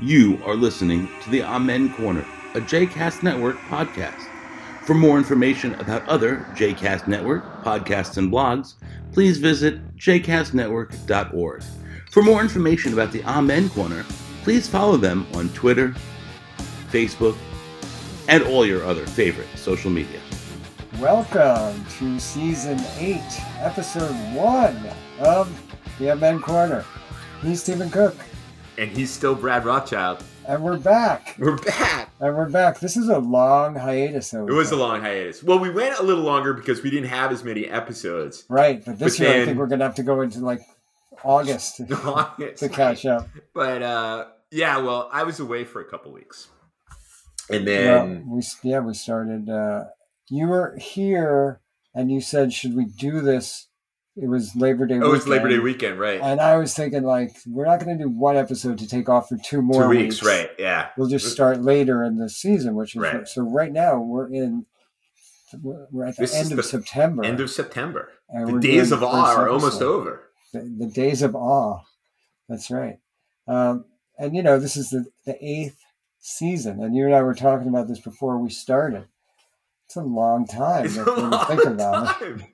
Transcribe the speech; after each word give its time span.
You 0.00 0.40
are 0.44 0.54
listening 0.54 1.08
to 1.24 1.30
the 1.30 1.42
Amen 1.42 1.92
Corner, 1.92 2.24
a 2.54 2.60
JCast 2.60 3.24
Network 3.24 3.56
podcast. 3.62 4.28
For 4.84 4.94
more 4.94 5.18
information 5.18 5.74
about 5.74 6.08
other 6.08 6.46
JCast 6.54 7.08
Network 7.08 7.42
podcasts 7.64 8.16
and 8.16 8.30
blogs, 8.30 8.74
please 9.10 9.38
visit 9.38 9.80
jcastnetwork.org. 9.96 11.64
For 12.12 12.22
more 12.22 12.40
information 12.40 12.92
about 12.92 13.10
the 13.10 13.24
Amen 13.24 13.68
Corner, 13.70 14.04
please 14.44 14.68
follow 14.68 14.96
them 14.98 15.26
on 15.34 15.48
Twitter, 15.48 15.96
Facebook, 16.92 17.36
and 18.28 18.44
all 18.44 18.64
your 18.64 18.84
other 18.84 19.04
favorite 19.04 19.48
social 19.56 19.90
media. 19.90 20.20
Welcome 21.00 21.84
to 21.98 22.20
season 22.20 22.78
eight, 22.98 23.40
episode 23.58 24.14
one 24.32 24.78
of 25.18 25.50
the 25.98 26.12
Amen 26.12 26.38
Corner. 26.38 26.84
He's 27.42 27.60
Steven 27.64 27.90
Cook, 27.90 28.14
And 28.78 28.92
he's 28.92 29.10
still 29.10 29.34
Brad 29.34 29.64
Rothschild. 29.64 30.22
and 30.46 30.62
we're 30.62 30.78
back. 30.78 31.34
We're 31.36 31.56
back. 31.56 32.10
And 32.20 32.36
we're 32.36 32.48
back. 32.48 32.78
This 32.78 32.96
is 32.96 33.08
a 33.08 33.18
long 33.18 33.74
hiatus. 33.74 34.32
It 34.32 34.40
was 34.42 34.70
a 34.70 34.76
long 34.76 35.00
hiatus. 35.00 35.42
Well, 35.42 35.58
we 35.58 35.68
went 35.68 35.98
a 35.98 36.02
little 36.02 36.22
longer 36.22 36.54
because 36.54 36.82
we 36.82 36.90
didn't 36.90 37.08
have 37.08 37.32
as 37.32 37.42
many 37.42 37.66
episodes. 37.66 38.44
right, 38.48 38.84
but 38.84 38.98
this 38.98 39.18
But 39.18 39.24
year 39.26 39.42
I 39.42 39.44
think 39.44 39.58
we're 39.58 39.66
gonna 39.66 39.84
have 39.84 39.96
to 39.96 40.02
go 40.04 40.20
into 40.20 40.40
like 40.40 40.60
August 41.24 41.76
to, 41.88 42.54
to 42.56 42.68
catch 42.68 43.04
up. 43.04 43.28
But 43.52 43.82
uh, 43.82 44.26
yeah, 44.52 44.78
well, 44.78 45.08
I 45.12 45.24
was 45.24 45.40
away 45.40 45.64
for 45.64 45.80
a 45.80 45.84
couple 45.84 46.12
weeks, 46.12 46.46
and 47.50 47.66
Yeah, 47.66 47.74
then 48.04 48.28
we 48.30 48.42
yeah 48.62 48.78
we 48.78 48.94
started. 48.94 49.48
Uh, 49.50 49.84
you 50.28 50.46
were 50.46 50.76
here, 50.80 51.60
and 51.94 52.10
you 52.12 52.20
said, 52.20 52.52
"Should 52.52 52.76
we 52.76 52.84
do 52.84 53.20
this?" 53.20 53.67
It 54.20 54.28
was 54.28 54.56
Labor 54.56 54.86
Day. 54.86 54.96
oh, 54.96 55.06
it 55.06 55.08
was 55.10 55.28
Labor 55.28 55.48
Day 55.48 55.58
weekend. 55.58 55.98
weekend, 55.98 56.00
right? 56.00 56.20
And 56.20 56.40
I 56.40 56.56
was 56.56 56.74
thinking, 56.74 57.04
like, 57.04 57.36
we're 57.46 57.66
not 57.66 57.78
going 57.84 57.96
to 57.96 58.04
do 58.04 58.10
one 58.10 58.36
episode 58.36 58.78
to 58.78 58.88
take 58.88 59.08
off 59.08 59.28
for 59.28 59.36
two 59.36 59.62
more 59.62 59.84
Two 59.84 59.88
weeks, 59.90 60.22
right? 60.22 60.50
Yeah. 60.58 60.88
We'll 60.96 61.08
just 61.08 61.30
start 61.30 61.62
later 61.62 62.02
in 62.02 62.16
the 62.16 62.28
season, 62.28 62.74
which 62.74 62.96
is 62.96 63.02
Right. 63.02 63.28
so. 63.28 63.42
Right 63.42 63.72
now, 63.72 64.00
we're 64.00 64.26
in. 64.32 64.66
We're 65.62 66.04
at 66.06 66.16
the 66.16 66.22
This 66.22 66.34
end 66.34 66.50
of 66.50 66.56
the 66.56 66.62
September. 66.62 67.24
End 67.24 67.40
of 67.40 67.50
September. 67.50 68.10
The 68.34 68.58
days 68.60 68.92
of 68.92 69.00
the 69.00 69.06
awe 69.06 69.34
are 69.36 69.48
almost 69.48 69.80
over. 69.80 70.30
The, 70.52 70.60
the 70.78 70.86
days 70.86 71.22
of 71.22 71.34
awe. 71.34 71.80
That's 72.48 72.70
right. 72.70 72.98
Um, 73.46 73.84
and 74.18 74.34
you 74.36 74.42
know, 74.42 74.58
this 74.58 74.76
is 74.76 74.90
the, 74.90 75.06
the 75.24 75.36
eighth 75.42 75.78
season, 76.18 76.82
and 76.82 76.94
you 76.94 77.06
and 77.06 77.14
I 77.14 77.22
were 77.22 77.34
talking 77.34 77.68
about 77.68 77.88
this 77.88 78.00
before 78.00 78.36
we 78.38 78.50
started. 78.50 79.06
It's 79.86 79.96
a 79.96 80.02
long 80.02 80.46
time 80.46 80.84
It's 80.86 80.96
a 80.98 81.04
long 81.10 81.46
think 81.46 81.64
about 81.64 82.20
it. 82.20 82.24
time. 82.38 82.44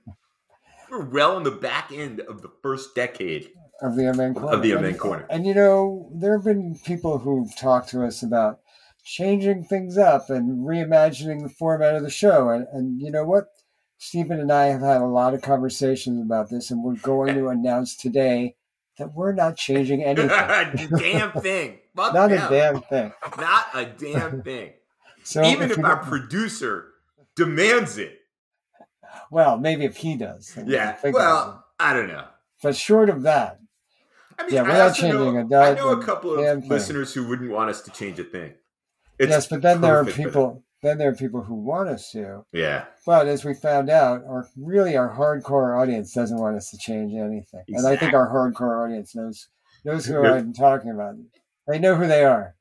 We're 0.95 1.05
well 1.05 1.35
on 1.35 1.43
the 1.43 1.51
back 1.51 1.91
end 1.93 2.21
of 2.21 2.43
the 2.43 2.51
first 2.63 2.95
decade. 2.95 3.51
of 3.81 3.97
the 3.97 4.09
Amen 4.09 4.33
corner. 4.35 4.53
Of 4.57 4.63
the 4.63 4.73
Amen 4.75 4.85
And- 4.91 4.99
corner. 4.99 5.27
And 5.29 5.45
you 5.45 5.53
know, 5.55 6.09
there 6.15 6.35
have 6.37 6.45
been 6.45 6.77
people 6.85 7.19
who've 7.19 7.55
talked 7.57 7.89
to 7.91 8.05
us 8.05 8.23
about 8.23 8.61
changing 9.05 9.65
things 9.65 9.99
up 9.99 10.31
and 10.31 10.65
reimagining 10.65 11.43
the 11.43 11.49
format 11.49 11.97
of 11.97 12.03
the 12.05 12.11
show. 12.11 12.51
And, 12.51 12.67
and 12.73 13.01
you 13.01 13.11
know 13.11 13.25
what? 13.25 13.47
Steven 13.99 14.39
and 14.39 14.53
I 14.53 14.67
have 14.67 14.81
had 14.83 15.01
a 15.01 15.07
lot 15.07 15.35
of 15.35 15.43
conversations 15.43 16.21
about 16.25 16.51
this, 16.51 16.71
and 16.71 16.85
we're 16.85 16.95
going 16.97 17.35
to 17.35 17.49
announce 17.49 17.97
today 17.97 18.55
that 18.99 19.13
we're 19.15 19.33
not 19.33 19.57
changing 19.57 20.05
anything. 20.05 20.29
damn 20.97 21.33
thing. 21.33 21.79
Fuck 21.97 22.15
not 22.15 22.31
a 22.31 22.37
damn 22.37 22.81
thing. 22.83 23.13
Not 23.39 23.67
a 23.75 23.87
damn 23.87 24.43
thing. 24.43 24.73
So 25.25 25.43
Even 25.43 25.71
if 25.73 25.77
you 25.79 25.85
our 25.85 25.97
producer 25.97 26.91
demands 27.35 27.99
it. 27.99 28.19
Well, 29.31 29.59
maybe 29.59 29.85
if 29.85 29.97
he 29.97 30.17
does. 30.17 30.53
Yeah. 30.67 30.93
can 30.93 31.01
think 31.03 31.17
about 31.17 31.21
it. 31.21 31.51
Well, 31.51 31.65
I 31.81 31.93
don't 31.93 32.09
know. 32.09 32.27
but 32.63 32.77
short 32.77 33.09
of 33.11 33.23
that, 33.23 33.61
I 34.39 34.45
mean, 34.45 34.55
Yeah, 34.55 34.63
we're 34.63 34.71
I 34.71 34.79
not 34.79 34.81
also 34.89 35.01
changing 35.03 35.49
know, 35.49 35.61
a 35.61 35.63
I 35.63 35.75
know 35.75 35.91
a 35.91 36.03
couple 36.03 36.39
of 36.39 36.67
listeners 36.67 37.15
who 37.15 37.27
wouldn't 37.29 37.51
want 37.51 37.71
us 37.71 37.81
to 37.83 37.91
change 37.91 38.19
a 38.19 38.25
thing. 38.25 38.55
It's 39.19 39.31
yes, 39.31 39.47
but 39.47 39.63
then 39.63 39.81
there 39.81 39.99
are 40.01 40.05
people. 40.05 40.63
Then 40.83 40.99
there 40.99 41.09
are 41.09 41.15
people 41.15 41.43
who 41.43 41.55
want 41.55 41.89
us 41.89 42.11
to. 42.11 42.45
Yeah. 42.53 42.85
But 43.07 43.27
as 43.27 43.43
we 43.43 43.55
found 43.55 43.89
out, 43.89 44.23
our 44.27 44.47
really 44.57 44.97
our 44.99 45.17
hardcore 45.17 45.81
audience 45.81 46.13
doesn't 46.13 46.37
want 46.37 46.57
us 46.57 46.71
to 46.73 46.79
change 46.79 47.15
anything, 47.15 47.65
and 47.69 47.87
I 47.87 47.97
think 47.97 48.13
our 48.13 48.29
hardcore 48.29 48.85
audience 48.85 49.15
knows 49.15 49.49
knows 49.85 50.05
who 50.05 50.23
I'm 50.25 50.53
talking 50.53 50.91
about. 50.91 51.15
They 51.69 51.79
know 51.79 51.95
who 51.95 52.07
they 52.07 52.25
are. 52.25 52.55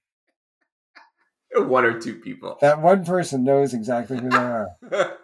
One 1.55 1.85
or 1.85 1.99
two 1.99 2.15
people. 2.15 2.57
That 2.61 2.81
one 2.81 3.03
person 3.05 3.43
knows 3.43 3.73
exactly 3.73 4.17
who 4.19 4.29
they 4.29 4.37
are, 4.37 4.69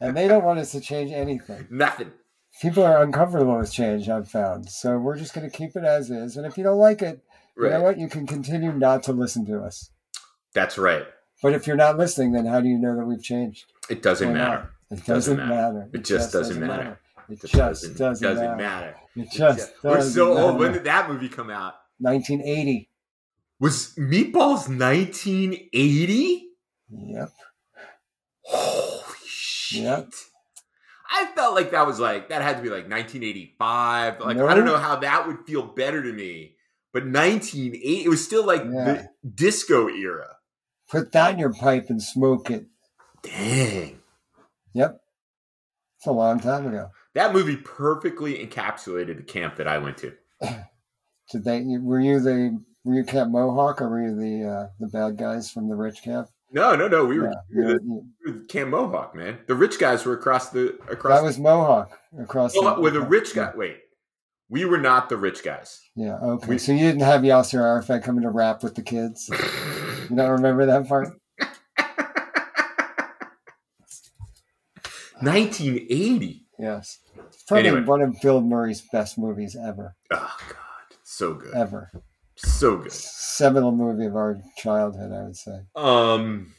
and 0.00 0.16
they 0.16 0.28
don't 0.28 0.44
want 0.44 0.58
us 0.58 0.72
to 0.72 0.80
change 0.80 1.10
anything. 1.12 1.66
Nothing. 1.70 2.12
People 2.62 2.84
are 2.84 3.02
uncomfortable 3.02 3.58
with 3.58 3.72
change. 3.72 4.08
I've 4.08 4.30
found, 4.30 4.68
so 4.70 4.96
we're 4.98 5.16
just 5.18 5.34
going 5.34 5.48
to 5.50 5.54
keep 5.56 5.76
it 5.76 5.84
as 5.84 6.10
is. 6.10 6.36
And 6.36 6.46
if 6.46 6.56
you 6.56 6.64
don't 6.64 6.78
like 6.78 7.02
it, 7.02 7.22
you 7.56 7.64
know 7.64 7.70
Right. 7.70 7.82
what? 7.82 7.98
You 7.98 8.08
can 8.08 8.26
continue 8.26 8.72
not 8.72 9.02
to 9.04 9.12
listen 9.12 9.44
to 9.46 9.60
us. 9.60 9.90
That's 10.54 10.78
right. 10.78 11.04
But 11.42 11.52
if 11.52 11.66
you're 11.66 11.76
not 11.76 11.98
listening, 11.98 12.32
then 12.32 12.46
how 12.46 12.60
do 12.60 12.68
you 12.68 12.78
know 12.78 12.96
that 12.96 13.04
we've 13.04 13.22
changed? 13.22 13.66
It 13.90 14.02
doesn't 14.02 14.32
matter. 14.32 14.70
It 14.90 15.04
doesn't, 15.04 15.36
matter. 15.36 15.50
matter. 15.50 15.90
It 15.92 16.04
just 16.04 16.32
doesn't 16.32 16.60
matter. 16.60 16.98
It 17.28 17.40
just 17.42 17.52
doesn't, 17.98 17.98
matter. 18.30 18.56
matter. 18.56 18.96
It 19.16 19.30
just 19.32 19.72
We're 19.82 20.00
so 20.00 20.36
old. 20.38 20.58
When 20.58 20.72
did 20.72 20.84
that 20.84 21.10
movie 21.10 21.28
come 21.28 21.50
out? 21.50 21.74
1980. 21.98 22.88
Was 23.58 23.94
Meatballs 23.98 24.68
1980? 24.68 26.48
Yep. 26.90 27.30
Holy 28.42 29.02
shit. 29.66 30.14
I 31.10 31.26
felt 31.36 31.54
like 31.54 31.70
that 31.70 31.86
was 31.86 32.00
like 32.00 32.28
that 32.30 32.42
had 32.42 32.56
to 32.56 32.62
be 32.62 32.68
like 32.68 32.88
1985. 32.90 34.20
Like 34.20 34.36
No. 34.36 34.48
I 34.48 34.54
don't 34.54 34.64
know 34.64 34.76
how 34.78 34.96
that 34.96 35.26
would 35.26 35.38
feel 35.46 35.62
better 35.62 36.02
to 36.02 36.12
me. 36.12 36.56
But 36.92 37.04
1980 37.04 38.04
it 38.04 38.08
was 38.08 38.24
still 38.24 38.44
like 38.44 38.62
Yeah. 38.64 38.84
the 38.84 39.08
disco 39.34 39.88
era. 39.88 40.36
Put 40.90 41.12
that 41.12 41.34
in 41.34 41.38
your 41.38 41.52
pipe 41.52 41.86
and 41.90 42.02
smoke 42.02 42.50
it. 42.50 42.66
Dang. 43.22 44.00
Yep. 44.74 45.00
It's 45.98 46.06
a 46.06 46.12
long 46.12 46.40
time 46.40 46.66
ago. 46.66 46.90
That 47.14 47.32
movie 47.32 47.56
perfectly 47.56 48.44
encapsulated 48.46 49.16
the 49.16 49.22
camp 49.22 49.56
that 49.56 49.66
I 49.68 49.78
went 49.78 49.96
to. 49.98 50.12
Did 51.32 51.44
they? 51.44 51.64
Were 51.80 52.00
you 52.00 52.20
the? 52.20 52.62
Were 52.84 52.94
you 52.94 53.04
Camp 53.04 53.32
Mohawk 53.32 53.80
or 53.82 53.88
were 53.88 54.02
you 54.02 54.14
the 54.14 54.48
uh, 54.48 54.66
the 54.78 54.86
bad 54.86 55.16
guys 55.16 55.50
from 55.50 55.68
the 55.68 55.74
rich 55.74 56.02
camp? 56.04 56.28
No, 56.52 56.74
no, 56.76 56.88
no. 56.88 57.04
We 57.04 57.18
were, 57.18 57.26
Yeah, 57.26 57.34
we 57.50 57.64
were 57.64 57.70
you- 57.80 58.04
the, 58.24 58.32
the 58.32 58.46
Camp 58.46 58.70
Mohawk, 58.70 59.14
man. 59.14 59.38
The 59.46 59.54
rich 59.54 59.78
guys 59.78 60.04
were 60.06 60.14
across 60.14 60.50
the 60.50 60.78
across 60.90 61.18
that 61.18 61.24
was 61.24 61.38
Mohawk 61.38 61.90
across. 62.18 62.54
Oh, 62.56 62.74
the, 62.76 62.80
with 62.80 62.96
a 62.96 63.00
rich 63.00 63.34
guy. 63.34 63.52
Wait. 63.54 63.78
We 64.48 64.64
were 64.64 64.78
not 64.78 65.08
the 65.08 65.16
rich 65.16 65.42
guys. 65.42 65.80
Yeah. 65.96 66.18
Okay. 66.22 66.46
We- 66.50 66.58
so 66.58 66.70
you 66.72 66.78
didn't 66.78 67.00
have 67.02 67.22
Yasser 67.22 67.60
Arafat 67.60 68.04
coming 68.04 68.22
to 68.22 68.30
rap 68.30 68.62
with 68.62 68.74
the 68.74 68.82
kids. 68.82 69.28
You 70.08 70.14
don't 70.14 70.30
remember 70.30 70.66
that 70.66 70.86
part? 70.86 71.08
1980. 75.20 76.44
Yes. 76.58 76.98
It's 77.26 77.42
probably 77.44 77.68
Anyway. 77.68 77.84
one 77.84 78.02
of 78.02 78.16
Bill 78.22 78.40
Murray's 78.40 78.82
best 78.92 79.18
movies 79.18 79.56
ever. 79.60 79.94
Oh 80.12 80.36
god. 80.48 80.98
So 81.04 81.34
good. 81.34 81.54
Ever. 81.54 81.90
So 82.36 82.76
good. 82.76 82.92
Seminal 82.92 83.72
movie 83.72 84.06
of 84.06 84.14
our 84.16 84.36
childhood, 84.58 85.12
I 85.12 85.22
would 85.24 85.36
say. 85.36 85.58
Um. 85.74 86.52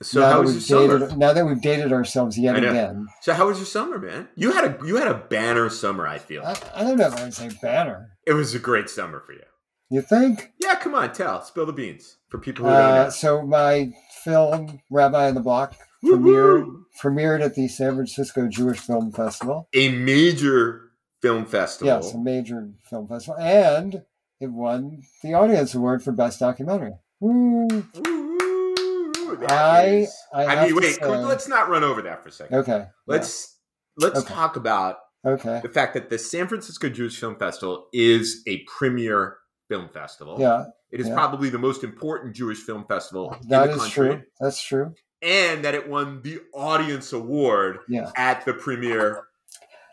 So 0.00 0.20
now 0.20 0.26
how 0.26 0.32
that 0.34 0.40
was 0.42 0.70
your 0.70 0.80
we've 0.80 0.90
summer? 0.90 0.98
dated, 1.00 1.18
now 1.18 1.32
that 1.32 1.44
we've 1.44 1.60
dated 1.60 1.92
ourselves 1.92 2.38
yet 2.38 2.56
again, 2.56 3.08
So 3.22 3.32
how 3.34 3.48
was 3.48 3.58
your 3.58 3.66
summer, 3.66 3.98
man? 3.98 4.28
You 4.36 4.52
had 4.52 4.64
a 4.64 4.86
you 4.86 4.96
had 4.96 5.08
a 5.08 5.14
banner 5.14 5.68
summer. 5.70 6.06
I 6.06 6.18
feel 6.18 6.42
I, 6.44 6.56
I 6.74 6.84
don't 6.84 6.98
know 6.98 7.08
if 7.08 7.14
I 7.16 7.24
would 7.24 7.34
say 7.34 7.50
banner. 7.60 8.10
it 8.26 8.32
was 8.34 8.54
a 8.54 8.60
great 8.60 8.88
summer 8.88 9.20
for 9.26 9.32
you. 9.32 9.42
You 9.90 10.02
think? 10.02 10.52
Yeah, 10.60 10.74
come 10.76 10.94
on, 10.94 11.12
tell, 11.14 11.42
spill 11.42 11.64
the 11.66 11.72
beans 11.72 12.18
for 12.28 12.38
people 12.38 12.66
who 12.66 12.70
don't 12.70 12.80
Uh, 12.80 13.04
know. 13.04 13.10
so 13.10 13.42
my 13.42 13.90
film 14.22 14.80
Rabbi 14.90 15.28
in 15.28 15.34
the 15.34 15.40
Block 15.40 15.74
premiered 16.04 16.66
premiered 17.02 17.40
at 17.44 17.54
the 17.56 17.66
San 17.68 17.94
Francisco 17.96 18.46
Jewish 18.48 18.78
Film 18.78 19.10
Festival. 19.10 19.68
A 19.74 19.88
major 19.88 20.90
film 21.22 21.44
festival. 21.44 21.88
Yes, 21.92 22.14
a 22.14 22.18
major 22.18 22.70
film 22.88 23.08
festival, 23.08 23.36
and 23.40 24.02
it 24.40 24.46
won 24.52 25.02
the 25.22 25.34
Audience 25.34 25.74
Award 25.74 26.02
for 26.02 26.12
Best 26.12 26.40
Documentary. 26.40 26.92
Woo. 27.20 27.68
I- 29.48 30.04
is- 30.04 30.16
I 30.32 30.44
I, 30.46 30.64
mean, 30.66 30.76
wait. 30.76 30.94
say- 30.94 31.06
let's 31.06 31.48
not 31.48 31.68
run 31.68 31.84
over 31.84 32.02
that 32.02 32.22
for 32.22 32.28
a 32.28 32.32
second. 32.32 32.58
Okay. 32.58 32.86
Let's 33.06 33.56
let's 33.96 34.20
Okay. 34.20 34.32
talk 34.34 34.56
about 34.56 34.96
okay. 35.26 35.60
the 35.62 35.68
fact 35.68 35.94
that 35.94 36.08
the 36.08 36.18
San 36.18 36.46
Francisco 36.48 36.88
Jewish 36.88 37.18
Film 37.18 37.36
Festival 37.36 37.88
is 37.92 38.42
a 38.46 38.64
premier 38.64 39.38
film 39.68 39.88
festival. 39.92 40.36
Yeah, 40.40 40.66
It 40.90 41.00
is 41.00 41.08
yeah. 41.08 41.14
probably 41.14 41.50
the 41.50 41.58
most 41.58 41.84
important 41.84 42.34
Jewish 42.34 42.58
film 42.58 42.84
festival 42.86 43.36
that 43.48 43.64
in 43.64 43.68
the 43.70 43.74
is 43.74 43.80
country. 43.82 44.08
true. 44.08 44.22
That's 44.40 44.62
true. 44.62 44.94
And 45.20 45.64
that 45.64 45.74
it 45.74 45.88
won 45.88 46.22
the 46.22 46.40
Audience 46.54 47.12
Award 47.12 47.80
Yeah. 47.88 48.10
at 48.16 48.44
the 48.44 48.54
premier 48.54 49.24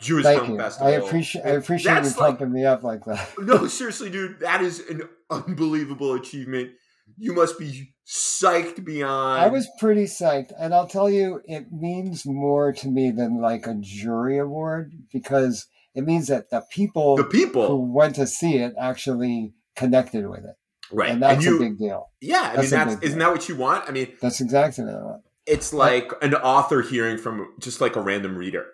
Jewish 0.01 0.23
Thank 0.23 0.39
Film 0.41 0.51
you. 0.53 0.57
Festival. 0.57 0.87
I 0.87 0.91
appreciate. 0.91 1.45
I 1.45 1.49
appreciate 1.51 1.91
you 1.95 2.01
That's 2.01 2.17
like- 2.17 2.37
pumping 2.37 2.53
me 2.53 2.65
up 2.65 2.83
like 2.83 3.05
that. 3.05 3.29
No, 3.39 3.67
seriously, 3.67 4.09
dude, 4.09 4.39
that 4.41 4.61
is 4.61 4.79
an 4.89 5.03
unbelievable 5.29 6.13
achievement. 6.13 6.71
You 7.17 7.33
must 7.33 7.57
be 7.59 7.93
psyched 8.07 8.83
beyond. 8.83 9.41
I 9.41 9.47
was 9.47 9.67
pretty 9.79 10.05
psyched, 10.05 10.51
and 10.59 10.73
I'll 10.73 10.87
tell 10.87 11.09
you, 11.09 11.41
it 11.45 11.67
means 11.71 12.23
more 12.25 12.73
to 12.73 12.87
me 12.87 13.11
than 13.11 13.39
like 13.41 13.67
a 13.67 13.75
jury 13.79 14.37
award 14.39 14.91
because 15.13 15.67
it 15.93 16.03
means 16.03 16.27
that 16.27 16.49
the 16.49 16.63
people 16.71 17.15
the 17.15 17.23
people 17.23 17.67
who 17.67 17.93
went 17.93 18.15
to 18.15 18.25
see 18.27 18.57
it 18.57 18.73
actually 18.79 19.53
connected 19.75 20.27
with 20.27 20.39
it, 20.45 20.55
right. 20.91 21.11
and 21.11 21.21
that's 21.21 21.45
you, 21.45 21.57
a 21.57 21.59
big 21.59 21.77
deal. 21.77 22.09
yeah, 22.21 22.53
I 22.57 22.61
mean 22.61 22.69
that's 22.69 22.93
isn't 23.01 23.01
deal. 23.01 23.17
that 23.19 23.31
what 23.31 23.47
you 23.47 23.55
want? 23.55 23.87
I 23.87 23.91
mean, 23.91 24.11
That's 24.21 24.41
exactly 24.41 24.83
what 24.83 24.93
I 24.95 25.03
want. 25.03 25.21
it's 25.45 25.71
like 25.73 26.11
an 26.21 26.33
author 26.35 26.81
hearing 26.81 27.17
from 27.17 27.53
just 27.59 27.79
like 27.81 27.95
a 27.95 28.01
random 28.01 28.35
reader. 28.35 28.65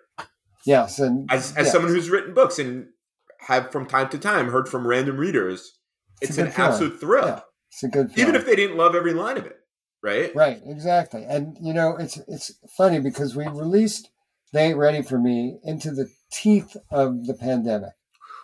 Yes, 0.66 0.98
and 0.98 1.30
As 1.30 1.56
as 1.56 1.66
yeah, 1.66 1.72
someone 1.72 1.92
who's 1.92 2.10
written 2.10 2.34
books 2.34 2.58
and 2.58 2.88
have 3.48 3.72
from 3.72 3.86
time 3.86 4.08
to 4.10 4.18
time 4.18 4.48
heard 4.50 4.68
from 4.68 4.86
random 4.86 5.16
readers, 5.16 5.78
It's 6.20 6.30
it's, 6.30 6.38
an 6.38 6.50
feeling. 6.50 6.70
absolute 6.70 7.00
thrill. 7.00 7.26
Yeah. 7.26 7.40
it's 7.70 7.82
a 7.82 7.88
good 7.88 8.10
Even 8.16 8.34
if 8.34 8.46
they 8.46 8.54
didn't 8.56 8.76
love 8.76 8.94
every 8.94 9.12
line 9.14 9.36
of 9.38 9.46
it. 9.46 9.58
Right? 10.02 10.34
Right, 10.34 10.60
exactly. 10.66 11.24
And 11.28 11.56
you 11.60 11.72
know, 11.72 11.96
it's 11.96 12.18
it's 12.28 12.52
funny 12.76 13.00
because 13.00 13.34
we 13.36 13.46
released 13.46 14.10
They 14.52 14.66
Ain't 14.66 14.76
Ready 14.78 15.02
for 15.02 15.18
Me 15.18 15.58
into 15.64 15.90
the 15.92 16.08
teeth 16.32 16.76
of 16.90 17.26
the 17.26 17.34
pandemic. 17.34 17.92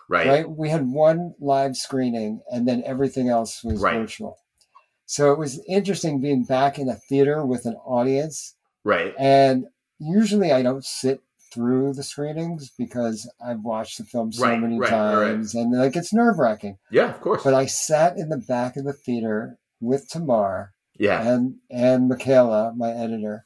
Right. 0.09 0.27
Right. 0.27 0.49
We 0.49 0.69
had 0.69 0.87
one 0.87 1.35
live 1.39 1.75
screening 1.77 2.41
and 2.49 2.67
then 2.67 2.81
everything 2.85 3.29
else 3.29 3.63
was 3.63 3.79
Right. 3.81 3.95
virtual. 3.99 4.37
So 5.05 5.31
it 5.31 5.39
was 5.39 5.61
interesting 5.67 6.19
being 6.21 6.43
back 6.43 6.77
in 6.79 6.87
a 6.89 6.95
theater 6.95 7.45
with 7.45 7.65
an 7.65 7.75
audience. 7.85 8.55
Right. 8.83 9.13
And 9.19 9.65
usually 9.99 10.51
I 10.51 10.61
don't 10.63 10.83
sit 10.85 11.21
through 11.53 11.93
the 11.93 12.03
screenings 12.03 12.71
because 12.77 13.29
I've 13.45 13.61
watched 13.61 13.97
the 13.97 14.05
film 14.05 14.31
so 14.31 14.43
Right, 14.45 14.59
many 14.59 14.79
right, 14.79 14.91
right, 14.91 15.15
right. 15.15 15.27
times 15.31 15.55
and 15.55 15.77
like 15.77 15.95
it's 15.95 16.13
nerve 16.13 16.37
wracking. 16.37 16.77
Yeah, 16.91 17.09
of 17.09 17.21
course. 17.21 17.43
But 17.43 17.53
I 17.53 17.65
sat 17.65 18.17
in 18.17 18.29
the 18.29 18.37
back 18.37 18.75
of 18.77 18.85
the 18.85 18.93
theater 18.93 19.57
with 19.81 20.07
Tamar 20.09 20.73
yeah. 20.97 21.27
and 21.27 21.55
and 21.71 22.07
Michaela, 22.09 22.73
my 22.75 22.91
editor, 22.91 23.45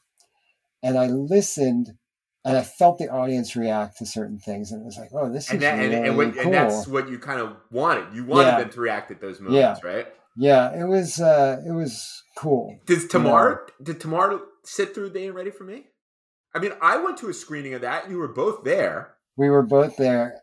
and 0.81 0.97
I 0.97 1.07
listened 1.07 1.91
and 2.45 2.57
I 2.57 2.63
felt 2.63 2.97
the 2.97 3.07
audience 3.09 3.55
react 3.55 3.97
to 3.99 4.05
certain 4.05 4.37
things, 4.37 4.71
and 4.73 4.81
it 4.81 4.85
was 4.85 4.97
like, 4.97 5.11
oh, 5.13 5.31
this 5.31 5.49
And 5.49 5.57
is 5.57 5.61
that 5.61 5.79
and, 5.79 5.93
really 5.93 6.07
and, 6.09 6.17
what, 6.17 6.33
cool. 6.33 6.41
and 6.43 6.53
that's 6.53 6.87
what 6.87 7.07
you 7.07 7.17
kind 7.17 7.39
of 7.39 7.55
wanted. 7.71 8.13
You 8.13 8.25
wanted 8.25 8.49
Yeah. 8.49 8.59
them 8.59 8.69
to 8.71 8.81
react 8.81 9.11
at 9.11 9.21
those 9.21 9.39
moments, 9.39 9.81
right? 9.81 10.07
yeah, 10.35 10.77
it 10.77 10.85
was 10.87 11.21
uh, 11.21 11.61
it 11.65 11.71
was 11.71 12.23
cool. 12.35 12.77
Did 12.85 13.09
Tamar 13.09 13.67
did 13.81 14.01
Tamar 14.01 14.41
sit 14.65 14.93
through 14.93 15.11
the 15.11 15.19
Ain't 15.19 15.35
Ready 15.35 15.51
for 15.51 15.63
Me? 15.63 15.85
I 16.55 16.59
mean, 16.59 16.73
I 16.81 16.97
went 16.97 17.17
to 17.17 17.29
a 17.29 17.33
screening 17.33 17.73
of 17.73 17.81
that. 17.81 18.09
You 18.09 18.17
were 18.17 18.27
both 18.27 18.63
there. 18.63 19.15
We 19.35 19.49
were 19.49 19.63
both 19.63 19.97
there. 19.97 20.41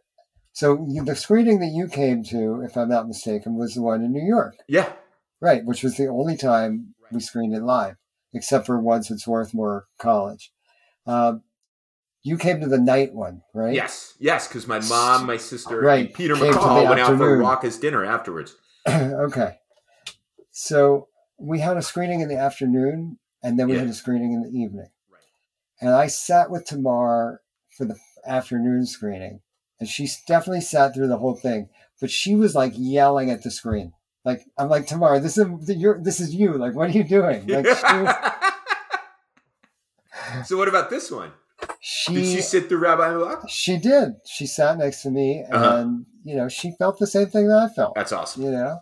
So 0.53 0.87
the 1.05 1.15
screening 1.15 1.61
that 1.61 1.71
you 1.73 1.87
came 1.87 2.25
to, 2.25 2.63
if 2.63 2.77
I'm 2.77 2.89
not 2.89 3.07
mistaken, 3.07 3.55
was 3.57 3.75
the 3.75 3.83
one 3.83 4.03
in 4.03 4.13
New 4.13 4.27
York, 4.27 4.57
Yeah. 4.69 4.93
right? 5.41 5.65
Which 5.65 5.83
was 5.85 5.97
the 5.97 6.09
only 6.09 6.37
time 6.37 6.95
we 7.13 7.21
screened 7.21 7.55
it 7.55 7.63
live, 7.63 7.97
except 8.35 8.67
for 8.67 8.81
once 8.81 9.11
at 9.13 9.21
Swarthmore 9.21 9.87
College. 9.99 10.53
Um, 11.07 11.45
you 12.23 12.37
came 12.37 12.61
to 12.61 12.67
the 12.67 12.79
night 12.81 13.15
one, 13.15 13.43
right? 13.55 13.73
Yes. 13.75 14.15
Yes, 14.19 14.49
because 14.49 14.67
my 14.67 14.81
mom, 14.81 15.25
my 15.27 15.37
sister, 15.37 15.81
Right. 15.81 16.07
and 16.07 16.15
Peter 16.15 16.35
Came 16.35 16.53
McCall 16.53 16.89
went 16.89 17.01
out 17.01 17.07
for 17.07 17.13
a 17.13 17.15
afternoon. 17.15 17.39
raucous 17.39 17.79
dinner 17.79 18.05
afterwards. 18.05 18.57
okay. 18.89 19.59
So 20.51 21.09
we 21.39 21.61
had 21.61 21.77
a 21.77 21.83
screening 21.83 22.21
in 22.21 22.29
the 22.29 22.37
afternoon 22.37 23.19
and 23.43 23.59
then 23.59 23.69
we 23.69 23.75
Yeah. 23.75 23.81
had 23.81 23.89
a 23.89 23.95
screening 23.95 24.33
in 24.33 24.43
the 24.43 24.51
evening. 24.51 24.89
And 25.81 25.91
I 25.91 26.07
sat 26.09 26.51
with 26.51 26.65
Tamar 26.67 27.41
for 27.77 27.85
the 27.87 27.97
afternoon 28.27 28.85
screening 28.87 29.41
and 29.79 29.89
she 29.89 30.09
definitely 30.29 30.61
sat 30.61 30.95
through 30.95 31.09
the 31.09 31.17
whole 31.19 31.35
thing, 31.37 31.69
but 32.01 32.11
she 32.11 32.35
was 32.35 32.55
like 32.55 32.73
yelling 32.77 33.31
at 33.31 33.43
the 33.43 33.51
screen. 33.51 33.93
Like 34.25 34.43
I'm 34.59 34.69
like 34.69 34.87
Tamar, 34.87 35.19
this 35.21 35.39
is 35.39 35.47
you're, 35.69 35.99
this 36.03 36.21
is 36.21 36.35
you. 36.35 36.53
Like 36.55 36.75
what 36.75 36.91
are 36.91 36.93
you 36.93 37.05
doing? 37.05 37.47
Like 37.47 37.65
was, 37.65 38.15
so 40.47 40.57
what 40.57 40.69
about 40.69 40.91
this 40.91 41.11
one? 41.11 41.33
she, 41.81 42.15
Did 42.15 42.25
she 42.27 42.41
sit 42.41 42.69
through 42.69 42.79
Rabbi 42.79 43.11
Malak? 43.13 43.49
she 43.49 43.77
did. 43.79 44.13
She 44.27 44.47
sat 44.47 44.79
next 44.79 45.03
to 45.03 45.11
me 45.11 45.41
and 45.41 45.55
Uh-huh. 45.55 45.87
you 46.25 46.37
know 46.37 46.49
she 46.49 46.73
felt 46.79 46.99
the 46.99 47.07
same 47.07 47.29
thing 47.29 47.49
that 47.49 47.59
I 47.71 47.75
felt. 47.75 47.95
That's 47.95 48.13
awesome. 48.13 48.43
You 48.45 48.51
know, 48.53 48.79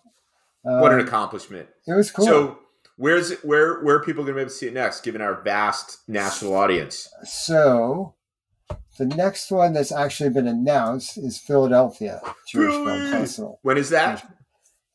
What 0.62 0.92
an 0.92 1.00
Um, 1.00 1.06
accomplishment. 1.06 1.68
it 1.86 1.92
was 1.94 2.10
cool. 2.10 2.26
So 2.26 2.58
where's 2.98 3.30
it, 3.30 3.42
where 3.44 3.80
where 3.82 3.96
are 3.96 4.02
people 4.04 4.24
going 4.24 4.34
to 4.34 4.38
be 4.38 4.42
able 4.42 4.50
to 4.50 4.56
see 4.56 4.66
it 4.66 4.74
next, 4.74 5.00
given 5.00 5.22
our 5.22 5.40
vast 5.42 6.06
national 6.06 6.54
audience? 6.54 7.08
So 7.24 8.14
the 8.98 9.06
next 9.06 9.50
one 9.50 9.72
that's 9.72 9.92
actually 9.92 10.30
been 10.30 10.46
announced 10.46 11.16
is 11.16 11.38
Philadelphia 11.38 12.20
Jewish 12.46 12.74
Film 12.74 13.10
Festival. 13.10 13.60
When 13.62 13.78
is 13.78 13.88
that? 13.90 14.28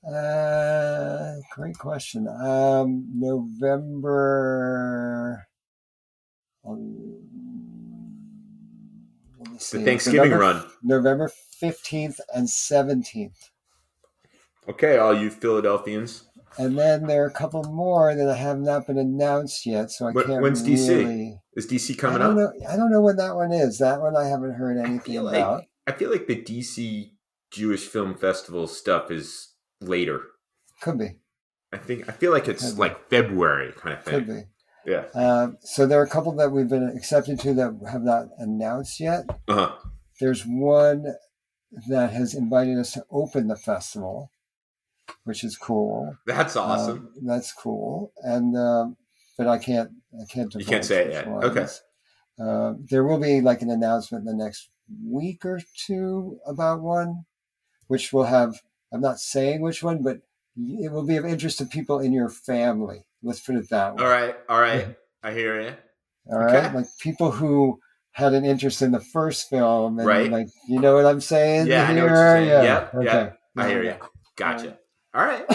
Uh, 0.07 1.35
great 1.55 1.77
question. 1.77 2.27
Um, 2.27 3.07
November. 3.15 4.27
um, 6.67 7.21
let 9.39 9.51
me 9.53 9.57
see. 9.59 9.77
the 9.77 9.85
Thanksgiving 9.85 10.31
November, 10.31 10.39
run. 10.39 10.63
November 10.83 11.31
fifteenth 11.57 12.19
and 12.35 12.49
seventeenth, 12.49 13.49
Okay, 14.67 14.97
all 14.97 15.13
you 15.13 15.29
Philadelphians. 15.29 16.25
And 16.57 16.77
then 16.77 17.07
there 17.07 17.23
are 17.23 17.27
a 17.27 17.33
couple 17.33 17.63
more 17.63 18.13
that 18.15 18.35
have 18.35 18.59
not 18.59 18.87
been 18.87 18.97
announced 18.97 19.65
yet. 19.65 19.91
So 19.91 20.07
I 20.07 20.13
can't. 20.13 20.41
when's 20.41 20.63
DC? 20.63 20.87
really, 20.89 21.39
Is 21.55 21.67
DC 21.67 21.93
I 21.93 21.97
coming 21.97 22.19
don't 22.19 22.31
up? 22.39 22.53
know. 22.59 22.67
I 22.69 22.75
don't 22.75 22.91
know 22.91 23.01
when 23.01 23.15
that 23.17 23.35
one 23.35 23.51
is. 23.51 23.77
That 23.79 24.01
one 24.01 24.15
I 24.15 24.27
haven't 24.27 24.53
heard 24.53 24.77
anything 24.77 25.21
like- 25.23 25.35
about. 25.37 25.63
I 25.85 25.91
feel 25.91 26.09
like 26.11 26.27
the 26.27 26.35
DC 26.41 27.11
Jewish 27.51 27.85
Film 27.87 28.15
Festival 28.15 28.67
stuff 28.67 29.11
is 29.11 29.53
later. 29.81 30.21
Could 30.81 30.97
be. 30.99 31.17
I 31.73 31.77
think 31.77 32.07
I 32.07 32.11
feel 32.13 32.31
like 32.31 32.47
it's 32.47 32.63
Could 32.69 32.75
be. 32.75 32.79
like 32.81 33.09
February 33.09 33.73
kind 33.75 33.97
of 33.97 34.03
thing. 34.03 34.13
Could 34.13 34.27
be. 34.27 34.41
Yeah. 34.85 35.05
Um, 35.15 35.57
so 35.61 35.85
there 35.85 35.99
are 35.99 36.03
a 36.05 36.09
couple 36.09 36.33
that 36.35 36.51
we've 36.51 36.67
been 36.69 36.87
accepted 36.95 37.39
to 37.41 37.53
that 37.55 37.79
have 37.91 38.01
not 38.03 38.27
announced 38.37 38.99
yet. 38.99 39.25
Uh 39.47 39.53
huh. 39.53 39.75
There's 40.19 40.43
one 40.45 41.05
that 41.87 42.11
has 42.11 42.33
invited 42.35 42.77
us 42.77 42.91
to 42.93 43.03
open 43.09 43.47
the 43.47 43.55
festival, 43.55 44.29
which 45.25 45.43
is 45.43 45.57
cool. 45.57 46.15
That's 46.25 46.55
awesome. 46.55 46.97
Um, 46.97 47.25
that's 47.25 47.51
cool. 47.53 48.11
And 48.23 48.55
um, 48.57 48.97
but 49.37 49.47
I 49.47 49.57
can't 49.57 49.89
I 50.19 50.25
can't 50.31 50.53
You 50.55 50.65
can't 50.65 50.85
say 50.85 51.05
it 51.05 51.11
yet. 51.11 51.27
ones. 51.27 51.45
Okay. 51.45 51.67
Um, 52.39 52.85
there 52.89 53.03
will 53.03 53.19
be 53.19 53.41
like 53.41 53.61
an 53.61 53.69
announcement 53.69 54.27
in 54.27 54.37
the 54.37 54.43
next 54.43 54.69
week 55.05 55.45
or 55.45 55.61
two 55.85 56.39
about 56.45 56.81
one, 56.81 57.25
which 57.87 58.11
will 58.11 58.25
have. 58.25 58.55
I'm 58.91 59.01
not 59.01 59.19
saying 59.19 59.61
which 59.61 59.81
one, 59.83 60.03
but 60.03 60.17
it 60.55 60.91
will 60.91 61.05
be 61.05 61.17
of 61.17 61.25
interest 61.25 61.57
to 61.59 61.65
people 61.65 61.99
in 61.99 62.13
your 62.13 62.29
family. 62.29 63.05
Let's 63.23 63.39
put 63.39 63.55
it 63.55 63.69
that 63.69 63.95
way. 63.95 64.03
all 64.03 64.09
right. 64.09 64.35
All 64.49 64.59
right. 64.61 64.95
I 65.23 65.31
hear 65.33 65.61
you. 65.61 65.73
All 66.31 66.39
right, 66.39 66.55
Okay. 66.65 66.75
like 66.75 66.85
people 66.99 67.31
who 67.31 67.79
had 68.11 68.33
an 68.33 68.45
interest 68.45 68.81
in 68.81 68.91
the 68.91 68.99
first 68.99 69.49
film, 69.49 69.97
and 69.99 70.07
Right. 70.07 70.31
like 70.31 70.47
you 70.69 70.79
know 70.79 70.95
what 70.95 71.05
I'm 71.05 71.21
saying? 71.21 71.67
Yeah, 71.67 71.83
I 71.87 71.93
know 71.93 72.03
what 72.03 72.11
you're 72.11 72.35
saying. 72.35 72.47
Yeah, 72.49 72.63
Yep, 72.63 72.93
okay. 72.95 73.05
yep. 73.05 73.39
I 73.57 73.67
hear 73.69 73.83
you. 73.83 73.95
Gotcha. 74.35 74.77
All 75.13 75.23
right. 75.25 75.45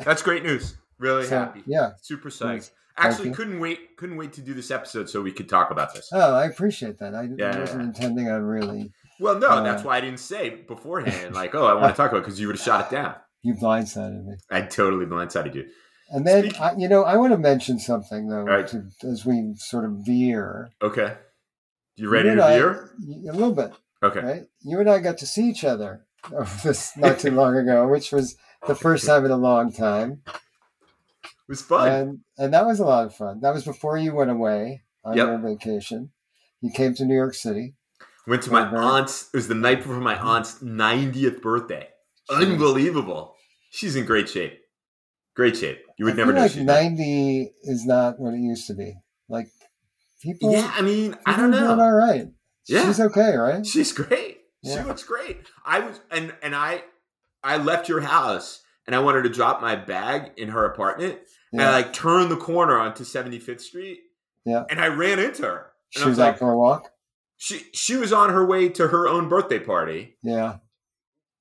That's 0.00 0.22
great 0.22 0.42
news. 0.42 0.76
Really 0.98 1.24
So, 1.24 1.38
happy. 1.38 1.62
yeah. 1.66 1.90
Super 2.02 2.28
psyched. 2.30 2.70
Actually, 2.96 3.30
couldn't 3.32 3.58
wait. 3.60 3.96
Couldn't 3.96 4.16
wait 4.16 4.32
to 4.34 4.40
do 4.40 4.54
this 4.54 4.70
episode 4.70 5.08
so 5.10 5.20
we 5.20 5.32
could 5.32 5.48
talk 5.48 5.70
about 5.70 5.92
this. 5.94 6.08
Oh, 6.12 6.34
I 6.34 6.46
appreciate 6.46 6.98
that. 6.98 7.14
I 7.14 7.28
Yeah. 7.36 7.58
wasn't 7.58 7.82
intending 7.82 8.30
on 8.30 8.42
really. 8.42 8.92
Well, 9.20 9.38
no, 9.38 9.48
Uh, 9.48 9.62
that's 9.62 9.82
why 9.82 9.96
I 9.96 10.00
didn't 10.00 10.20
say 10.20 10.50
beforehand. 10.50 11.34
Like, 11.34 11.54
oh, 11.54 11.64
I 11.66 11.74
want 11.74 11.92
to 11.92 11.96
talk 11.96 12.10
about 12.10 12.18
it, 12.18 12.24
because 12.24 12.40
you 12.40 12.46
would 12.48 12.56
have 12.56 12.64
shot 12.64 12.92
it 12.92 12.94
down. 12.94 13.14
You 13.46 13.52
blindsided 13.54 14.24
me. 14.24 14.36
I 14.50 14.62
totally 14.62 15.04
blindsided 15.04 15.54
you. 15.54 15.66
And 16.08 16.26
then, 16.26 16.52
I, 16.58 16.72
you 16.78 16.88
know, 16.88 17.04
I 17.04 17.16
want 17.18 17.32
to 17.34 17.38
mention 17.38 17.78
something 17.78 18.26
though, 18.28 18.42
Right. 18.44 18.66
to, 18.68 18.84
as 19.02 19.26
we 19.26 19.52
sort 19.56 19.84
of 19.84 19.98
veer. 20.06 20.70
Okay. 20.80 21.18
You 21.96 22.08
ready 22.08 22.30
You 22.30 22.36
to 22.36 22.44
I- 22.44 22.54
veer? 22.56 22.90
A 23.28 23.32
little 23.32 23.52
bit, 23.54 23.72
Okay. 24.02 24.20
right? 24.20 24.42
You 24.62 24.80
and 24.80 24.88
I 24.88 24.98
got 25.00 25.18
to 25.18 25.26
see 25.26 25.46
each 25.50 25.62
other 25.62 26.06
this 26.64 26.96
not 26.96 27.18
too 27.18 27.32
long 27.32 27.54
ago, 27.58 27.86
which 27.86 28.12
was 28.12 28.34
the 28.66 28.74
first 28.74 29.06
time 29.06 29.24
in 29.24 29.30
a 29.30 29.36
long 29.36 29.72
time. 29.72 30.22
It 30.26 31.48
was 31.48 31.62
fun. 31.62 31.88
and 31.88 32.18
and 32.38 32.54
that 32.54 32.64
was 32.66 32.80
a 32.80 32.84
lot 32.84 33.04
of 33.06 33.14
fun. 33.14 33.40
That 33.42 33.52
was 33.54 33.64
before 33.64 33.96
you 33.98 34.14
went 34.14 34.30
away 34.30 34.82
on 35.04 35.16
Yep. 35.16 35.26
your 35.26 35.38
vacation. 35.38 36.10
You 36.60 36.70
came 36.70 36.94
to 36.94 37.04
New 37.04 37.14
York 37.14 37.34
City. 37.34 37.74
Went 38.26 38.42
to 38.44 38.50
my 38.50 38.62
aunt's. 38.66 39.28
It 39.34 39.36
was 39.36 39.48
the 39.48 39.54
night 39.54 39.78
before 39.78 40.00
my 40.00 40.16
aunt's 40.18 40.62
90th 40.62 41.42
birthday. 41.42 41.88
Unbelievable. 42.30 43.34
She's 43.70 43.96
in 43.96 44.06
great 44.06 44.28
shape. 44.30 44.58
Great 45.36 45.56
shape. 45.56 45.80
You 45.98 46.06
would 46.06 46.14
I 46.14 46.16
never 46.16 46.32
know 46.32 46.40
like 46.42 46.52
she's 46.52 46.62
ninety 46.62 47.52
is 47.64 47.84
not 47.84 48.18
what 48.18 48.32
it 48.34 48.38
used 48.40 48.66
to 48.68 48.74
be. 48.74 48.94
Like 49.28 49.48
people, 50.22 50.52
Yeah, 50.52 50.72
I 50.74 50.80
mean, 50.82 51.16
I 51.26 51.36
don't 51.36 51.50
know. 51.50 51.78
all 51.78 51.92
right. 51.92 52.28
Yeah. 52.66 52.86
she's 52.86 53.00
okay, 53.00 53.36
right? 53.36 53.66
She's 53.66 53.92
great. 53.92 54.38
She 54.64 54.80
looks 54.80 55.02
great. 55.02 55.46
I 55.66 55.80
was 55.80 56.00
and 56.10 56.32
and 56.42 56.54
I 56.54 56.84
I 57.44 57.58
left 57.58 57.88
your 57.88 58.00
house 58.00 58.62
and 58.86 58.96
I 58.96 59.00
wanted 59.00 59.22
to 59.22 59.28
drop 59.28 59.60
my 59.60 59.76
bag 59.76 60.32
in 60.36 60.48
her 60.48 60.64
apartment 60.64 61.18
and 61.52 61.62
I 61.62 61.70
like 61.70 61.92
turned 61.92 62.30
the 62.30 62.36
corner 62.36 62.78
onto 62.78 63.04
75th 63.04 63.60
Street. 63.60 64.00
Yeah. 64.44 64.64
And 64.68 64.80
I 64.80 64.88
ran 64.88 65.18
into 65.20 65.42
her. 65.42 65.70
And 65.94 66.00
she 66.00 66.02
I 66.02 66.06
was 66.06 66.12
was 66.12 66.18
out 66.20 66.26
like, 66.30 66.38
for 66.38 66.50
a 66.52 66.58
walk. 66.58 66.90
she 67.36 67.62
she 67.72 67.96
was 67.96 68.12
on 68.12 68.30
her 68.30 68.44
way 68.44 68.68
to 68.70 68.88
her 68.88 69.06
own 69.06 69.28
birthday 69.28 69.60
party. 69.60 70.16
Yeah, 70.22 70.56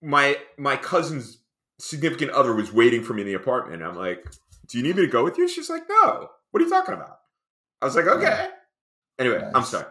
My 0.02 0.38
my 0.58 0.76
cousin's 0.78 1.40
significant 1.80 2.32
other 2.32 2.54
was 2.54 2.72
waiting 2.72 3.04
for 3.04 3.14
me 3.14 3.22
in 3.24 3.28
the 3.28 3.34
apartment. 3.34 3.82
I'm 3.82 3.96
like, 3.98 4.24
"Do 4.68 4.78
you 4.78 4.84
need 4.84 4.96
me 4.96 5.02
to 5.06 5.12
go 5.12 5.24
with 5.24 5.38
you?" 5.40 5.48
She's 5.48 5.70
like, 5.70 5.84
"No. 5.90 6.30
What 6.52 6.62
are 6.62 6.66
you 6.66 6.70
talking 6.70 6.94
about?" 6.94 7.18
I 7.82 7.86
was 7.86 7.96
like, 7.96 8.06
"Okay." 8.06 8.50
Anyway, 9.18 9.44
I'm 9.56 9.64
sorry. 9.64 9.88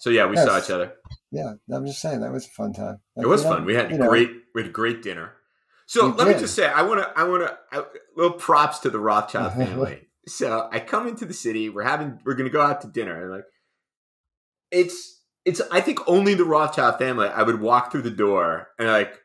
So 0.00 0.10
yeah, 0.10 0.26
we 0.26 0.36
saw 0.36 0.58
each 0.58 0.70
other. 0.70 0.92
Yeah. 1.30 1.52
I'm 1.72 1.86
just 1.86 2.00
saying 2.00 2.20
that 2.20 2.32
was 2.32 2.46
a 2.46 2.50
fun 2.50 2.72
time. 2.72 3.00
Like, 3.16 3.24
It 3.24 3.28
was 3.28 3.42
you 3.42 3.50
know, 3.50 3.56
fun. 3.56 3.64
We 3.64 3.74
had 3.74 3.92
a 3.92 3.98
know, 3.98 4.08
great 4.08 4.30
we 4.54 4.62
had 4.62 4.70
a 4.70 4.72
great 4.72 5.02
dinner. 5.02 5.34
So 5.86 6.06
You 6.06 6.14
let 6.14 6.28
me 6.28 6.34
just 6.34 6.54
say, 6.54 6.66
I 6.66 6.82
want 6.82 7.00
to, 7.00 7.12
I 7.16 7.24
want 7.24 7.50
to, 7.72 7.86
little 8.16 8.36
props 8.36 8.78
to 8.80 8.90
the 8.90 9.00
Rothschild 9.00 9.52
family. 9.56 10.06
so 10.28 10.68
I 10.70 10.78
come 10.78 11.08
into 11.08 11.24
the 11.24 11.34
city. 11.34 11.68
We're 11.68 11.82
having, 11.82 12.20
we're 12.24 12.34
going 12.34 12.48
to 12.48 12.52
go 12.52 12.60
out 12.60 12.80
to 12.82 12.88
dinner, 12.88 13.20
and 13.20 13.32
like, 13.32 13.44
it's, 14.70 15.20
it's. 15.44 15.60
I 15.72 15.80
think 15.80 15.98
only 16.06 16.34
the 16.34 16.44
Rothschild 16.44 16.98
family. 16.98 17.26
I 17.26 17.42
would 17.42 17.60
walk 17.60 17.90
through 17.90 18.02
the 18.02 18.10
door 18.10 18.68
and 18.78 18.88
like, 18.88 19.18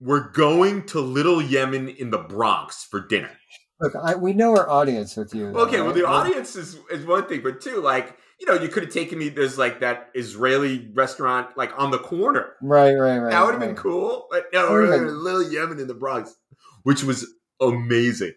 we're 0.00 0.30
going 0.30 0.84
to 0.86 1.00
Little 1.00 1.40
Yemen 1.40 1.88
in 1.88 2.10
the 2.10 2.18
Bronx 2.18 2.84
for 2.84 3.00
dinner. 3.00 3.30
Look, 3.80 3.94
I, 3.94 4.14
we 4.14 4.32
know 4.32 4.56
our 4.56 4.68
audience 4.68 5.16
with 5.16 5.34
you. 5.34 5.52
though, 5.52 5.60
Okay, 5.66 5.80
well, 5.82 5.92
the 5.92 6.06
audience 6.06 6.56
is 6.56 6.78
is 6.90 7.04
one 7.04 7.26
thing, 7.28 7.42
but 7.42 7.60
two, 7.60 7.80
like, 7.82 8.16
you 8.40 8.46
know, 8.46 8.54
you 8.54 8.68
could 8.68 8.84
have 8.84 8.92
taken 8.92 9.18
me. 9.18 9.28
There's 9.28 9.58
like 9.58 9.80
that 9.80 10.10
Israeli 10.14 10.90
restaurant, 10.94 11.56
like 11.58 11.78
on 11.78 11.90
the 11.90 11.98
corner. 11.98 12.54
Right, 12.62 12.94
right, 12.94 13.18
right. 13.18 13.30
that 13.30 13.44
would 13.44 13.52
have 13.52 13.60
been 13.60 13.76
cool. 13.76 14.28
But 14.30 14.46
no, 14.52 14.68
Or 14.68 14.82
we're 14.82 15.06
in 15.08 15.16
Little 15.24 15.50
Yemen 15.52 15.78
in 15.78 15.88
the 15.88 15.94
Bronx, 15.94 16.34
which 16.84 17.02
was 17.04 17.26
amazing. 17.60 18.32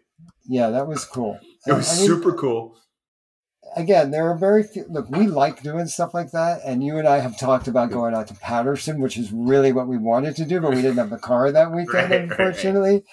Yeah, 0.45 0.71
that 0.71 0.87
was 0.87 1.05
cool. 1.05 1.39
It 1.67 1.73
was 1.73 1.89
I 1.89 1.97
mean, 1.97 2.07
super 2.07 2.33
cool. 2.33 2.75
Again, 3.75 4.09
there 4.11 4.29
are 4.29 4.35
very 4.37 4.63
few. 4.63 4.85
Look, 4.89 5.09
we 5.09 5.27
like 5.27 5.61
doing 5.61 5.85
stuff 5.87 6.13
like 6.13 6.31
that, 6.31 6.61
and 6.65 6.83
you 6.83 6.97
and 6.97 7.07
I 7.07 7.19
have 7.19 7.37
talked 7.39 7.67
about 7.67 7.91
going 7.91 8.15
out 8.15 8.27
to 8.27 8.33
Paterson, 8.33 8.99
which 8.99 9.15
is 9.15 9.31
really 9.31 9.71
what 9.71 9.87
we 9.87 9.97
wanted 9.97 10.35
to 10.37 10.45
do, 10.45 10.59
but 10.59 10.71
we 10.71 10.81
didn't 10.81 10.97
have 10.97 11.11
the 11.11 11.17
car 11.19 11.51
that 11.51 11.71
weekend, 11.71 11.93
Right, 11.93 12.09
right, 12.09 12.11
right. 12.11 12.21
unfortunately. 12.31 13.03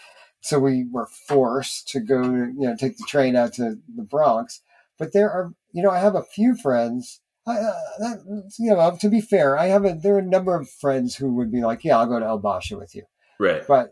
So 0.40 0.58
we 0.58 0.86
were 0.90 1.06
forced 1.06 1.88
to 1.88 2.00
go, 2.00 2.22
you 2.22 2.54
know, 2.58 2.76
take 2.78 2.96
the 2.98 3.04
train 3.08 3.34
out 3.36 3.54
to 3.54 3.76
the 3.94 4.02
Bronx. 4.04 4.60
But 4.98 5.12
there 5.12 5.30
are, 5.30 5.52
you 5.72 5.82
know, 5.82 5.90
I 5.90 5.98
have 5.98 6.14
a 6.14 6.22
few 6.22 6.56
friends. 6.56 7.20
I, 7.46 7.56
uh, 7.58 7.72
that, 7.98 8.50
you 8.58 8.70
know, 8.74 8.96
to 9.00 9.08
be 9.08 9.20
fair, 9.20 9.58
I 9.58 9.66
have 9.66 9.84
a 9.84 9.94
there 9.94 10.14
are 10.16 10.20
a 10.20 10.22
number 10.22 10.54
of 10.54 10.68
friends 10.68 11.14
who 11.16 11.32
would 11.34 11.52
be 11.52 11.62
like, 11.62 11.84
"Yeah, 11.84 11.98
I'll 11.98 12.06
go 12.06 12.18
to 12.18 12.26
El 12.26 12.38
Basha 12.38 12.76
with 12.76 12.94
you." 12.94 13.04
Right. 13.38 13.66
But 13.66 13.90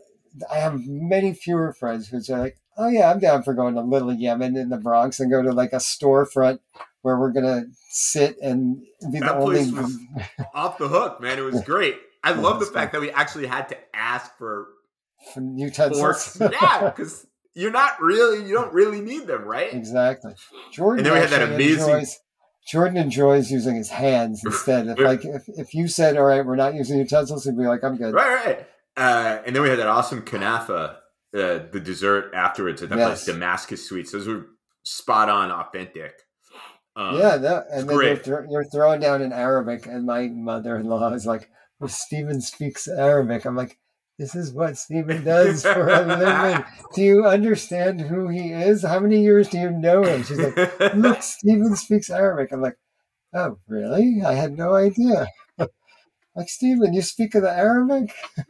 I 0.51 0.57
have 0.57 0.81
many 0.85 1.33
fewer 1.33 1.71
friends 1.73 2.09
who 2.09 2.19
say 2.21 2.37
like, 2.37 2.57
"Oh 2.77 2.87
yeah, 2.89 3.09
I'm 3.09 3.19
down 3.19 3.43
for 3.43 3.53
going 3.53 3.75
to 3.75 3.81
Little 3.81 4.13
Yemen 4.13 4.57
in 4.57 4.69
the 4.69 4.77
Bronx 4.77 5.19
and 5.19 5.31
go 5.31 5.41
to 5.41 5.51
like 5.53 5.71
a 5.73 5.77
storefront 5.77 6.59
where 7.01 7.17
we're 7.19 7.31
gonna 7.31 7.65
sit 7.89 8.37
and 8.41 8.81
be 9.11 9.19
the 9.19 9.25
That 9.25 9.35
only." 9.37 9.69
place 9.69 9.71
was- 9.71 9.97
Off 10.53 10.77
the 10.77 10.87
hook, 10.89 11.21
man. 11.21 11.37
It 11.39 11.43
was 11.43 11.61
great. 11.61 11.97
I 12.23 12.31
love 12.31 12.59
the 12.59 12.65
fact 12.65 12.91
that 12.93 13.01
we 13.01 13.11
actually 13.11 13.45
had 13.45 13.69
to 13.69 13.77
ask 13.95 14.35
for 14.37 14.67
utensils. 15.35 15.99
forks. 15.99 16.37
yeah, 16.61 16.89
because 16.95 17.25
you're 17.53 17.71
not 17.71 18.01
really, 18.01 18.45
you 18.47 18.53
don't 18.53 18.73
really 18.73 19.01
need 19.01 19.27
them, 19.27 19.43
right? 19.43 19.73
exactly. 19.73 20.33
Jordan 20.71 20.99
And 20.99 21.05
then 21.05 21.13
we 21.13 21.19
had 21.19 21.29
that 21.29 21.53
amazing- 21.53 21.89
enjoys. 21.89 22.19
Jordan 22.67 22.97
enjoys 22.97 23.51
using 23.51 23.75
his 23.75 23.89
hands 23.89 24.41
instead. 24.43 24.87
If 24.87 24.97
like 25.11 25.23
if, 25.23 25.43
if 25.49 25.73
you 25.75 25.87
said, 25.87 26.17
"All 26.17 26.23
right, 26.23 26.43
we're 26.43 26.55
not 26.55 26.73
using 26.73 26.97
utensils," 26.97 27.43
he'd 27.45 27.55
be 27.55 27.67
like, 27.67 27.83
"I'm 27.83 27.95
good." 27.95 28.11
Right, 28.15 28.43
right. 28.43 28.67
Uh, 28.97 29.39
and 29.45 29.55
then 29.55 29.61
we 29.61 29.69
had 29.69 29.77
that 29.77 29.85
awesome 29.87 30.23
kanafa, 30.23 30.95
uh, 31.37 31.59
the 31.71 31.79
dessert 31.83 32.33
afterwards 32.33 32.81
at 32.81 32.89
that 32.89 32.97
Yes. 32.97 33.23
place, 33.23 33.35
Damascus 33.35 33.87
Sweets. 33.87 34.11
Those 34.13 34.27
were 34.27 34.47
spot 34.83 35.29
on, 35.29 35.51
authentic. 35.51 36.13
Um, 36.95 37.17
yeah, 37.19 37.37
that, 37.37 37.65
and 37.71 37.87
then 37.87 37.99
you're, 37.99 38.15
great. 38.15 38.49
you're 38.49 38.63
throwing 38.65 38.99
down 39.01 39.21
in 39.21 39.31
Arabic, 39.31 39.85
and 39.85 40.05
my 40.07 40.27
mother-in-law 40.29 41.13
is 41.13 41.27
like, 41.27 41.49
"Well, 41.79 41.87
Steven 41.89 42.41
speaks 42.41 42.87
Arabic." 42.87 43.45
I'm 43.45 43.55
like, 43.55 43.77
"This 44.17 44.35
is 44.35 44.53
what 44.53 44.77
Steven 44.77 45.23
does 45.23 45.63
for 45.63 45.89
a 45.89 46.01
living. 46.05 46.63
Do 46.95 47.01
you 47.03 47.25
understand 47.25 48.01
who 48.01 48.27
he 48.29 48.51
is? 48.51 48.83
How 48.83 48.99
many 48.99 49.21
years 49.21 49.49
do 49.49 49.57
you 49.59 49.71
know 49.71 50.03
him?" 50.03 50.23
She's 50.23 50.39
like, 50.39 50.95
"Look, 50.95 51.21
Steven 51.21 51.75
speaks 51.75 52.09
Arabic." 52.09 52.51
I'm 52.51 52.61
like, 52.61 52.77
"Oh, 53.33 53.57
really? 53.67 54.21
I 54.25 54.33
had 54.33 54.57
no 54.57 54.73
idea." 54.73 55.27
like, 55.57 56.47
Steven, 56.49 56.93
you 56.93 57.01
speak 57.01 57.35
of 57.35 57.41
the 57.43 57.51
Arabic? 57.51 58.13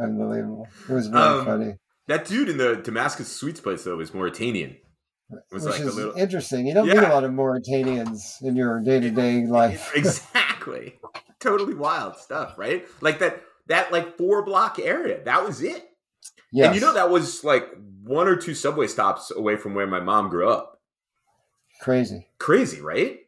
Unbelievable. 0.00 0.68
It 0.88 0.92
was 0.92 1.08
very 1.08 1.22
Um, 1.22 1.44
funny. 1.44 1.74
that 2.06 2.24
dude 2.24 2.48
in 2.48 2.58
the 2.58 2.76
Damascus 2.76 3.28
Sweets 3.34 3.60
place 3.60 3.84
though 3.84 4.00
is 4.00 4.14
Mauritanian. 4.14 4.76
was 5.52 5.64
Which 5.64 5.72
like 5.74 5.80
a 5.82 5.88
is 5.88 5.96
little- 5.96 6.14
interesting. 6.16 6.66
You 6.66 6.74
don't 6.74 6.86
meet 6.88 6.96
a 6.96 7.02
lot 7.08 7.24
of 7.24 7.32
Mauritanians 7.32 8.40
in 8.42 8.56
your 8.56 8.80
day-to-day 8.80 9.46
life. 9.46 9.90
exactly. 9.94 10.39
Totally 11.40 11.74
wild 11.74 12.16
stuff, 12.16 12.54
right? 12.58 12.86
Like 13.00 13.18
that 13.20 13.42
that 13.66 13.92
like 13.92 14.16
four 14.16 14.44
block 14.44 14.78
area. 14.78 15.22
That 15.24 15.44
was 15.44 15.62
it. 15.62 15.86
Yes. 16.52 16.66
And 16.66 16.74
you 16.74 16.80
know 16.80 16.94
that 16.94 17.10
was 17.10 17.44
like 17.44 17.64
one 18.02 18.26
or 18.28 18.36
two 18.36 18.54
subway 18.54 18.86
stops 18.88 19.30
away 19.30 19.56
from 19.56 19.74
where 19.74 19.86
my 19.86 20.00
mom 20.00 20.28
grew 20.28 20.48
up. 20.50 20.80
crazy. 21.80 22.26
Crazy, 22.38 22.80
right? 22.80 23.18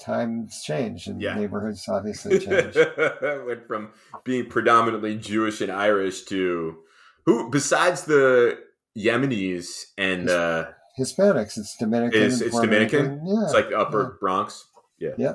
Times 0.00 0.62
change 0.64 1.06
and 1.06 1.20
Yeah. 1.20 1.34
neighborhoods 1.34 1.86
obviously 1.88 2.38
change. 2.46 2.74
Went 2.76 3.66
from 3.66 3.90
being 4.24 4.46
predominantly 4.48 5.16
Jewish 5.16 5.60
and 5.60 5.70
Irish 5.72 6.22
to 6.26 6.78
who 7.26 7.50
besides 7.50 8.04
the 8.04 8.58
Yemenis 8.96 9.66
and 9.98 10.30
uh 10.30 10.66
Hispanics, 10.98 11.56
it's 11.58 11.76
Dominican. 11.78 12.20
It's- 12.22 12.40
it's 12.40 12.58
Dominican? 12.60 13.20
Yeah. 13.26 13.44
it's 13.44 13.54
like 13.54 13.72
upper 13.72 14.16
Bronx. 14.20 14.64
yeah. 14.98 15.10
Bronx. 15.10 15.18
yeah, 15.20 15.32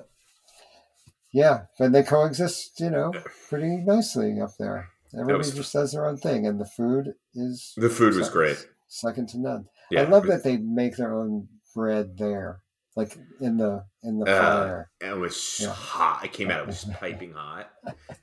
but 1.78 1.92
they 1.92 2.04
coexist, 2.04 2.80
you 2.80 2.90
know, 2.90 3.12
pretty 3.50 3.78
nicely 3.78 4.40
up 4.42 4.52
there. 4.58 4.90
Everybody 5.14 5.38
was- 5.38 5.54
just 5.54 5.74
does 5.74 5.92
their 5.94 6.06
own 6.06 6.18
thing, 6.18 6.46
and 6.48 6.60
the 6.60 6.66
food 6.66 7.14
is 7.34 7.74
The 7.78 7.90
food 7.90 8.16
was 8.16 8.28
se- 8.28 8.34
great. 8.34 8.68
second 8.88 9.30
to 9.30 9.40
none. 9.40 9.66
Yeah. 9.92 10.02
I 10.02 10.06
love 10.06 10.26
that 10.28 10.44
they 10.44 10.58
make 10.58 10.98
their 10.98 11.14
own 11.14 11.48
bread 11.74 12.18
there, 12.18 12.62
like 12.96 13.18
in 13.40 13.58
the 13.58 13.86
in 14.04 14.20
the 14.20 14.26
Uh, 14.30 14.40
fire. 14.42 14.92
And 15.02 15.12
it 15.12 15.18
was 15.20 15.60
Yeah. 15.62 15.70
hot. 15.70 16.20
I 16.24 16.28
came 16.28 16.50
out, 16.52 16.62
it 16.62 16.68
was 16.68 16.84
piping 17.00 17.34
hot. 17.34 17.70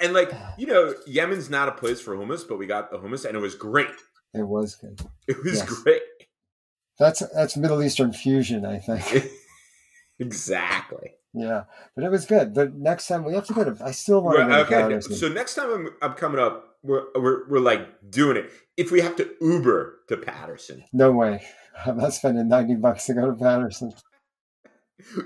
And 0.01 0.13
like, 0.13 0.33
you 0.59 0.67
know, 0.67 0.95
Yemen's 1.07 1.49
not 1.51 1.69
a 1.69 1.73
place 1.73 2.01
for 2.01 2.15
hummus, 2.17 2.47
but 2.49 2.59
we 2.59 2.67
got 2.67 2.91
the 2.91 2.99
hummus 2.99 3.25
and 3.25 3.37
it 3.37 3.41
was 3.41 3.55
great. 3.55 3.89
It 4.35 4.43
was 4.49 4.75
good. 4.77 5.01
It 5.29 5.37
was 5.45 5.59
Yes. 5.59 5.69
great. 5.83 6.03
That's 6.99 7.21
that's 7.35 7.57
Middle 7.57 7.83
Eastern 7.83 8.13
fusion, 8.13 8.65
I 8.67 8.79
think. 8.79 9.31
exactly. 10.27 11.13
yeah, 11.35 11.65
but 11.95 12.05
it 12.05 12.11
was 12.11 12.27
good. 12.27 12.55
The 12.55 12.73
next 12.75 13.09
time 13.09 13.25
we 13.25 13.35
have 13.35 13.47
to 13.47 13.55
go 13.55 13.65
to. 13.65 13.85
I 13.85 13.91
still 13.93 14.23
want 14.23 14.39
to 14.39 14.45
go 14.45 14.89
to 14.89 14.97
okay. 14.97 15.01
So 15.01 15.29
next 15.29 15.55
time 15.55 15.71
I'm, 15.71 15.89
I'm 16.03 16.15
coming 16.15 16.41
up, 16.41 16.77
we're, 16.83 17.05
we're, 17.15 17.49
we're 17.49 17.61
like 17.61 18.11
doing 18.11 18.37
it. 18.37 18.51
If 18.77 18.91
we 18.91 19.01
have 19.01 19.17
to 19.17 19.31
Uber 19.41 20.01
to 20.09 20.17
Paterson, 20.17 20.85
No 20.93 21.13
way. 21.13 21.43
I'm 21.87 21.97
not 21.97 22.13
spending 22.13 22.49
90 22.49 22.77
bucks 22.77 23.07
to 23.07 23.15
go 23.15 23.31
to 23.31 23.37
Paterson. 23.37 23.93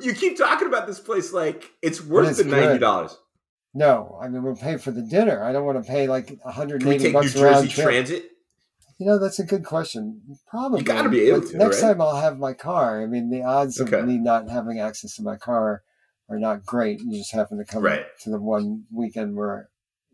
you 0.00 0.15
keep 0.15 0.38
talking 0.38 0.69
about 0.69 0.87
this 0.87 1.00
place 1.00 1.33
like 1.33 1.71
it's 1.83 2.03
worth 2.05 2.31
is 2.31 2.38
the 2.38 2.45
$90. 2.45 3.17
No, 3.75 4.19
I 4.23 4.29
mean, 4.29 4.43
we'll 4.43 4.57
pay 4.57 4.79
for 4.79 4.91
the 4.91 5.03
dinner. 5.03 5.45
I 5.45 5.53
don't 5.53 5.67
want 5.67 5.85
to 5.85 5.91
pay 5.91 6.07
like 6.07 6.31
180 6.43 6.79
Can 6.79 6.88
we 6.88 6.95
180 6.95 6.99
take 6.99 7.12
New 7.12 7.12
bucks 7.12 7.37
round 7.37 7.65
Jersey 7.69 7.75
trip. 7.75 7.87
Transit? 7.87 8.31
You 8.99 9.07
know, 9.07 9.19
that's 9.19 9.38
a 9.38 9.45
good 9.45 9.65
question. 9.65 10.23
Probably. 10.49 10.81
You 10.81 10.85
gotta 10.87 11.09
be 11.11 11.21
able 11.29 11.43
to, 11.43 11.57
Next 11.59 11.83
right? 11.83 11.88
time 11.93 12.00
I'll 12.00 12.21
have 12.21 12.38
my 12.38 12.55
car. 12.55 13.03
I 13.03 13.07
mean, 13.07 13.31
the 13.31 13.43
odds 13.43 13.79
Okay. 13.81 14.00
of 14.00 14.07
me 14.07 14.17
not 14.19 14.49
having 14.49 14.81
access 14.81 15.17
to 15.17 15.23
my 15.23 15.37
car 15.37 15.83
are 16.31 16.38
not 16.38 16.65
great. 16.65 17.00
You 17.00 17.19
just 17.19 17.33
happen 17.33 17.59
to 17.59 17.65
come 17.65 17.83
Right. 17.83 18.07
to 18.23 18.31
the 18.31 18.41
one 18.41 18.85
weekend 18.93 19.37
where. 19.37 19.69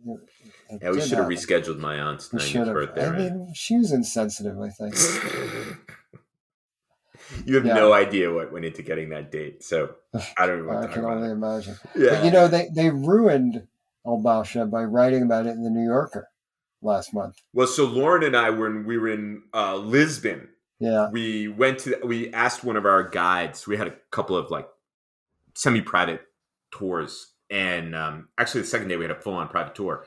Yeah, 0.04 0.90
we 0.90 1.00
should 1.00 1.18
have 1.18 1.28
rescheduled 1.28 1.78
my 1.78 1.94
aunt's 1.96 2.30
90th 2.30 2.72
birthday. 2.72 3.06
I 3.06 3.10
right? 3.10 3.18
mean, 3.18 3.52
she 3.54 3.76
was 3.78 3.92
insensitive, 3.92 4.58
I 4.60 4.70
think. 4.70 4.96
you 7.46 7.54
have 7.54 7.64
Yeah. 7.64 7.74
no 7.74 7.92
idea 7.92 8.32
what 8.32 8.52
went 8.52 8.64
into 8.64 8.82
getting 8.82 9.10
that 9.10 9.30
date, 9.30 9.62
so 9.62 9.94
I 10.36 10.46
don't 10.46 10.66
want 10.66 10.84
I 10.84 10.86
to 10.88 10.92
can 10.92 11.04
only 11.04 11.30
imagine. 11.30 11.76
Yeah. 11.96 12.10
But 12.10 12.24
you 12.24 12.32
know, 12.32 12.48
they, 12.48 12.68
they 12.74 12.90
ruined 12.90 13.68
Al 14.04 14.20
Basha 14.20 14.66
by 14.66 14.82
writing 14.82 15.22
about 15.22 15.46
it 15.46 15.50
in 15.50 15.62
the 15.62 15.70
New 15.70 15.84
Yorker 15.84 16.28
last 16.82 17.14
month. 17.14 17.36
well, 17.52 17.66
so 17.66 17.84
Lauren 17.86 18.22
and 18.24 18.36
I, 18.36 18.50
when 18.50 18.84
we 18.84 18.98
were 18.98 19.08
in 19.08 19.42
uh, 19.54 19.76
Lisbon, 19.76 20.48
Yeah. 20.80 21.08
we 21.10 21.48
went 21.48 21.78
to, 21.80 21.98
we 22.04 22.32
asked 22.32 22.64
one 22.64 22.76
of 22.76 22.84
our 22.84 23.08
guides. 23.08 23.66
We 23.66 23.76
had 23.76 23.86
a 23.86 23.94
couple 24.10 24.36
of 24.36 24.50
like 24.50 24.68
semi-private 25.54 26.22
tours, 26.70 27.32
and 27.50 27.94
um, 27.94 28.28
actually 28.38 28.62
the 28.62 28.66
second 28.68 28.88
day 28.88 28.96
we 28.96 29.04
had 29.04 29.10
a 29.10 29.20
full-on 29.20 29.48
private 29.48 29.74
tour, 29.74 30.04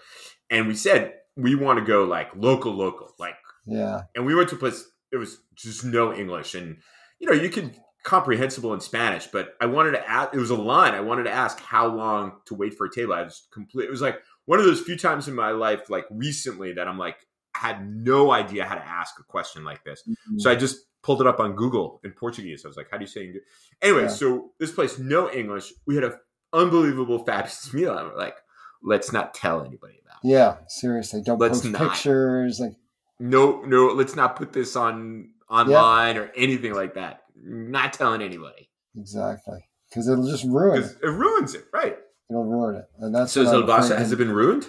and 0.50 0.68
we 0.68 0.76
said 0.76 1.14
we 1.38 1.56
want 1.56 1.80
to 1.80 1.86
go 1.86 2.04
like 2.04 2.30
local, 2.36 2.74
local, 2.74 3.14
like 3.20 3.36
Yeah. 3.66 4.02
and 4.16 4.26
we 4.26 4.36
went 4.36 4.50
to 4.50 4.56
a 4.56 4.60
place 4.60 4.86
it 5.12 5.18
was 5.18 5.38
just 5.56 5.86
no 5.86 6.14
english 6.14 6.56
and 6.56 6.78
you 7.20 7.28
know 7.28 7.34
you 7.34 7.50
can 7.50 7.74
comprehensible 8.04 8.74
in 8.74 8.80
spanish 8.82 9.28
but 9.28 9.56
i 9.62 9.66
wanted 9.66 9.92
to 9.92 10.10
ask 10.10 10.34
it 10.34 10.40
was 10.40 10.50
a 10.50 10.56
line 10.56 10.94
i 10.94 11.00
wanted 11.00 11.24
to 11.24 11.32
ask 11.32 11.60
how 11.62 11.88
long 11.88 12.34
to 12.46 12.54
wait 12.56 12.74
for 12.74 12.86
a 12.88 12.92
table 12.94 13.14
i 13.14 13.22
was 13.22 13.48
complete 13.54 13.86
it 13.86 13.92
was 13.92 14.02
like 14.02 14.20
one 14.46 14.60
of 14.60 14.66
those 14.66 14.82
few 14.82 14.98
times 14.98 15.28
in 15.28 15.36
my 15.36 15.52
life 15.52 15.90
like 15.90 16.06
recently 16.10 16.74
that 16.74 16.88
i'm 16.88 16.98
like 16.98 17.18
I 17.56 17.60
had 17.60 17.90
no 17.90 18.32
idea 18.32 18.66
how 18.66 18.76
to 18.76 18.86
ask 18.86 19.16
a 19.20 19.24
question 19.24 19.64
like 19.64 19.84
this 19.86 20.04
mm-hmm. 20.08 20.40
so 20.40 20.52
i 20.52 20.56
just 20.56 20.78
pulled 21.04 21.22
it 21.22 21.28
up 21.28 21.40
on 21.40 21.56
google 21.56 22.02
in 22.04 22.12
portuguese 22.12 22.66
i 22.66 22.68
was 22.68 22.78
like 22.78 22.88
how 22.92 22.98
do 22.98 23.04
you 23.04 23.08
say 23.08 23.26
English? 23.26 23.44
anyway 23.82 24.04
Yeah. 24.04 24.08
so 24.10 24.52
this 24.60 24.72
place 24.72 25.00
no 25.00 25.32
english 25.32 25.72
we 25.88 25.96
had 25.96 26.04
a 26.04 26.20
unbelievable 26.54 27.20
fabulous 27.24 27.74
meal 27.78 27.98
and 27.98 28.08
we're 28.10 28.18
like 28.18 28.36
let's 28.84 29.12
not 29.12 29.34
tell 29.34 29.62
anybody 29.62 29.96
about 30.06 30.18
it 30.24 30.28
Yeah, 30.28 30.58
seriously. 30.68 31.22
Don't 31.24 31.40
Let's 31.40 31.62
post 31.62 31.72
not. 31.72 31.92
pictures. 31.94 32.60
Like, 32.60 32.74
no 33.20 33.62
no 33.62 33.88
let's 33.88 34.16
not 34.16 34.36
put 34.36 34.54
this 34.54 34.76
on 34.76 35.30
online 35.50 36.18
or 36.18 36.32
anything 36.36 36.74
like 36.74 36.94
that 36.96 37.22
not 37.36 37.94
telling 37.94 38.22
anybody 38.22 38.70
exactly. 38.98 39.60
Because 39.90 40.08
it'll 40.10 40.30
just 40.30 40.44
ruin 40.46 40.84
it. 40.84 40.92
it 41.02 41.08
ruins 41.08 41.56
it 41.56 41.66
right 41.74 41.98
It'll 42.30 42.46
ruin 42.46 42.76
it. 42.76 42.86
And 43.00 43.14
that's 43.14 43.32
so 43.32 43.44
what 43.44 43.70
I'm 43.70 43.98
has 43.98 44.12
it 44.12 44.18
been 44.18 44.32
ruined 44.32 44.68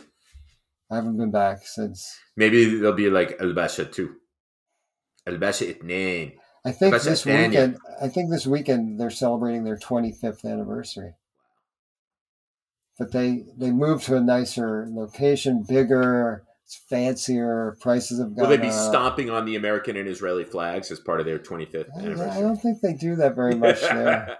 I 0.91 0.97
haven't 0.97 1.17
been 1.17 1.31
back 1.31 1.67
since. 1.67 2.17
Maybe 2.37 2.79
they'll 2.79 2.93
be 2.93 3.11
like 3.11 3.37
El 3.41 3.55
Basha 3.55 3.87
too. 3.87 4.17
El 5.27 5.39
Basha 5.39 5.65
Itnain. 5.65 6.35
I 6.65 6.73
think 6.73 6.93
That's 6.93 7.05
this 7.05 7.27
weekend. 7.27 7.79
I 8.01 8.09
think 8.09 8.31
this 8.31 8.47
weekend 8.47 9.01
they're 9.01 9.11
celebrating 9.11 9.65
their 9.65 9.77
25th 9.77 10.45
anniversary. 10.45 11.15
But 12.99 13.13
they 13.13 13.45
they 13.57 13.73
moved 13.73 14.05
to 14.05 14.17
a 14.17 14.21
nicer 14.21 14.87
location, 14.89 15.65
bigger, 15.69 16.45
it's 16.65 16.81
fancier. 16.89 17.77
Prices 17.81 18.19
have 18.19 18.35
gone. 18.35 18.49
Will 18.49 18.57
they 18.57 18.63
be 18.63 18.69
up. 18.69 18.73
stomping 18.73 19.31
on 19.31 19.45
the 19.45 19.55
American 19.57 19.97
and 19.97 20.09
Israeli 20.09 20.45
flags 20.45 20.91
as 20.91 20.99
part 20.99 21.21
of 21.21 21.27
their 21.27 21.39
25th 21.39 21.87
I, 21.97 22.39
I 22.39 22.41
don't 22.41 22.57
think 22.57 22.81
they 22.81 22.95
do 22.95 23.17
that 23.17 23.37
very 23.37 23.55
much 23.55 23.81
there. 23.81 24.39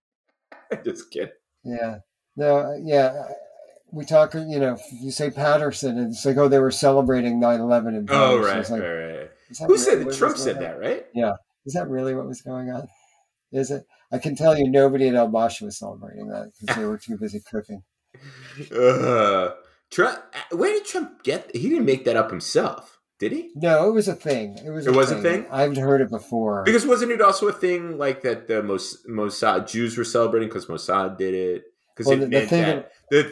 Just 0.84 1.10
kidding. 1.10 1.30
Yeah. 1.62 1.98
No, 2.36 2.78
yeah. 2.82 3.28
We 3.92 4.04
talk, 4.04 4.34
you 4.34 4.58
know, 4.58 4.76
you 5.00 5.10
say 5.12 5.30
Paterson, 5.30 5.98
and 5.98 6.10
it's 6.12 6.24
like, 6.24 6.36
oh, 6.36 6.48
they 6.48 6.58
were 6.58 6.72
celebrating 6.72 7.38
9 7.38 7.60
11 7.60 7.94
in 7.94 8.06
Oh, 8.10 8.38
right, 8.38 8.58
It's 8.58 8.70
like, 8.70 8.82
right, 8.82 9.18
right. 9.18 9.30
Who 9.68 9.78
said 9.78 10.04
that? 10.04 10.16
Trump 10.16 10.36
said 10.36 10.56
on? 10.56 10.62
that, 10.62 10.80
right? 10.80 11.06
Yeah. 11.14 11.34
Is 11.64 11.74
that 11.74 11.88
really 11.88 12.14
what 12.14 12.26
was 12.26 12.42
going 12.42 12.70
on? 12.70 12.88
Is 13.52 13.70
it? 13.70 13.84
I 14.12 14.18
can 14.18 14.34
tell 14.34 14.58
you 14.58 14.68
nobody 14.68 15.08
at 15.08 15.14
El 15.14 15.28
Basha 15.28 15.64
was 15.64 15.78
celebrating 15.78 16.28
that 16.28 16.50
because 16.60 16.76
they 16.76 16.84
were 16.84 16.98
too 16.98 17.16
busy 17.18 17.40
cooking. 17.50 17.82
Uh, 18.76 19.50
Trump. 19.90 20.18
Where 20.52 20.70
did 20.72 20.84
Trump 20.86 21.22
get? 21.24 21.54
He 21.54 21.68
didn't 21.68 21.84
make 21.84 22.04
that 22.04 22.16
up 22.16 22.30
himself, 22.30 22.98
did 23.18 23.32
he? 23.32 23.50
No, 23.56 23.88
it 23.88 23.92
was 23.92 24.06
a 24.08 24.14
thing. 24.14 24.56
It 24.64 24.70
was. 24.70 24.86
It 24.86 24.94
was 24.94 25.10
a 25.10 25.20
thing? 25.20 25.46
I've 25.50 25.76
heard 25.76 26.00
it 26.00 26.10
before. 26.10 26.62
Because 26.64 26.86
wasn't 26.86 27.10
it 27.12 27.20
also 27.20 27.48
a 27.48 27.52
thing 27.52 27.98
like 27.98 28.22
that? 28.22 28.46
The 28.46 28.62
Mos- 28.62 29.04
Mossad 29.08 29.68
Jews 29.68 29.96
were 29.98 30.04
celebrating 30.04 30.48
because 30.48 30.66
Mossad 30.66 31.18
did 31.18 31.34
it. 31.34 31.64
Because 31.94 32.06
Well, 32.08 32.16
it 32.16 32.20
the- 32.20 32.26
the 32.26 32.30
meant 32.30 32.48
thing 32.50 32.62
that 32.62 32.90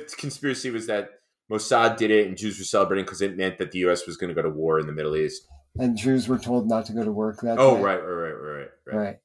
the 0.08 0.14
conspiracy 0.16 0.70
was 0.70 0.86
that 0.86 1.10
Mossad 1.50 1.96
did 1.96 2.10
it 2.10 2.26
and 2.28 2.36
Jews 2.36 2.58
were 2.58 2.64
celebrating 2.64 3.04
because 3.04 3.20
it 3.20 3.36
meant 3.36 3.58
that 3.58 3.72
the 3.72 3.80
U.S. 3.80 4.06
was 4.06 4.16
going 4.16 4.28
to 4.28 4.34
go 4.34 4.42
to 4.42 4.48
war 4.50 4.78
in 4.78 4.86
the 4.86 4.92
Middle 4.92 5.16
East. 5.16 5.46
and 5.78 5.96
Jews 5.96 6.28
were 6.28 6.38
told 6.38 6.68
not 6.68 6.86
to 6.86 6.92
go 6.92 7.02
to 7.04 7.10
work 7.12 7.40
that 7.40 7.56
day. 7.56 7.62
Oh, 7.62 7.76
day. 7.76 7.82
right, 7.82 7.96
right, 8.02 8.12
right, 8.12 8.32
right, 8.32 8.68
right. 8.86 8.94
Right. 8.96 9.18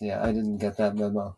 Yeah, 0.00 0.22
I 0.24 0.32
didn't 0.32 0.58
get 0.58 0.76
that 0.78 0.94
memo 0.96 1.36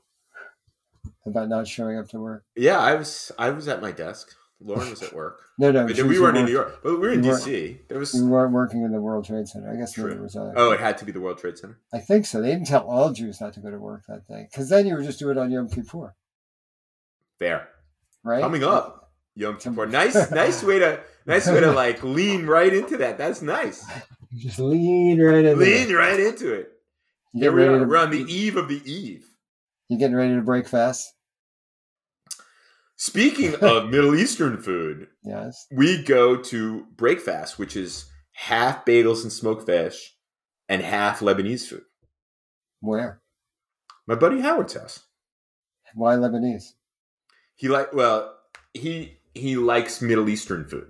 about 1.27 1.49
not 1.49 1.67
showing 1.67 1.99
up 1.99 2.09
to 2.11 2.21
work. 2.21 2.45
Yeah, 2.55 2.79
I 2.79 2.95
was 2.95 3.33
I 3.39 3.51
was 3.51 3.69
at 3.69 3.81
my 3.83 3.91
desk. 3.93 4.29
Lauren 4.61 4.91
was 4.91 5.03
at 5.03 5.13
work. 5.13 5.41
No, 5.59 5.71
no, 5.71 5.85
we 5.85 6.19
weren't 6.19 6.39
in 6.39 6.47
New 6.47 6.51
York, 6.53 6.81
but 6.83 6.95
we 6.95 6.99
were 6.99 7.11
in 7.13 7.21
We 7.21 7.29
D.C. 7.29 7.79
There 7.89 7.99
was 7.99 8.15
We 8.15 8.23
weren't 8.23 8.53
working 8.53 8.83
in 8.83 8.91
the 8.91 9.01
World 9.01 9.27
Trade 9.27 9.47
Center. 9.47 9.71
I 9.71 9.77
guess 9.77 9.93
True. 9.93 10.09
neither 10.09 10.23
was 10.23 10.35
I. 10.35 10.51
oh, 10.57 10.73
it 10.73 10.81
had 10.81 10.97
to 10.99 11.05
be 11.05 11.13
the 11.13 11.21
World 11.21 11.39
Trade 11.39 11.59
Center. 11.59 11.79
I 11.93 11.99
think 11.99 12.25
so. 12.27 12.41
They 12.41 12.49
didn't 12.49 12.67
tell 12.67 12.81
all 12.89 13.13
Jews 13.13 13.41
not 13.41 13.53
to 13.55 13.61
go 13.61 13.71
to 13.71 13.79
work 13.79 14.03
that 14.09 14.27
day 14.27 14.49
because 14.51 14.71
then 14.71 14.87
you 14.87 14.97
would 14.97 15.05
just 15.05 15.19
do 15.19 15.31
it 15.31 15.37
on 15.39 15.51
Yom 15.53 15.69
Kippur, 15.69 16.15
There, 17.43 17.67
right? 18.23 18.41
coming 18.41 18.63
up, 18.63 19.11
Yom 19.35 19.57
Kippur. 19.59 19.87
Nice, 19.87 20.31
nice 20.31 20.63
way 20.63 20.79
to 20.79 21.01
nice 21.27 21.49
way 21.49 21.59
to 21.61 21.73
like 21.73 22.03
lean 22.05 22.47
right 22.47 22.73
into 22.73 22.99
that. 22.99 23.19
That's 23.19 23.43
nice. 23.43 23.85
Just 24.37 24.61
lean 24.61 25.21
right 25.21 25.45
in. 25.45 25.59
Lean 25.59 25.93
right 25.93 26.21
into 26.21 26.53
it. 26.53 26.69
You 27.35 27.43
Here 27.43 27.53
we 27.53 27.63
ready 27.63 27.75
are. 27.75 27.79
to, 27.81 27.85
We're 27.87 27.97
on 27.97 28.11
the 28.11 28.23
eve 28.33 28.57
of 28.57 28.69
the 28.69 28.81
eve. 28.91 29.25
You 29.89 29.99
getting 29.99 30.15
ready 30.17 30.35
to 30.37 30.41
break 30.43 30.69
fast? 30.69 31.13
Speaking 32.97 33.57
of 33.57 33.91
Middle 33.91 34.15
Eastern 34.15 34.59
food, 34.63 35.09
Yes. 35.25 35.67
we 35.73 36.03
go 36.03 36.37
to 36.37 36.87
breakfast, 36.97 37.59
which 37.59 37.75
is 37.77 38.07
half 38.35 38.85
bagels 38.85 39.23
and 39.23 39.33
smoked 39.33 39.67
fish 39.67 40.15
and 40.69 40.81
half 40.83 41.21
Lebanese 41.21 41.67
food. 41.67 41.83
Where? 42.81 43.21
My 44.07 44.15
buddy 44.15 44.41
Howard's 44.41 44.75
house. 44.75 45.01
Why 45.95 46.15
Lebanese? 46.15 46.73
He 47.63 47.69
like 47.69 47.93
well, 47.93 48.35
he 48.75 49.19
he 49.35 49.55
likes 49.55 50.03
Middle 50.03 50.29
Eastern 50.29 50.65
food. 50.65 50.89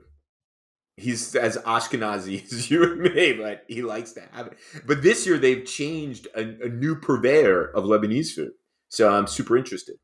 He's 0.96 1.36
as 1.36 1.58
Ashkenazi 1.58 2.42
as 2.52 2.70
you 2.70 2.82
and 2.84 3.02
me, 3.02 3.34
but 3.34 3.64
he 3.68 3.82
likes 3.82 4.12
to 4.12 4.22
have 4.32 4.46
it. 4.46 4.54
But 4.86 5.02
this 5.02 5.26
year 5.26 5.36
they've 5.36 5.66
changed 5.66 6.28
a, 6.34 6.40
a 6.64 6.68
new 6.70 6.96
purveyor 6.96 7.66
of 7.72 7.84
Lebanese 7.84 8.32
food, 8.32 8.52
so 8.88 9.12
I'm 9.12 9.26
super 9.26 9.58
interested. 9.58 9.96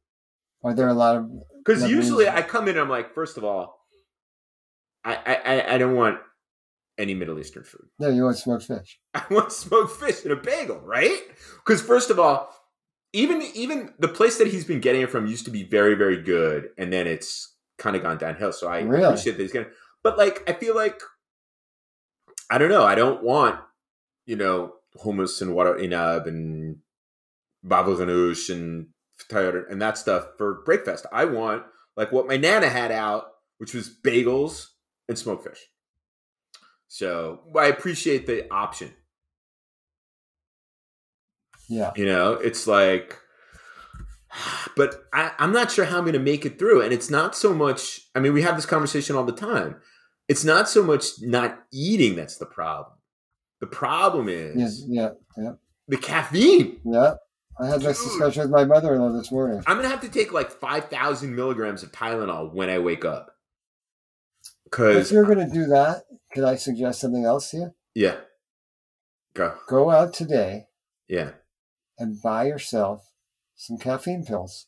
Are 0.63 0.75
there 0.75 0.89
a 0.89 0.93
lot 0.93 1.17
of? 1.17 1.31
Because 1.65 1.89
usually 1.91 2.29
I 2.29 2.43
come 2.43 2.69
in, 2.69 2.77
I'm 2.77 2.91
like, 2.91 3.15
first 3.15 3.39
of 3.39 3.45
all, 3.45 3.79
I, 5.05 5.15
I 5.15 5.35
I- 5.55 5.75
I 5.75 5.79
don't 5.79 5.95
want 5.95 6.19
any 6.99 7.15
Middle 7.15 7.39
Eastern 7.39 7.65
food. 7.65 7.87
No, 7.99 8.11
you 8.11 8.25
want 8.25 8.37
smoked 8.37 8.65
fish. 8.65 9.01
I 9.15 9.25
want 9.31 9.53
smoked 9.53 9.93
fish 9.93 10.23
and 10.25 10.33
a 10.33 10.37
bagel, 10.37 10.81
right? 10.81 11.23
Because 11.65 11.81
first 11.81 12.11
of 12.11 12.19
all, 12.19 12.53
even 13.13 13.43
even 13.55 13.93
the 13.99 14.09
place 14.09 14.39
that 14.39 14.49
he's 14.49 14.65
been 14.65 14.81
getting 14.81 15.03
it 15.03 15.11
from 15.11 15.27
used 15.27 15.45
to 15.47 15.51
be 15.51 15.65
very 15.65 15.95
very 15.95 16.21
good, 16.23 16.71
and 16.77 16.93
then 16.93 17.07
it's 17.07 17.55
kind 17.79 17.97
of 17.97 18.03
gone 18.03 18.19
downhill. 18.19 18.53
So 18.53 18.69
I 18.69 18.81
Really? 18.81 19.05
appreciate 19.05 19.37
that 19.37 19.43
he's 19.43 19.53
getting. 19.53 19.73
But 20.03 20.19
like, 20.19 20.49
I 20.49 20.53
feel 20.53 20.75
like 20.75 21.01
I 22.51 22.59
don't 22.59 22.71
know. 22.71 22.85
I 22.85 22.95
don't 22.95 23.23
want 23.23 23.61
you 24.27 24.37
know 24.37 24.75
hummus 25.03 25.41
and 25.43 25.55
water 25.55 25.75
inab 25.75 26.27
and 26.27 26.77
uh, 26.77 26.79
baba 27.63 27.95
ganoush 27.95 28.51
and 28.51 28.89
and 29.31 29.83
that 29.83 29.99
stuff 29.99 30.27
for 30.39 30.63
breakfast. 30.65 31.07
I 31.13 31.25
want 31.25 31.65
like 31.97 32.13
what 32.13 32.27
my 32.29 32.37
nana 32.37 32.69
had 32.69 32.93
out, 32.93 33.27
which 33.59 33.75
was 33.75 33.91
bagels 33.91 34.69
and 35.09 35.19
smoked 35.19 35.45
fish. 35.49 35.67
So 36.87 37.41
I 37.57 37.67
appreciate 37.67 38.27
the 38.27 38.51
option. 38.53 38.93
Yeah. 41.69 41.93
You 41.97 42.07
know, 42.07 42.33
it's 42.33 42.67
like, 42.67 43.17
but 44.77 45.05
I, 45.13 45.33
I'm 45.39 45.53
not 45.53 45.71
sure 45.71 45.85
how 45.85 45.99
I'm 45.99 46.05
going 46.05 46.13
to 46.15 46.19
make 46.19 46.45
it 46.47 46.59
through. 46.59 46.83
And 46.83 46.93
it's 46.93 47.11
not 47.11 47.35
so 47.37 47.53
much, 47.55 48.01
I 48.15 48.21
mean, 48.21 48.33
we 48.33 48.43
have 48.43 48.57
this 48.57 48.67
conversation 48.67 49.17
all 49.17 49.25
the 49.25 49.33
time. 49.33 49.77
It's 50.29 50.45
not 50.45 50.69
so 50.69 50.83
much 50.83 51.05
not 51.21 51.59
eating 51.73 52.17
that's 52.17 52.37
the 52.39 52.47
problem. 52.47 52.97
The 53.61 53.67
problem 53.67 54.29
is 54.29 54.85
Yeah. 54.89 55.11
Yeah. 55.37 55.43
Yeah. 55.45 55.53
the 55.89 55.97
caffeine. 55.97 56.81
Yeah. 56.85 57.15
I 57.61 57.67
had 57.67 57.81
this 57.81 57.99
Dude. 57.99 58.09
discussion 58.11 58.43
with 58.43 58.51
my 58.53 58.65
mother-in-law 58.65 59.13
this 59.19 59.33
morning. 59.33 59.63
I'm 59.67 59.77
going 59.77 59.85
to 59.85 59.91
have 59.91 60.03
to 60.03 60.09
take 60.09 60.33
like 60.33 60.51
5,000 60.51 61.35
milligrams 61.35 61.83
of 61.83 61.91
Tylenol 61.91 62.53
when 62.55 62.71
I 62.71 62.79
wake 62.79 63.05
up. 63.05 63.31
If 64.45 64.71
Because, 64.71 65.11
you're 65.11 65.25
going 65.25 65.39
to 65.39 65.53
do 65.53 65.65
that, 65.67 66.03
can 66.33 66.45
I 66.45 66.55
suggest 66.57 67.01
something 67.01 67.25
else 67.25 67.51
to 67.51 67.57
you? 67.57 67.71
yeah. 67.95 68.17
Go. 69.35 69.55
Go 69.69 69.91
out 69.91 70.15
today 70.15 70.67
Yeah. 71.09 71.31
And 71.99 72.21
buy 72.23 72.45
yourself 72.47 73.11
some 73.57 73.79
caffeine 73.79 74.25
pills. 74.25 74.67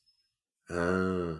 Ah. 0.70 1.38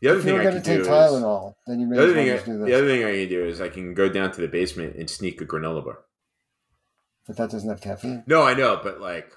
The 0.00 0.08
other 0.08 0.18
If 0.18 0.24
thing 0.24 0.34
you're 0.34 0.40
I 0.40 0.44
going 0.44 0.56
to 0.56 0.62
take 0.62 0.76
do 0.78 0.82
is, 0.82 0.88
Tylenol, 0.88 1.54
then 1.66 1.80
you 1.80 1.86
may 1.86 1.96
the 1.96 2.02
other 2.02 2.14
thing, 2.14 2.30
I, 2.30 2.38
do 2.38 2.64
the 2.64 2.74
other 2.74 2.86
thing 2.88 3.04
I 3.04 3.12
can 3.12 3.28
do 3.28 3.44
is 3.44 3.60
I 3.60 3.68
can 3.68 3.92
go 3.92 4.08
down 4.08 4.32
to 4.32 4.40
the 4.40 4.48
basement 4.48 4.96
and 4.96 5.10
sneak 5.10 5.40
a 5.42 5.44
granola 5.46 5.84
bar. 5.84 5.98
But 7.26 7.36
that 7.36 7.50
doesn't 7.50 7.68
have 7.68 7.82
caffeine. 7.82 8.24
No, 8.26 8.42
I 8.42 8.54
know, 8.54 8.80
but 8.82 9.00
like 9.00 9.30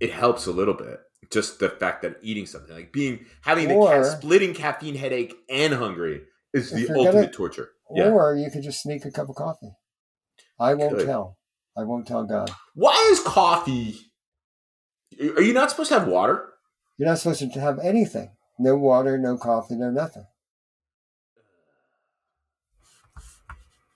it 0.00 0.12
helps 0.12 0.46
a 0.46 0.50
little 0.52 0.74
bit. 0.74 0.98
Just 1.30 1.60
the 1.60 1.68
fact 1.68 2.02
that 2.02 2.16
eating 2.22 2.46
something 2.46 2.74
like 2.74 2.92
being 2.92 3.26
having 3.42 3.68
the 3.68 3.74
ca- 3.74 4.02
splitting 4.02 4.52
caffeine 4.52 4.96
headache 4.96 5.34
and 5.48 5.74
hungry 5.74 6.22
is 6.52 6.70
the 6.70 6.88
ultimate 6.94 7.12
gonna- 7.12 7.30
torture. 7.30 7.70
Yeah. 7.94 8.10
Or 8.10 8.34
you 8.34 8.50
could 8.50 8.62
just 8.64 8.82
sneak 8.82 9.04
a 9.04 9.10
cup 9.10 9.28
of 9.28 9.36
coffee. 9.36 9.72
I 10.58 10.74
won't 10.74 10.96
Could. 10.96 11.06
tell. 11.06 11.37
I 11.78 11.84
won't 11.84 12.08
tell 12.08 12.24
God. 12.24 12.50
Why 12.74 13.08
is 13.12 13.20
coffee? 13.20 14.00
Are 15.20 15.42
you 15.42 15.52
not 15.52 15.70
supposed 15.70 15.90
to 15.90 15.98
have 16.00 16.08
water? 16.08 16.52
You're 16.96 17.08
not 17.08 17.18
supposed 17.18 17.40
to 17.52 17.60
have 17.60 17.78
anything. 17.78 18.30
No 18.58 18.74
water, 18.76 19.16
no 19.16 19.36
coffee, 19.38 19.76
no 19.76 19.90
nothing. 19.90 20.26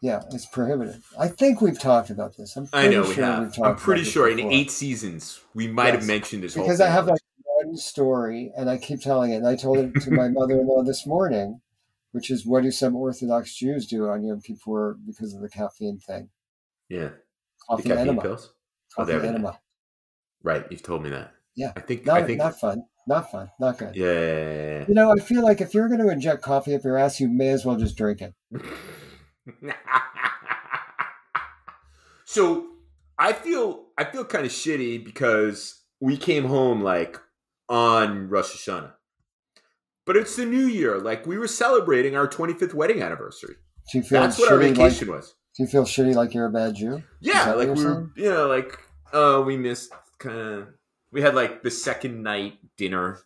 Yeah, 0.00 0.22
it's 0.32 0.46
prohibited. 0.46 1.00
I 1.18 1.28
think 1.28 1.60
we've 1.60 1.78
talked 1.78 2.10
about 2.10 2.36
this. 2.36 2.56
I'm 2.56 2.68
I 2.72 2.82
pretty 2.82 2.94
know 2.96 3.02
we 3.02 3.14
sure 3.14 3.24
have. 3.24 3.58
I'm 3.62 3.76
pretty 3.76 4.04
sure 4.04 4.28
in 4.28 4.40
eight 4.40 4.70
seasons 4.70 5.40
we 5.54 5.68
might 5.68 5.94
have 5.94 6.06
mentioned 6.06 6.42
this 6.42 6.54
whole 6.54 6.64
because 6.64 6.80
I 6.80 6.88
have 6.88 7.06
like 7.06 7.20
one 7.44 7.76
story 7.76 8.52
and 8.56 8.68
I 8.68 8.78
keep 8.78 9.00
telling 9.00 9.32
it. 9.32 9.36
And 9.36 9.46
I 9.46 9.56
told 9.56 9.78
it 9.78 9.94
to 10.02 10.10
my 10.10 10.28
mother-in-law 10.32 10.82
this 10.84 11.06
morning, 11.06 11.60
which 12.12 12.30
is 12.30 12.44
what 12.46 12.62
do 12.62 12.70
some 12.72 12.96
Orthodox 12.96 13.54
Jews 13.54 13.86
do 13.86 14.08
on 14.08 14.24
Yom 14.24 14.40
Kippur 14.40 14.98
because 15.06 15.34
of 15.34 15.40
the 15.40 15.48
caffeine 15.48 15.98
thing? 15.98 16.30
yeah, 16.88 17.10
Coffee 17.68 17.92
enema. 17.92 18.22
pills. 18.22 18.52
Oh, 18.52 19.02
Coffee 19.02 19.12
have 19.12 19.24
enema. 19.24 19.58
Right, 20.42 20.64
you've 20.70 20.82
told 20.82 21.02
me 21.02 21.10
that. 21.10 21.32
Yeah. 21.54 21.72
I 21.76 21.80
think. 21.80 22.06
Not, 22.06 22.22
I 22.22 22.26
think. 22.26 22.38
not 22.38 22.58
fun. 22.58 22.84
Not 23.06 23.30
fun. 23.30 23.50
Not 23.58 23.78
good. 23.78 23.96
yeah. 23.96 24.06
yeah, 24.06 24.52
yeah, 24.52 24.84
You 24.88 24.94
know, 24.94 25.10
I 25.10 25.16
feel 25.18 25.42
like 25.42 25.60
if 25.60 25.74
you're 25.74 25.88
going 25.88 26.00
to 26.00 26.08
inject 26.08 26.42
coffee 26.42 26.74
up 26.74 26.84
your 26.84 26.96
ass, 26.96 27.20
you 27.20 27.28
may 27.28 27.48
as 27.48 27.64
well 27.64 27.76
just 27.76 27.96
drink 27.96 28.20
it. 28.20 28.32
so 32.24 32.66
I 33.18 33.32
feel 33.32 33.86
I 33.98 34.04
feel 34.04 34.24
kind 34.24 34.46
of 34.46 34.52
shitty 34.52 35.04
because 35.04 35.82
we 36.00 36.16
came 36.16 36.44
home 36.44 36.82
like 36.82 37.18
on 37.68 38.28
Rosh 38.28 38.54
Hashanah, 38.54 38.92
but 40.06 40.16
it's 40.16 40.36
the 40.36 40.44
New 40.44 40.66
Year. 40.66 40.98
Like 40.98 41.26
we 41.26 41.38
were 41.38 41.48
celebrating 41.48 42.16
our 42.16 42.28
25th 42.28 42.74
wedding 42.74 43.02
anniversary. 43.02 43.56
Do 43.90 43.98
you 43.98 44.04
feel 44.04 44.20
That's 44.20 44.38
what 44.38 44.52
our 44.52 44.58
vacation 44.58 45.08
like? 45.08 45.16
was. 45.18 45.34
Do 45.56 45.62
you 45.62 45.66
feel 45.68 45.84
shitty 45.84 46.14
like 46.14 46.32
you're 46.34 46.46
a 46.46 46.50
bad 46.50 46.74
Jew? 46.76 47.02
Yeah, 47.20 47.52
like 47.52 47.68
we 47.74 47.84
were, 47.84 48.10
you 48.16 48.30
know, 48.30 48.46
like 48.48 48.78
uh, 49.12 49.42
we 49.44 49.56
missed 49.56 49.92
kind 50.18 50.38
of. 50.38 50.68
We 51.10 51.20
had 51.20 51.34
like 51.34 51.62
the 51.62 51.70
second 51.70 52.22
night 52.22 52.54
dinner. 52.78 53.18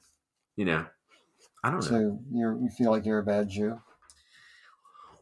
You 0.57 0.65
know, 0.65 0.87
I 1.63 1.71
don't 1.71 1.81
know. 1.81 1.87
So 1.87 1.99
you 2.33 2.59
you 2.63 2.69
feel 2.77 2.91
like 2.91 3.07
you're 3.07 3.19
a 3.21 3.25
bad 3.25 3.49
Jew. 3.49 3.81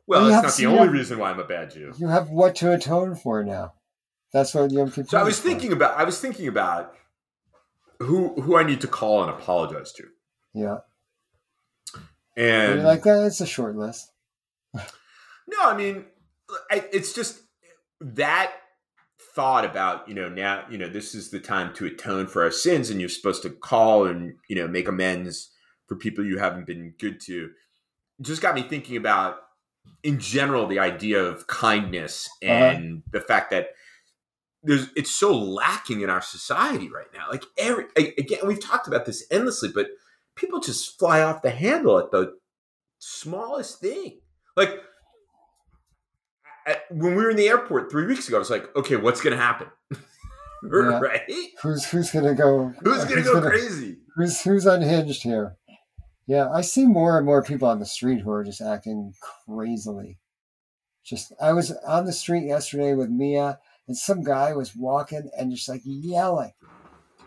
Well, 0.07 0.27
that's 0.27 0.43
not 0.45 0.57
the 0.57 0.67
only 0.67 0.85
have- 0.85 0.93
reason 0.93 1.19
why 1.19 1.31
I'm 1.31 1.41
a 1.41 1.45
bad 1.45 1.73
Jew. 1.73 1.93
You 1.99 2.09
have 2.09 2.31
what 2.31 2.55
to 2.57 2.73
atone 2.73 3.15
for 3.17 3.43
now. 3.45 3.75
That's 4.33 4.55
what 4.55 4.71
Yom 4.73 4.91
Kippur. 4.91 5.09
So 5.11 5.19
I 5.19 5.23
was 5.25 5.39
for. 5.39 5.49
thinking 5.49 5.73
about 5.73 5.97
I 5.99 6.05
was 6.05 6.19
thinking 6.21 6.49
about 6.49 6.95
who 8.01 8.41
who 8.41 8.57
I 8.57 8.65
need 8.65 8.81
to 8.81 8.89
call 8.89 9.23
and 9.23 9.31
apologize 9.31 9.93
to. 9.93 10.05
Yeah, 10.55 10.79
And 12.37 12.77
you're 12.77 12.85
like 12.85 13.03
that. 13.03 13.25
It's 13.27 13.41
a 13.41 13.47
short 13.47 13.77
list. 13.77 14.11
no, 14.75 15.57
I 15.63 15.77
mean 15.77 16.05
it's 16.71 17.13
just 17.13 17.41
that 18.01 18.53
thought 19.35 19.65
about 19.65 20.09
you 20.09 20.15
know 20.15 20.29
now 20.29 20.65
you 20.71 20.79
know 20.79 20.89
this 20.89 21.15
is 21.15 21.31
the 21.31 21.41
time 21.41 21.73
to 21.75 21.87
atone 21.87 22.27
for 22.27 22.43
our 22.43 22.51
sins 22.51 22.91
and 22.91 23.01
you're 23.01 23.09
supposed 23.09 23.43
to 23.43 23.51
call 23.51 24.07
and 24.07 24.35
you 24.49 24.55
know 24.57 24.69
make 24.69 24.87
amends 24.87 25.51
for 25.89 25.97
people 25.97 26.25
you 26.25 26.39
haven't 26.39 26.67
been 26.67 26.95
good 27.01 27.21
to 27.21 27.51
just 28.21 28.41
got 28.43 28.55
me 28.55 28.63
thinking 28.63 28.97
about 28.97 29.37
in 30.05 30.19
general 30.21 30.67
the 30.67 30.79
idea 30.79 31.21
of 31.23 31.47
kindness 31.47 32.29
Uh-huh. 32.43 32.53
and 32.53 33.03
the 33.11 33.21
fact 33.21 33.51
that 33.51 33.69
there's 34.63 34.89
it's 34.95 35.11
so 35.11 35.37
lacking 35.37 36.03
in 36.03 36.11
our 36.11 36.23
society 36.23 36.89
right 36.89 37.13
now 37.13 37.27
like 37.31 37.45
every 37.59 37.87
again 37.97 38.41
we've 38.47 38.65
talked 38.65 38.87
about 38.87 39.05
this 39.05 39.27
endlessly 39.31 39.71
but 39.75 39.89
people 40.37 40.61
just 40.61 40.97
fly 40.99 41.23
off 41.23 41.43
the 41.43 41.51
handle 41.51 41.99
at 41.99 42.11
the 42.13 42.35
smallest 42.99 43.81
thing 43.81 44.21
like 44.57 44.71
I- 46.67 46.81
when 46.91 47.15
we 47.17 47.23
were 47.25 47.31
in 47.31 47.37
the 47.37 47.49
airport 47.49 47.91
three 47.91 48.07
weeks 48.07 48.27
ago, 48.29 48.37
I 48.37 48.39
was 48.41 48.51
like, 48.51 48.75
okay, 48.77 48.97
what's 48.97 49.21
going 49.21 49.37
to 49.37 49.43
happen? 49.43 49.69
Yeah. 50.67 50.99
right? 50.99 51.21
Who's 51.63 51.85
who's 51.85 52.11
gonna 52.11 52.35
go? 52.35 52.73
Who's 52.83 53.05
going 53.05 53.23
to 53.23 53.23
go 53.23 53.43
crazy? 53.43 53.99
Who's 54.17 54.41
who's 54.41 54.65
unhinged 54.65 55.23
here? 55.23 55.57
Yeah, 56.27 56.49
I 56.51 56.63
see 56.63 56.87
more 56.87 57.19
and 57.19 57.27
more 57.27 57.43
people 57.43 57.69
on 57.69 57.81
the 57.81 57.85
street 57.85 58.23
who 58.23 58.31
are 58.31 58.43
just 58.43 58.63
acting 58.63 59.13
crazily. 59.47 60.17
Just 61.05 61.35
I 61.39 61.53
was 61.53 61.71
on 61.87 62.07
the 62.07 62.15
street 62.15 62.47
yesterday 62.47 62.95
with 62.95 63.11
Mia, 63.11 63.59
and 63.87 63.95
some 63.95 64.23
guy 64.25 64.55
was 64.55 64.75
walking 64.75 65.29
and 65.39 65.51
just 65.53 65.69
like 65.69 65.83
yelling, 65.85 66.55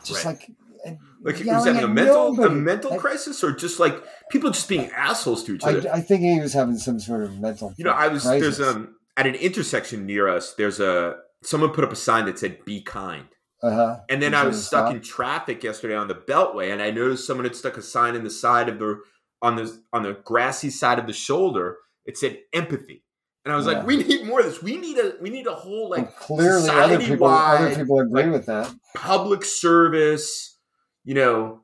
just 0.04 0.26
Right. 0.26 0.36
like 0.39 0.52
and 0.84 0.97
Like, 1.21 1.36
was 1.36 1.65
that 1.65 1.76
a 1.76 1.82
at 1.84 1.89
mental, 1.91 2.43
a 2.43 2.50
mental 2.50 2.93
I- 2.93 2.97
crisis, 2.97 3.43
or 3.43 3.52
just 3.52 3.80
like 3.80 4.04
people 4.32 4.50
just 4.50 4.67
being 4.67 4.89
assholes 4.91 5.43
to 5.43 5.54
each 5.56 5.63
I, 5.63 5.73
other? 5.76 5.93
I 5.93 6.02
think 6.02 6.21
he 6.21 6.39
was 6.39 6.54
having 6.54 6.78
some 6.80 7.00
sort 7.00 7.21
of 7.23 7.38
mental. 7.39 7.76
you 7.78 7.84
know, 7.86 7.91
I 7.91 8.08
was 8.08 8.23
crisis. 8.23 8.58
there's 8.58 8.76
um 8.76 8.95
at 9.17 9.27
an 9.27 9.36
intersection 9.36 10.06
near 10.06 10.27
us. 10.27 10.53
There's 10.53 10.80
a 10.80 11.17
someone 11.43 11.71
put 11.71 11.84
up 11.84 11.91
a 11.91 11.95
sign 11.95 12.25
that 12.25 12.39
said 12.39 12.63
"Be 12.65 12.82
kind," 12.82 13.25
uh-huh. 13.63 13.99
and 14.10 14.21
then 14.21 14.32
Did 14.32 14.38
I 14.39 14.45
was 14.45 14.65
stuck 14.65 14.86
stop? 14.88 14.95
in 14.95 15.01
traffic 15.01 15.63
yesterday 15.63 15.95
on 15.95 16.08
the 16.08 16.15
Beltway, 16.15 16.71
and 16.71 16.82
I 16.82 16.91
noticed 16.91 17.25
someone 17.27 17.45
had 17.45 17.56
stuck 17.56 17.77
a 17.77 17.82
sign 17.82 18.15
in 18.15 18.23
the 18.23 18.30
side 18.30 18.69
of 18.69 18.80
the 18.80 18.99
on 19.41 19.56
the 19.56 19.77
on 19.91 20.03
the 20.03 20.13
grassy 20.23 20.69
side 20.69 20.99
of 20.99 21.08
the 21.08 21.13
shoulder. 21.13 21.77
It 22.06 22.17
said 22.17 22.38
"Empathy." 22.53 23.03
And 23.45 23.53
I 23.53 23.56
was 23.58 23.65
Yeah. 23.65 23.73
like, 23.73 23.88
"We 23.88 23.97
need 24.03 24.25
more 24.25 24.39
of 24.39 24.45
this. 24.45 24.62
We 24.62 24.77
need 24.77 24.97
a 24.97 25.13
we 25.21 25.30
need 25.30 25.47
a 25.47 25.53
whole 25.56 25.89
like 25.89 25.99
And 25.99 26.15
clearly, 26.15 26.69
other 26.69 26.99
people 26.99 27.27
other 27.27 27.75
people 27.75 27.99
agree 27.99 28.23
like, 28.23 28.32
with 28.32 28.45
that. 28.47 28.73
public 28.95 29.43
service, 29.45 30.58
you 31.06 31.13
know, 31.15 31.62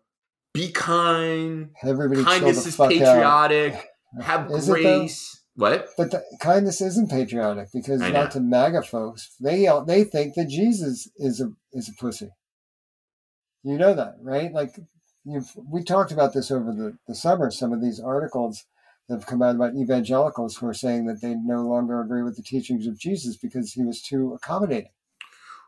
be 0.54 0.72
kind. 0.72 1.72
Everybody, 1.84 2.24
Kindness 2.24 2.66
is 2.66 2.76
fuck 2.76 2.86
out. 2.86 2.92
patriotic. 2.92 3.86
Have 4.22 4.50
Is 4.52 4.68
grace. 4.68 5.42
What? 5.56 5.90
But 5.98 6.12
the, 6.12 6.24
kindness 6.40 6.82
isn't 6.82 7.12
patriotic 7.12 7.70
because 7.74 8.02
not 8.02 8.32
to 8.32 8.40
MAGA 8.40 8.82
folks, 8.84 9.36
they 9.40 9.68
they 9.86 10.04
think 10.04 10.34
that 10.36 10.48
Jesus 10.50 11.10
is 11.18 11.40
a 11.40 11.52
is 11.72 11.90
a 11.90 11.94
pussy. 11.94 12.30
You 13.64 13.78
know 13.78 13.94
that, 13.94 14.16
right? 14.22 14.52
Like 14.52 14.76
you 15.26 15.44
we 15.72 15.84
talked 15.84 16.12
about 16.12 16.34
this 16.34 16.50
over 16.52 16.72
the, 16.74 16.98
the 17.08 17.16
summer. 17.16 17.52
Some 17.52 17.72
of 17.72 17.82
these 17.82 18.00
articles 18.00 18.66
that 19.08 19.16
have 19.16 19.26
come 19.28 19.42
out 19.42 19.56
about 19.56 19.76
evangelicals 19.76 20.58
who 20.58 20.68
are 20.68 20.74
saying 20.74 21.06
that 21.06 21.22
they 21.22 21.36
no 21.36 21.62
longer 21.62 22.02
agree 22.02 22.24
with 22.24 22.36
the 22.36 22.42
teachings 22.44 22.88
of 22.88 22.98
Jesus 22.98 23.38
because 23.38 23.74
he 23.74 23.84
was 23.84 24.02
too 24.02 24.34
accommodating. 24.34 24.92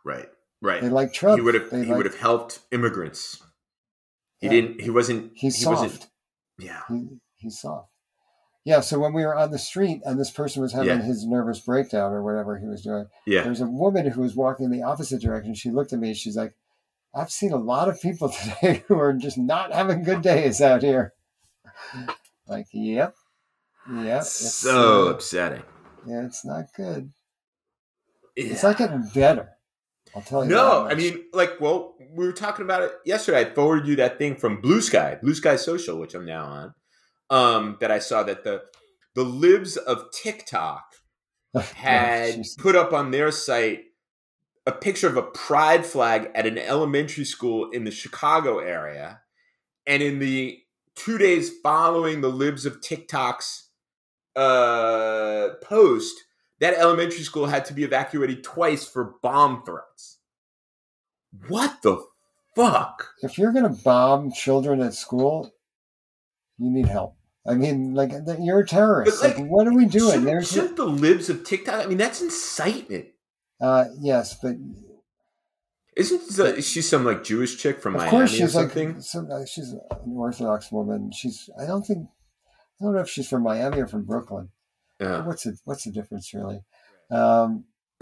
Right. 0.03 0.27
Right. 0.61 0.81
They 0.81 0.89
like 0.89 1.13
Trump. 1.13 1.37
he 1.37 1.41
would 1.43 1.53
have 1.53 1.69
They 1.69 1.81
he 1.83 1.85
like- 1.85 1.97
would 1.97 2.05
have 2.05 2.19
helped 2.19 2.59
immigrants. 2.71 3.41
He 4.39 4.47
Yeah. 4.47 4.51
didn't 4.53 4.81
he 4.81 4.89
wasn't 4.89 5.31
He's 5.35 5.57
he 5.57 5.63
soft. 5.63 5.81
wasn't 5.83 6.07
yeah. 6.57 6.81
He, 6.89 7.07
he's 7.35 7.59
soft. 7.59 7.89
Yeah. 8.65 8.79
So 8.81 8.99
when 8.99 9.13
we 9.13 9.23
were 9.23 9.35
on 9.35 9.51
the 9.51 9.57
street 9.59 10.01
and 10.03 10.19
this 10.19 10.31
person 10.31 10.61
was 10.61 10.73
having 10.73 10.89
Yeah. 10.89 11.01
his 11.03 11.25
nervous 11.25 11.59
breakdown 11.59 12.11
or 12.11 12.21
whatever 12.23 12.57
he 12.57 12.65
was 12.67 12.81
doing, 12.83 13.05
Yeah. 13.25 13.43
There's 13.43 13.61
a 13.61 13.67
woman 13.67 14.07
who 14.07 14.21
was 14.21 14.35
walking 14.35 14.65
in 14.65 14.71
the 14.71 14.83
opposite 14.83 15.21
direction. 15.21 15.53
She 15.53 15.69
looked 15.69 15.93
at 15.93 15.99
me. 15.99 16.13
She's 16.13 16.35
like, 16.35 16.53
I've 17.13 17.31
seen 17.31 17.53
a 17.53 17.57
lot 17.57 17.87
of 17.87 18.01
people 18.01 18.29
today 18.61 18.83
who 18.87 18.99
are 18.99 19.13
just 19.13 19.37
not 19.37 19.71
having 19.71 20.03
good 20.03 20.21
days 20.21 20.61
out 20.61 20.81
here. 20.83 21.13
Like, 22.47 22.67
yep. 22.73 23.15
Yeah. 23.89 24.17
It's, 24.19 24.31
so 24.31 25.07
uh, 25.07 25.11
upsetting. 25.11 25.63
yeah, 26.07 26.25
it's 26.25 26.43
not 26.45 26.65
good. 26.75 27.11
It's 28.35 28.63
Yeah. 28.63 28.69
not 28.69 28.77
getting 28.77 29.09
better. 29.13 29.49
I'll 30.15 30.21
tell 30.21 30.43
you. 30.43 30.49
No, 30.49 30.85
I 30.87 30.95
mean, 30.95 31.25
like, 31.33 31.59
well, 31.59 31.95
we 32.15 32.25
were 32.25 32.31
talking 32.33 32.63
about 32.65 32.83
it 32.83 32.91
yesterday. 33.05 33.41
I 33.41 33.53
forwarded 33.53 33.87
you 33.87 33.95
that 33.97 34.17
thing 34.17 34.35
from 34.35 34.61
Blue 34.61 34.81
Sky, 34.81 35.17
Blue 35.21 35.35
Sky 35.35 35.55
Social, 35.57 35.99
which 35.99 36.15
I'm 36.15 36.25
now 36.25 36.45
on. 36.45 36.73
Um, 37.29 37.77
that 37.79 37.89
I 37.91 37.99
saw 37.99 38.23
that 38.23 38.43
the 38.43 38.63
the 39.15 39.23
libs 39.23 39.77
of 39.77 40.11
TikTok 40.11 40.83
had 41.75 42.35
Oh, 42.37 42.43
put 42.57 42.75
up 42.75 42.93
on 42.93 43.11
their 43.11 43.31
site 43.31 43.85
a 44.65 44.71
picture 44.71 45.07
of 45.07 45.17
a 45.17 45.21
pride 45.21 45.85
flag 45.85 46.31
at 46.33 46.47
an 46.47 46.57
elementary 46.57 47.25
school 47.25 47.69
in 47.69 47.83
the 47.83 47.91
Chicago 47.91 48.59
area. 48.59 49.21
And 49.85 50.01
in 50.01 50.19
the 50.19 50.59
two 50.95 51.17
days 51.17 51.51
following 51.61 52.21
the 52.21 52.29
libs 52.29 52.65
of 52.65 52.81
TikTok's 52.81 53.69
uh, 54.35 55.49
post, 55.61 56.15
that 56.59 56.73
elementary 56.73 57.23
school 57.23 57.45
had 57.45 57.65
to 57.65 57.73
be 57.73 57.83
evacuated 57.83 58.43
twice 58.43 58.87
for 58.87 59.15
bomb 59.21 59.63
threats. 59.63 60.19
What 61.47 61.81
the 61.83 62.03
fuck? 62.55 63.09
if 63.21 63.37
you're 63.37 63.51
going 63.51 63.63
to 63.75 63.83
bomb 63.83 64.31
children 64.31 64.81
at 64.81 64.93
school, 64.93 65.53
you 66.57 66.71
need 66.71 66.87
help. 66.87 67.15
I 67.47 67.53
mean, 67.53 67.93
like, 67.93 68.11
you're 68.39 68.61
a 68.61 68.67
terrorist. 68.67 69.21
Like, 69.21 69.37
like, 69.37 69.47
what 69.47 69.67
are 69.67 69.73
we 69.73 69.85
doing? 69.85 70.09
Shouldn't, 70.09 70.25
There's, 70.25 70.51
shouldn't 70.51 70.77
the 70.77 70.85
libs 70.85 71.29
of 71.29 71.43
TikTok? 71.43 71.85
I 71.85 71.87
mean, 71.87 71.97
that's 71.99 72.21
incitement. 72.21 73.05
uh, 73.61 73.85
yes, 73.99 74.35
but 74.41 74.55
Isn't 75.95 76.35
the, 76.35 76.61
some 76.61 77.05
like 77.05 77.23
Jewish 77.23 77.57
chick 77.57 77.79
from 77.79 77.95
of 77.95 77.99
Miami 78.01 78.11
course 78.11 78.33
or 78.33 78.37
she's 78.37 78.55
like 78.55 78.69
something? 78.69 79.01
some, 79.01 79.29
uh, 79.31 79.45
she's 79.45 79.71
an 79.71 79.79
Orthodox 80.15 80.71
woman. 80.71 81.11
She's 81.13 81.49
I 81.61 81.65
don't 81.67 81.83
think 81.83 82.07
I 82.81 82.83
don't 82.83 82.95
know 82.95 83.01
if 83.01 83.09
she's 83.09 83.29
from 83.29 83.43
Miami 83.43 83.79
or 83.79 83.87
from 83.87 84.05
Brooklyn. 84.05 84.49
Yeah. 84.99 85.25
What's 85.25 85.43
the 85.43 85.55
what's 85.65 85.83
the 85.83 85.91
difference 85.91 86.33
really? 86.33 86.61
Um, 87.11 87.65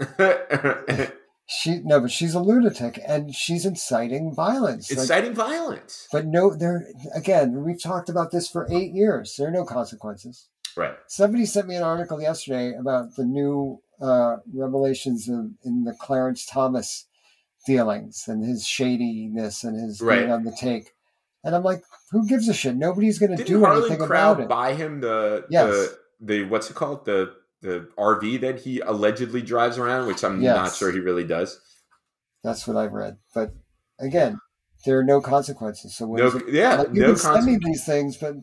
she 1.46 1.80
no, 1.84 2.00
but 2.00 2.10
she's 2.10 2.34
a 2.34 2.40
lunatic 2.40 2.98
and 3.06 3.34
she's 3.34 3.66
inciting 3.66 4.34
violence. 4.34 4.90
Like, 4.90 4.98
Inciting 5.00 5.34
violence. 5.34 6.08
but 6.12 6.26
no, 6.26 6.54
there 6.54 6.86
again. 7.14 7.62
We've 7.64 7.82
talked 7.82 8.08
about 8.08 8.30
this 8.30 8.48
for 8.48 8.66
eight 8.70 8.92
years. 8.92 9.34
There 9.38 9.48
are 9.48 9.52
no 9.52 9.64
consequences. 9.64 10.48
Right. 10.76 10.94
Somebody 11.06 11.46
sent 11.46 11.68
me 11.68 11.76
an 11.76 11.82
article 11.82 12.20
yesterday 12.20 12.74
about 12.74 13.14
the 13.16 13.24
new 13.24 13.80
uh, 14.00 14.36
revelations 14.52 15.28
of, 15.28 15.50
in 15.64 15.84
the 15.84 15.94
Clarence 16.00 16.44
Thomas 16.46 17.06
dealings 17.66 18.24
and 18.26 18.44
his 18.44 18.66
shadiness 18.66 19.64
and 19.64 19.80
his 19.80 20.00
Right. 20.00 20.20
being 20.20 20.32
on 20.32 20.44
the 20.44 20.52
take. 20.58 20.90
And 21.44 21.54
I'm 21.54 21.62
like, 21.62 21.82
who 22.10 22.26
gives 22.26 22.48
a 22.48 22.54
shit? 22.54 22.74
Nobody's 22.76 23.18
going 23.18 23.36
to 23.36 23.44
do 23.44 23.60
Harlan 23.64 23.84
anything 23.84 24.02
about 24.04 24.40
it. 24.40 24.48
buy 24.48 24.74
him 24.74 25.00
the 25.00 25.44
Yes. 25.50 25.70
the 25.70 25.98
the 26.20 26.44
what's 26.44 26.70
it 26.70 26.74
called 26.74 27.04
the 27.04 27.34
the 27.64 27.88
RV 27.98 28.40
that 28.42 28.60
he 28.60 28.80
allegedly 28.80 29.40
drives 29.42 29.78
around, 29.78 30.06
which 30.06 30.22
I'm 30.22 30.40
Yes. 30.42 30.56
not 30.56 30.74
sure 30.74 30.92
he 30.92 31.00
really 31.00 31.24
does. 31.24 31.58
That's 32.42 32.68
what 32.68 32.76
I've 32.76 32.92
read. 32.92 33.16
But 33.34 33.54
again, 33.98 34.38
there 34.84 34.98
are 34.98 35.04
no 35.04 35.20
consequences. 35.22 35.96
So 35.96 36.06
No, 36.06 36.26
it- 36.26 36.52
yeah, 36.52 36.76
like, 36.76 36.88
you 36.92 37.00
no 37.00 37.06
can 37.08 37.16
send 37.16 37.46
me 37.46 37.58
these 37.60 37.84
things, 37.86 38.18
but 38.18 38.34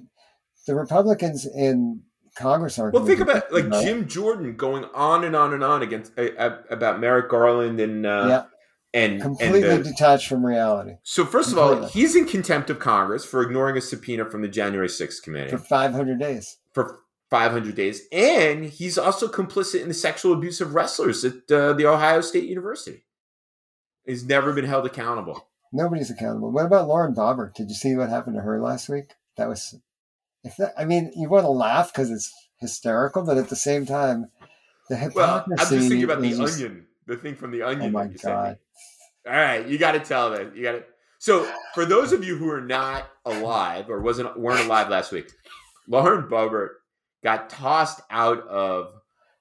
the 0.65 0.73
Republicans 0.75 1.45
in 1.45 2.01
Congress 2.35 2.79
aren't. 2.79 2.95
Well, 2.95 3.05
think 3.05 3.19
about 3.19 3.53
like 3.53 3.69
Jim 3.83 4.07
Jordan 4.07 4.55
going 4.55 4.85
on 4.95 5.23
and 5.23 5.35
on 5.35 5.53
and 5.53 5.63
on 5.63 5.83
against 5.83 6.17
uh, 6.17 6.57
about 6.71 6.99
Merrick 6.99 7.29
Garland 7.29 7.79
and 7.79 8.05
uh, 8.05 8.25
yeah, 8.27 8.43
and 8.99 9.21
completely 9.21 9.69
and 9.69 9.85
the, 9.85 9.89
detached 9.89 10.27
from 10.27 10.45
reality 10.45 10.93
so 11.03 11.25
first 11.25 11.51
of 11.51 11.57
all, 11.57 11.85
he's 11.87 12.15
in 12.15 12.25
contempt 12.25 12.69
of 12.69 12.79
Congress 12.79 13.23
for 13.25 13.41
ignoring 13.41 13.77
a 13.77 13.81
subpoena 13.81 14.29
from 14.29 14.41
the 14.41 14.47
January 14.47 14.87
6th 14.87 15.21
committee 15.21 15.51
for 15.51 15.57
500 15.57 16.19
days. 16.19 16.57
for 16.73 16.99
500 17.31 17.73
days, 17.75 18.01
and 18.11 18.65
he's 18.65 18.97
also 18.97 19.27
complicit 19.27 19.81
in 19.81 19.87
the 19.87 19.93
sexual 19.93 20.33
abuse 20.33 20.61
of 20.61 20.75
wrestlers 20.75 21.23
at 21.25 21.49
uh, 21.51 21.73
the 21.73 21.85
Ohio 21.87 22.21
State 22.21 22.43
University. 22.43 23.05
He's 24.05 24.23
never 24.25 24.51
been 24.53 24.65
held 24.65 24.85
accountable. 24.85 25.47
Nobody's 25.73 26.11
accountable. 26.11 26.51
What 26.51 26.65
about 26.65 26.87
Lauren 26.89 27.15
Boebert? 27.15 27.53
Did 27.55 27.69
you 27.69 27.75
see 27.75 27.95
what 27.95 28.09
happened 28.09 28.35
to 28.35 28.41
her 28.41 28.61
last 28.61 28.89
week? 28.89 29.13
That 29.37 29.47
was, 29.47 29.73
if 30.43 30.57
that, 30.57 30.73
I 30.77 30.83
mean, 30.83 31.13
you 31.15 31.29
want 31.29 31.45
to 31.45 31.49
laugh 31.49 31.93
because 31.93 32.11
it's 32.11 32.31
hysterical, 32.59 33.23
but 33.23 33.37
at 33.37 33.47
the 33.47 33.55
same 33.55 33.85
time, 33.85 34.29
the 34.89 34.95
Well, 35.15 35.45
hypocrisy. 35.45 35.51
I'm 35.75 35.79
just 35.79 35.87
thinking 35.89 36.03
about 36.03 36.21
the 36.21 36.29
just- 36.31 36.55
onion, 36.61 36.85
the 37.07 37.15
thing 37.15 37.35
from 37.35 37.51
the 37.51 37.61
onion. 37.63 37.89
Oh 37.89 37.91
my 37.91 38.03
that 38.07 38.11
you 38.11 38.17
sent 38.17 38.33
me. 38.35 38.43
god! 38.43 38.57
All 39.27 39.33
right, 39.33 39.65
you 39.65 39.77
got 39.77 39.93
to 39.93 39.99
tell 40.01 40.31
that. 40.31 40.53
You 40.53 40.63
got 40.63 40.71
to. 40.73 40.83
So 41.19 41.49
for 41.73 41.85
those 41.85 42.11
of 42.11 42.25
you 42.25 42.35
who 42.35 42.49
are 42.49 42.59
not 42.61 43.05
alive 43.25 43.89
or 43.89 44.01
wasn't 44.01 44.37
weren't 44.37 44.65
alive 44.65 44.89
last 44.89 45.11
week, 45.13 45.31
Lauren 45.87 46.27
Boebert 46.27 46.69
got 47.23 47.49
tossed 47.49 48.01
out 48.09 48.47
of 48.47 48.93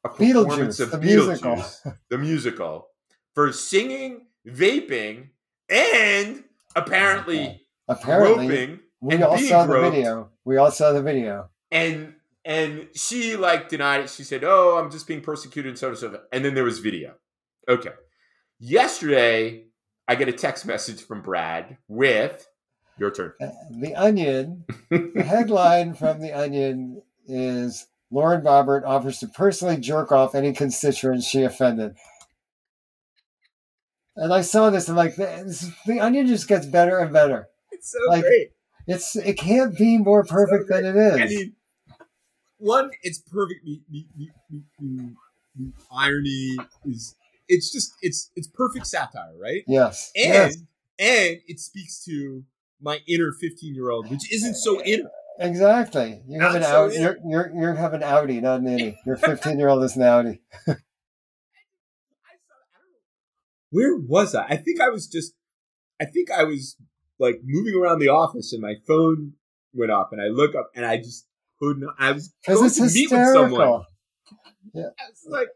a 0.04 0.08
performance 0.08 0.78
Beetlejuice, 0.78 0.80
of 0.80 0.90
the 0.92 0.98
musical. 0.98 1.64
The 2.10 2.18
musical, 2.18 2.88
for 3.34 3.52
singing, 3.52 4.26
vaping, 4.46 5.28
and 5.68 6.44
apparently 6.74 7.66
Apparently, 7.88 8.46
groping 8.46 8.80
we 9.00 9.22
all 9.22 9.36
saw 9.38 9.66
the 9.66 9.80
video. 9.80 10.30
We 10.44 10.56
all 10.58 10.70
saw 10.70 10.92
the 10.92 11.02
video. 11.02 11.50
and 11.72 12.14
and 12.44 12.88
she 12.94 13.36
like 13.36 13.68
denied 13.68 14.02
it. 14.02 14.10
She 14.10 14.22
said, 14.22 14.44
"Oh, 14.44 14.78
I'm 14.78 14.90
just 14.90 15.06
being 15.08 15.20
persecuted 15.20 15.70
and 15.70 15.78
so 15.78 15.88
on 15.88 15.90
and 15.92 15.98
so 15.98 16.10
forth." 16.10 16.22
And 16.32 16.44
then 16.44 16.54
there 16.54 16.64
was 16.64 16.78
video. 16.78 17.14
Okay. 17.68 17.90
Yesterday, 18.58 19.64
I 20.06 20.14
get 20.14 20.28
a 20.28 20.32
text 20.32 20.66
message 20.66 21.02
from 21.02 21.22
Brad 21.22 21.78
with 21.88 22.46
your 22.98 23.10
turn. 23.10 23.32
Uh, 23.40 23.48
The 23.70 23.94
Onion, 23.94 24.64
the 24.90 25.22
headline 25.26 25.94
from 25.94 26.20
The 26.20 26.32
Onion 26.32 27.02
is 27.30 27.86
Lauren 28.10 28.42
Boebert 28.42 28.84
offers 28.84 29.18
to 29.20 29.28
personally 29.28 29.76
jerk 29.76 30.10
off 30.12 30.34
any 30.34 30.52
constituents 30.52 31.26
she 31.26 31.42
offended. 31.42 31.96
And 34.16 34.34
I 34.34 34.40
saw 34.42 34.70
this 34.70 34.88
and 34.88 34.96
like 34.96 35.16
this, 35.16 35.70
The 35.86 36.00
Onion 36.00 36.26
just 36.26 36.48
gets 36.48 36.66
better 36.66 36.98
and 36.98 37.12
better. 37.12 37.48
It's 37.70 37.92
so 37.92 37.98
Like, 38.08 38.22
great. 38.22 38.50
It's 38.86 39.14
it 39.14 39.38
can't 39.38 39.76
be 39.78 39.98
more 39.98 40.24
perfect 40.24 40.68
than 40.68 40.84
it 40.84 40.96
is. 40.96 41.20
I 41.20 41.26
mean, 41.26 41.52
one, 42.58 42.90
it's 43.02 43.18
perfect. 43.18 43.60
Irony 45.94 46.56
is, 46.86 47.14
it's 47.48 47.72
just, 47.72 47.92
it's 48.02 48.30
it's 48.34 48.48
perfect 48.48 48.86
satire, 48.86 49.32
right? 49.40 49.62
yes. 49.68 50.10
And 50.16 50.26
yes. 50.26 50.56
and 50.98 51.40
it 51.46 51.60
speaks 51.60 52.04
to 52.06 52.44
my 52.80 52.98
inner 53.06 53.32
fifteen 53.32 53.74
year 53.74 53.90
old, 53.90 54.10
which 54.10 54.32
isn't 54.32 54.56
so 54.56 54.82
inner. 54.82 55.10
Exactly. 55.40 56.20
You 56.28 56.38
have 56.40 56.52
Not 56.52 56.56
an 56.56 56.62
so 56.64 56.84
out. 56.84 56.92
You're 56.92 57.16
you're 57.26 57.50
you 57.54 57.74
have 57.74 57.94
an 57.94 58.02
Audi, 58.02 58.42
not 58.42 58.60
an 58.60 58.66
innie. 58.66 58.96
Your 59.06 59.16
15 59.16 59.58
year 59.58 59.68
old 59.68 59.82
is 59.82 59.96
an 59.96 60.02
Audi. 60.02 60.42
I 60.68 60.72
saw, 60.72 60.76
I 62.22 62.36
don't 62.76 62.90
know, 62.92 63.70
where 63.70 63.96
was 63.96 64.34
I? 64.34 64.44
I 64.44 64.56
think 64.56 64.82
I 64.82 64.90
was 64.90 65.06
just, 65.06 65.32
I 65.98 66.04
think 66.04 66.30
I 66.30 66.44
was 66.44 66.76
like 67.18 67.40
moving 67.42 67.74
around 67.74 68.00
the 68.00 68.08
office, 68.08 68.52
and 68.52 68.60
my 68.60 68.74
phone 68.86 69.32
went 69.72 69.90
off, 69.90 70.08
and 70.12 70.20
I 70.20 70.26
look 70.26 70.54
up, 70.54 70.70
and 70.76 70.84
I 70.84 70.98
just 70.98 71.26
couldn't. 71.58 71.88
I 71.98 72.12
was 72.12 72.34
going 72.46 72.68
to 72.70 72.82
meet 72.82 73.10
with 73.10 73.32
someone. 73.32 73.40
hysterical. 73.40 73.86
I 74.76 75.08
was 75.08 75.26
like, 75.26 75.48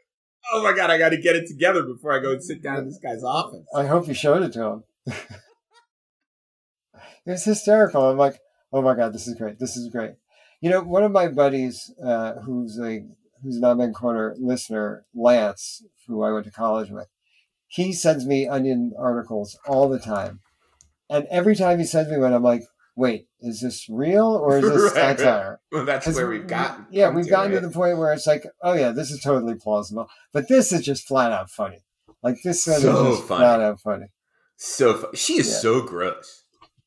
oh 0.51 0.62
my 0.62 0.75
god, 0.75 0.90
I 0.90 0.97
got 0.97 1.11
to 1.11 1.18
get 1.18 1.37
it 1.37 1.47
together 1.47 1.83
before 1.83 2.12
I 2.12 2.20
go 2.20 2.33
and 2.33 2.42
sit 2.42 2.62
down 2.62 2.79
in 2.79 2.87
this 2.87 2.99
guy's 3.03 3.23
office. 3.23 3.66
I 3.77 3.85
hope 3.85 4.09
you 4.09 4.14
showed 4.14 4.42
it 4.42 4.55
to 4.55 4.64
him. 4.64 4.85
it 5.07 5.16
was 7.27 7.44
hysterical. 7.44 8.09
I'm 8.09 8.16
like, 8.16 8.38
oh 8.75 8.83
my 8.83 8.95
god, 8.95 9.13
this 9.15 9.27
is 9.27 9.35
great. 9.37 9.59
This 9.59 9.77
is 9.77 9.89
great. 9.89 10.13
You 10.61 10.69
know, 10.71 10.83
one 10.83 11.05
of 11.05 11.13
my 11.13 11.29
buddies, 11.29 11.91
uh, 12.05 12.35
who's 12.45 12.79
a 12.79 13.05
who's 13.43 13.57
an 13.57 13.65
Amen 13.65 13.93
Corner 13.95 14.35
listener, 14.39 15.05
Lance, 15.15 15.83
who 16.07 16.23
I 16.23 16.33
went 16.33 16.45
to 16.47 16.51
college 16.51 16.91
with, 16.91 17.09
he 17.69 17.93
sends 17.93 18.27
me 18.27 18.47
Onion 18.49 18.93
articles 18.99 19.59
all 19.67 19.89
the 19.89 19.99
time, 19.99 20.41
and 21.09 21.27
every 21.31 21.55
time 21.57 21.79
he 21.79 21.85
sends 21.85 22.11
me 22.11 22.19
one, 22.19 22.33
I'm 22.33 22.43
like, 22.43 22.63
wait, 22.97 23.27
is 23.41 23.61
this 23.61 23.87
real 23.89 24.27
or 24.29 24.59
is 24.59 24.65
this 24.69 24.83
Right, 24.97 25.19
satire? 25.19 25.61
Well, 25.73 25.85
that's 25.85 26.07
where 26.15 26.29
we- 26.29 26.39
we've 26.39 26.47
gotten. 26.47 26.87
Yeah, 26.91 27.11
we've 27.11 27.29
gotten 27.29 27.53
right? 27.53 27.61
to 27.61 27.67
the 27.67 27.73
point 27.73 27.99
where 27.99 28.13
it's 28.13 28.27
like, 28.27 28.45
oh 28.63 28.73
yeah, 28.75 28.91
this 28.91 29.11
is 29.11 29.21
totally 29.21 29.55
plausible, 29.57 30.09
but 30.33 30.49
this 30.49 30.73
is 30.73 30.83
just 30.83 31.07
flat 31.07 31.33
out 31.33 31.51
funny. 31.51 31.81
Like 32.23 32.37
this 32.43 32.63
So 32.65 32.73
is 32.73 32.83
just 32.83 33.29
funny. 33.29 33.41
flat 33.41 33.61
out 33.61 33.81
funny. 33.81 34.07
so. 34.57 34.95
Fu- 34.95 35.15
she 35.17 35.35
is 35.41 35.49
Yeah. 35.49 35.55
so 35.59 35.83
gross. 35.83 36.45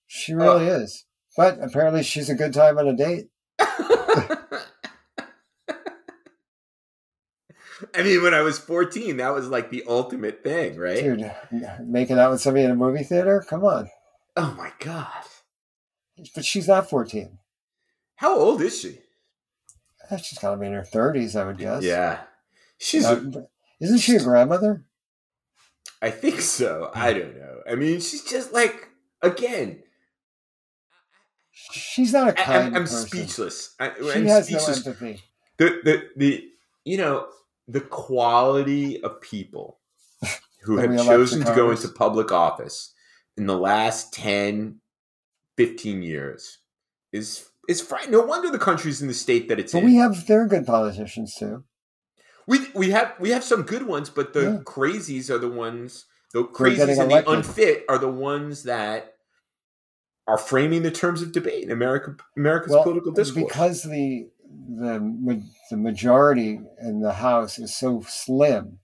She 0.07 0.33
really 0.33 0.65
is. 0.67 1.05
But 1.37 1.59
apparently, 1.61 2.03
she's 2.03 2.29
a 2.29 2.35
good 2.35 2.53
time 2.53 2.77
on 2.79 2.87
a 2.87 2.95
date. 2.95 3.29
I 7.93 8.01
mean, 8.03 8.23
when 8.23 8.33
I 8.33 8.41
was 8.41 8.57
14, 8.57 9.17
that 9.17 9.33
was 9.33 9.47
like 9.49 9.69
the 9.69 9.83
ultimate 9.87 10.43
thing, 10.43 10.77
right? 10.77 10.99
Dude, 11.03 11.31
making 11.83 12.17
out 12.17 12.31
with 12.31 12.41
somebody 12.41 12.65
in 12.65 12.71
a 12.71 12.75
movie 12.75 13.03
theater? 13.03 13.45
Come 13.47 13.63
on. 13.63 13.87
Oh 14.35 14.53
my 14.57 14.71
god. 14.79 15.07
But 16.33 16.43
she's 16.43 16.67
not 16.67 16.89
14. 16.89 17.37
How 18.15 18.35
old 18.35 18.61
is 18.63 18.79
she? 18.79 18.99
Eh, 20.09 20.17
She's 20.17 20.39
got 20.39 20.51
to 20.51 20.57
be 20.57 20.65
in 20.65 20.73
her 20.73 20.81
30s, 20.81 21.39
I 21.39 21.45
would 21.45 21.59
guess. 21.59 21.83
Yeah. 21.83 22.21
She's 22.79 23.05
Uh, 23.05 23.23
isn't 23.79 23.99
she 23.99 24.15
a 24.15 24.23
grandmother? 24.23 24.83
I 26.01 26.09
think 26.09 26.41
so. 26.41 26.89
I 26.95 27.13
don't 27.13 27.35
know. 27.37 27.59
I 27.69 27.75
mean, 27.75 27.99
she's 27.99 28.23
just 28.23 28.53
like 28.53 28.89
again, 29.21 29.83
She's 31.71 32.13
not 32.13 32.29
a 32.29 32.39
I, 32.39 32.43
kind 32.43 32.67
am 32.67 32.75
I'm 32.75 32.81
person. 32.87 33.07
speechless. 33.07 33.75
I, 33.79 33.91
She 33.95 34.03
I'm 34.11 34.25
has 34.27 34.45
speechless. 34.45 34.85
no 34.85 34.91
empathy. 34.91 35.21
the, 35.57 35.81
the 35.83 36.03
the 36.15 36.49
you 36.85 36.97
know 36.97 37.27
the 37.67 37.81
quality 37.81 39.01
of 39.03 39.19
people 39.21 39.79
who 40.63 40.77
have 40.77 40.95
chosen 41.05 41.39
to 41.43 41.53
go 41.55 41.71
into 41.71 41.87
public 41.89 42.31
office 42.31 42.93
in 43.37 43.45
the 43.45 43.57
last 43.57 44.13
10 44.13 44.79
15 45.57 46.01
years 46.03 46.59
is 47.11 47.49
is 47.67 47.81
frightening 47.81 48.11
no 48.13 48.21
wonder 48.21 48.49
the 48.49 48.57
country's 48.59 49.01
in 49.01 49.07
the 49.07 49.13
state 49.13 49.49
that 49.49 49.59
it's 49.59 49.73
But 49.73 49.79
in 49.79 49.85
we 49.85 49.95
have, 49.95 50.25
they're 50.27 50.47
good 50.47 50.65
politicians 50.65 51.35
too. 51.35 51.63
we, 52.47 52.59
we 52.73 52.91
have 52.91 53.13
we 53.19 53.31
have 53.31 53.43
some 53.43 53.63
good 53.63 53.83
ones 53.85 54.09
but 54.09 54.33
the 54.33 54.41
Yeah. 54.43 54.57
crazies 54.63 55.29
are 55.29 55.37
the 55.39 55.49
ones 55.49 56.05
the 56.33 56.43
crazies 56.45 56.99
and 57.01 57.11
the 57.11 57.29
unfit 57.29 57.85
are 57.89 57.97
the 57.97 58.09
ones 58.09 58.63
that 58.63 59.13
are 60.27 60.37
framing 60.37 60.83
the 60.83 60.91
terms 60.91 61.21
of 61.21 61.31
debate 61.31 61.63
in 61.63 61.71
America 61.71 62.15
America's 62.35 62.71
Well, 62.73 62.83
political 62.83 63.11
discourse 63.11 63.45
because 63.45 63.83
the 63.83 64.29
the 64.69 65.43
the 65.71 65.77
majority 65.77 66.59
in 66.81 66.99
the 67.01 67.13
House 67.13 67.57
is 67.59 67.75
so 67.75 68.01
slim, 68.07 68.79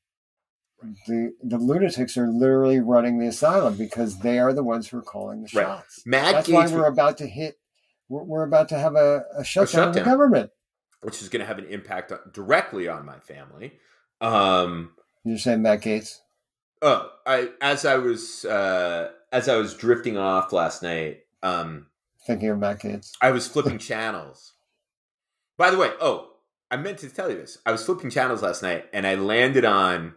the 1.07 1.33
the 1.43 1.57
lunatics 1.57 2.17
are 2.17 2.27
literally 2.27 2.79
running 2.79 3.19
the 3.19 3.27
asylum 3.27 3.75
because 3.75 4.19
they 4.19 4.39
are 4.39 4.53
the 4.53 4.63
ones 4.63 4.89
who 4.89 4.97
are 4.97 5.01
calling 5.01 5.41
the 5.41 5.49
Right. 5.57 5.65
shots. 5.67 6.01
Matt 6.05 6.33
That's 6.33 6.49
Gaetz 6.49 6.53
why 6.53 6.67
we're 6.77 6.87
about 6.87 7.17
to 7.19 7.27
hit. 7.27 7.55
We're, 8.09 8.23
we're 8.23 8.43
about 8.43 8.69
to 8.69 8.77
have 8.79 8.95
a, 8.95 9.23
a 9.37 9.43
shutdown 9.43 9.89
of 9.89 9.93
the 9.95 10.01
government. 10.01 10.51
which 11.01 11.21
is 11.21 11.29
going 11.29 11.39
to 11.41 11.45
have 11.45 11.57
an 11.57 11.65
impact 11.65 12.11
on, 12.11 12.19
directly 12.33 12.87
on 12.87 13.05
my 13.05 13.19
family. 13.19 13.73
Um, 14.21 14.91
You're 15.23 15.37
saying 15.37 15.61
Matt 15.61 15.81
Gaetz? 15.81 16.19
oh, 16.81 17.09
I 17.25 17.49
as 17.61 17.85
I 17.85 17.95
was 17.97 18.43
uh, 18.45 19.11
as 19.31 19.47
I 19.49 19.55
was 19.57 19.73
drifting 19.73 20.17
off 20.17 20.51
last 20.51 20.83
night, 20.83 21.21
um, 21.43 21.87
Thinking 22.25 22.49
of 22.49 22.57
Matt 22.59 22.79
Gaetz? 22.79 23.11
I 23.21 23.31
was 23.31 23.47
flipping 23.47 23.77
channels. 23.89 24.53
By 25.57 25.69
the 25.69 25.77
way, 25.77 25.91
oh, 26.01 26.31
I 26.71 26.77
meant 26.77 26.97
to 26.99 27.09
tell 27.09 27.29
you 27.29 27.35
this. 27.37 27.57
I 27.65 27.71
was 27.71 27.85
flipping 27.85 28.09
channels 28.09 28.41
last 28.41 28.63
night, 28.63 28.85
and 28.93 29.05
I 29.05 29.15
landed 29.15 29.65
on 29.65 30.15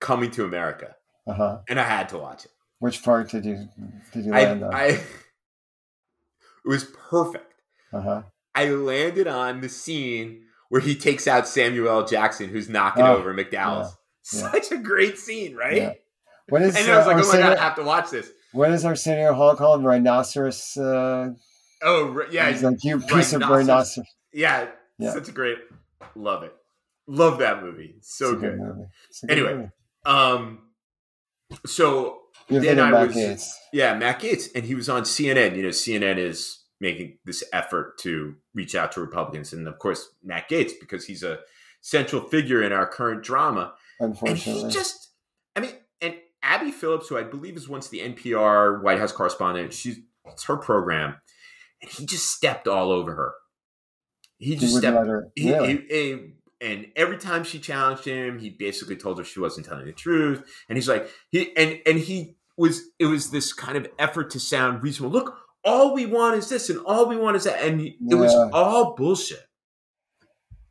Coming 0.00 0.30
to 0.32 0.44
America, 0.44 0.96
Uh 1.26 1.32
huh. 1.34 1.58
and 1.68 1.78
I 1.80 1.84
had 1.84 2.08
to 2.10 2.18
watch 2.18 2.44
it. 2.44 2.50
Which 2.78 3.02
part 3.02 3.30
did 3.30 3.44
you 3.44 3.68
did 4.12 4.24
you 4.26 4.32
I, 4.34 4.44
land 4.44 4.64
on? 4.64 4.74
I 4.74 4.84
it 4.88 5.02
was 6.64 6.84
perfect. 6.84 7.52
Uh 7.92 8.00
huh. 8.00 8.22
I 8.54 8.66
landed 8.70 9.26
on 9.26 9.60
the 9.60 9.68
scene 9.68 10.42
where 10.68 10.80
he 10.80 10.94
takes 10.94 11.26
out 11.26 11.46
Samuel 11.48 11.88
L. 11.88 12.06
Jackson, 12.06 12.48
who's 12.48 12.68
knocking 12.68 13.04
Oh, 13.04 13.16
over 13.16 13.34
McDowell's. 13.34 13.96
yeah, 14.32 14.40
yeah. 14.42 14.50
Such 14.52 14.72
a 14.72 14.76
great 14.78 15.18
scene, 15.18 15.54
right? 15.56 15.76
Yeah. 15.76 15.92
When 16.48 16.62
is 16.62 16.76
And 16.76 16.90
I 16.90 16.98
was 16.98 17.06
uh, 17.06 17.10
like, 17.10 17.24
oh 17.24 17.28
my 17.28 17.38
god, 17.38 17.56
I 17.58 17.62
have 17.62 17.76
to 17.76 17.82
watch 17.84 18.10
this. 18.10 18.30
When 18.54 18.72
is 18.72 18.84
Arsenio 18.84 19.34
Hall 19.34 19.56
called 19.56 19.84
rhinoceros? 19.84 20.76
Uh, 20.76 21.30
Oh 21.82 22.22
yeah, 22.30 22.50
he's 22.50 22.62
like 22.62 22.82
you 22.82 22.98
piece 23.00 23.32
of 23.34 23.42
Rhinoceros. 23.42 24.08
yeah, 24.32 24.68
Yeah. 24.98 25.12
such 25.12 25.28
a 25.28 25.32
great, 25.32 25.58
love 26.14 26.42
it, 26.44 26.54
love 27.06 27.38
that 27.40 27.62
movie, 27.62 27.96
so 28.00 28.30
a 28.30 28.36
good. 28.36 28.58
movie. 28.58 28.86
Good 29.20 29.30
Anyway, 29.30 29.54
movie. 29.54 29.70
Um, 30.06 30.60
so 31.66 32.20
You're 32.48 32.62
then 32.62 32.80
I 32.80 32.90
Matt 32.90 33.08
was- 33.08 33.16
Gaetz. 33.16 33.50
yeah, 33.72 33.94
Matt 33.98 34.20
Gaetz, 34.20 34.48
and 34.54 34.64
he 34.64 34.74
was 34.74 34.88
on 34.88 35.02
CNN. 35.02 35.56
You 35.56 35.62
know, 35.64 35.68
CNN 35.70 36.16
is 36.18 36.60
making 36.80 37.18
this 37.24 37.44
effort 37.52 37.98
to 37.98 38.34
reach 38.54 38.74
out 38.74 38.92
to 38.92 39.00
Republicans, 39.00 39.52
and 39.52 39.68
of 39.68 39.78
course, 39.78 40.08
Matt 40.22 40.48
Gaetz 40.48 40.72
because 40.80 41.04
he's 41.06 41.22
a 41.22 41.40
central 41.82 42.22
figure 42.28 42.62
in 42.62 42.72
our 42.72 42.86
current 42.86 43.22
drama. 43.22 43.74
And 44.00 44.16
he 44.16 44.68
just, 44.70 44.70
I 44.70 44.70
mean, 44.70 44.70
and 44.70 45.10
Abby 46.44 46.70
Phillips, 46.70 47.08
who 47.08 47.16
I 47.18 47.22
believe 47.22 47.56
is 47.56 47.68
once 47.68 47.88
the 47.88 48.00
NPR 48.00 48.82
White 48.82 48.98
House 48.98 49.12
correspondent, 49.12 49.72
she's 49.72 49.98
it's 50.26 50.44
her 50.44 50.56
program, 50.56 51.16
and 51.82 51.90
he 51.90 52.06
just 52.06 52.30
stepped 52.30 52.68
all 52.68 52.92
over 52.92 53.14
her. 53.14 53.32
He 54.38 54.50
He 54.50 54.56
just 54.56 54.74
wouldn't 54.74 54.94
stepped. 55.06 55.32
He, 55.36 55.52
really? 55.52 55.68
he- 55.76 55.86
he- 55.88 56.30
and 56.60 56.86
every 56.96 57.18
time 57.18 57.44
she 57.44 57.58
challenged 57.58 58.04
him, 58.04 58.38
he 58.38 58.48
basically 58.48 58.96
told 58.96 59.18
her 59.18 59.24
she 59.24 59.40
wasn't 59.40 59.66
telling 59.66 59.84
the 59.86 59.92
truth. 59.92 60.42
And 60.68 60.78
he's 60.78 60.88
like, 60.88 61.10
he 61.30 61.54
and 61.56 61.78
and 61.86 61.98
he 61.98 62.36
was. 62.56 62.82
It 62.98 63.06
was 63.06 63.30
this 63.30 63.52
kind 63.52 63.76
of 63.76 63.86
effort 63.98 64.30
to 64.30 64.40
sound 64.40 64.82
reasonable. 64.82 65.12
Look, 65.18 65.36
all 65.64 65.92
we 65.94 66.06
want 66.06 66.36
is 66.36 66.48
this, 66.48 66.70
and 66.70 66.78
all 66.86 67.06
we 67.08 67.16
want 67.16 67.36
is 67.36 67.44
that, 67.44 67.62
and 67.62 67.80
he- 67.80 67.98
it 68.08 68.14
was 68.14 68.32
all 68.52 68.94
bullshit. 68.94 69.38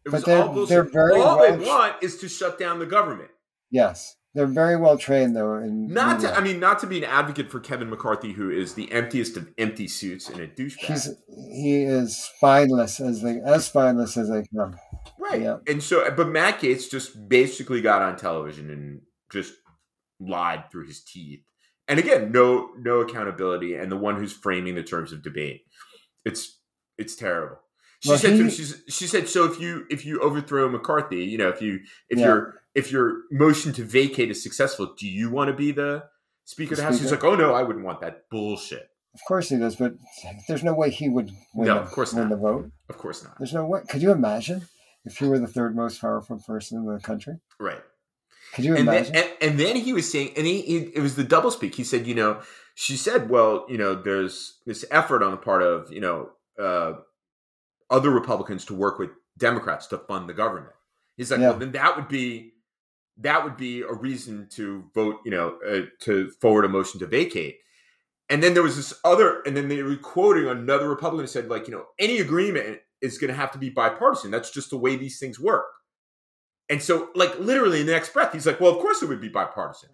It 0.06 0.12
But 0.12 0.14
was 0.14 0.24
all 0.28 0.54
bullshit. 0.54 0.96
all 0.96 1.40
they 1.40 1.66
want 1.66 2.02
is 2.02 2.18
to 2.20 2.30
shut 2.30 2.58
down 2.60 2.80
the 2.80 2.86
government. 2.88 3.30
yes, 3.70 4.16
They're 4.36 4.48
very 4.48 4.78
well 4.78 4.98
trained 4.98 5.36
though. 5.36 5.58
In 5.58 5.88
Not 5.88 6.22
to. 6.22 6.36
I 6.36 6.42
mean, 6.42 6.60
not 6.60 6.80
to 6.80 6.88
be 6.88 6.98
an 6.98 7.04
advocate 7.04 7.52
for 7.52 7.60
Kevin 7.60 7.90
McCarthy, 7.90 8.32
who 8.34 8.50
is 8.50 8.74
the 8.74 8.92
emptiest 8.92 9.38
of 9.38 9.48
empty 9.60 9.88
suits 9.88 10.28
and 10.28 10.40
a 10.40 10.48
douchebag. 10.48 10.78
He's 10.80 11.10
he 11.28 11.84
is 11.84 12.18
spineless 12.18 13.00
as 13.00 13.22
they 13.22 13.40
as 13.46 13.68
spineless 13.68 14.18
as 14.18 14.30
they 14.30 14.44
come. 14.58 14.76
right. 15.20 15.40
yeah. 15.42 15.58
And 15.68 15.84
so, 15.84 16.10
but 16.12 16.30
Matt 16.30 16.60
Gaetz 16.60 16.90
just 16.90 17.30
basically 17.30 17.82
got 17.82 18.02
on 18.02 18.16
television 18.18 18.72
and 18.72 19.02
just 19.32 19.54
lied 20.20 20.72
through 20.72 20.88
his 20.88 21.04
teeth. 21.04 21.44
And 21.88 22.00
again, 22.00 22.32
no 22.32 22.70
no 22.80 23.02
accountability, 23.02 23.76
and 23.76 23.92
the 23.92 23.98
one 23.98 24.16
who's 24.18 24.34
framing 24.34 24.74
the 24.74 24.84
terms 24.84 25.12
of 25.12 25.22
debate. 25.22 25.62
It's 26.26 26.60
it's 26.98 27.16
terrible. 27.16 27.58
She 28.00 28.10
Well, 28.10 28.18
said 28.18 28.30
to 28.32 28.36
he- 28.36 28.42
him, 28.42 28.50
she's, 28.50 28.84
she 28.90 29.06
said, 29.08 29.30
so 29.30 29.46
if 29.46 29.60
you 29.60 29.86
if 29.92 30.06
you 30.06 30.20
overthrow 30.22 30.68
McCarthy, 30.70 31.24
you 31.26 31.38
know, 31.38 31.50
if 31.50 31.62
you 31.62 31.82
if 32.10 32.18
Yeah. 32.18 32.26
your 32.26 32.56
if 32.76 32.92
your 32.92 33.22
motion 33.32 33.74
to 33.74 33.84
vacate 33.84 34.30
is 34.32 34.42
successful, 34.42 34.94
do 34.98 35.08
you 35.08 35.30
want 35.30 35.50
to 35.50 35.54
be 35.54 35.72
the 35.72 36.04
Speaker 36.46 36.74
of 36.74 36.78
the 36.78 36.84
House? 36.84 37.00
He's 37.00 37.12
like, 37.12 37.24
oh 37.24 37.36
no, 37.36 37.54
I 37.54 37.64
wouldn't 37.64 37.86
want 37.86 38.02
that 38.02 38.30
bullshit. 38.30 38.90
Of 39.14 39.22
course 39.28 39.50
he 39.50 39.58
does, 39.58 39.76
but 39.76 39.94
there's 40.48 40.64
no 40.64 40.74
way 40.74 40.90
he 40.90 41.08
would 41.08 41.30
win, 41.54 41.68
No, 41.68 41.76
the, 41.76 41.82
of 41.82 41.92
course 41.92 42.14
win 42.14 42.30
not. 42.30 42.36
the 42.36 42.42
vote. 42.42 42.72
Of 42.90 42.98
course 42.98 43.24
not. 43.24 43.38
There's 43.38 43.54
no 43.54 43.66
way. 43.66 43.82
Could 43.88 44.02
you 44.02 44.12
imagine 44.12 44.64
if 45.06 45.22
you 45.22 45.30
were 45.30 45.38
the 45.38 45.48
third 45.48 45.76
most 45.76 46.02
powerful 46.02 46.40
person 46.46 46.80
in 46.80 46.86
the 46.92 47.00
country? 47.00 47.36
Right. 47.60 47.82
Could 48.56 48.66
you 48.66 48.76
and 48.76 48.88
then, 48.88 48.96
imagine? 49.06 49.16
and, 49.16 49.30
and 49.42 49.60
then 49.60 49.76
he 49.76 49.94
was 49.94 50.12
saying, 50.12 50.34
and 50.36 50.46
he, 50.48 50.62
he 50.62 50.78
it 50.96 51.02
was 51.02 51.16
the 51.16 51.24
double 51.24 51.52
speak. 51.52 51.76
He 51.76 51.84
said, 51.84 52.08
you 52.08 52.16
know, 52.16 52.42
she 52.76 52.98
said, 52.98 53.30
well, 53.30 53.66
you 53.70 53.78
know, 53.78 53.94
there's 53.94 54.60
this 54.66 54.84
effort 54.90 55.22
on 55.22 55.30
the 55.32 55.38
part 55.38 55.62
of 55.62 55.92
you 55.92 56.02
know 56.02 56.30
uh, 56.60 56.94
other 57.92 58.10
Republicans 58.10 58.66
to 58.66 58.74
work 58.74 58.98
with 58.98 59.12
Democrats 59.38 59.86
to 59.88 59.98
fund 60.00 60.28
the 60.28 60.34
government. 60.34 60.74
He's 61.18 61.30
like, 61.30 61.40
Yeah. 61.40 61.50
well, 61.52 61.60
then 61.60 61.72
that 61.74 61.96
would 61.96 62.08
be 62.08 62.53
that 63.18 63.44
would 63.44 63.58
be 63.58 63.82
a 63.82 63.94
reason 63.94 64.48
to 64.52 64.86
vote, 64.94 65.18
you 65.26 65.32
know, 65.32 65.58
uh, 65.68 65.82
to 66.02 66.30
forward 66.42 66.66
a 66.66 66.70
motion 66.70 67.00
to 67.00 67.06
vacate. 67.08 67.58
And 68.30 68.42
then 68.42 68.54
there 68.54 68.64
was 68.64 68.76
this 68.76 68.94
other, 69.04 69.42
and 69.46 69.56
then 69.56 69.68
they 69.68 69.84
were 69.84 69.96
quoting 69.98 70.48
another 70.48 70.90
Republican 70.90 71.24
who 71.24 71.28
said, 71.28 71.50
like, 71.50 71.68
you 71.68 71.74
know, 71.74 71.86
any 72.00 72.20
agreement 72.20 72.80
is 73.02 73.18
going 73.18 73.30
to 73.30 73.36
have 73.36 73.52
to 73.52 73.58
be 73.60 73.70
bipartisan. 73.70 74.32
That's 74.32 74.50
just 74.50 74.70
the 74.70 74.78
way 74.78 74.96
these 74.96 75.20
things 75.20 75.40
work. 75.40 75.66
And 76.70 76.82
so, 76.82 77.10
like, 77.14 77.38
literally 77.40 77.82
in 77.82 77.86
the 77.86 77.92
next 77.92 78.14
breath, 78.14 78.34
he's 78.34 78.48
like, 78.48 78.60
well, 78.60 78.72
of 78.72 78.78
course 78.80 79.04
it 79.04 79.10
would 79.10 79.22
be 79.22 79.30
bipartisan. 79.30 79.90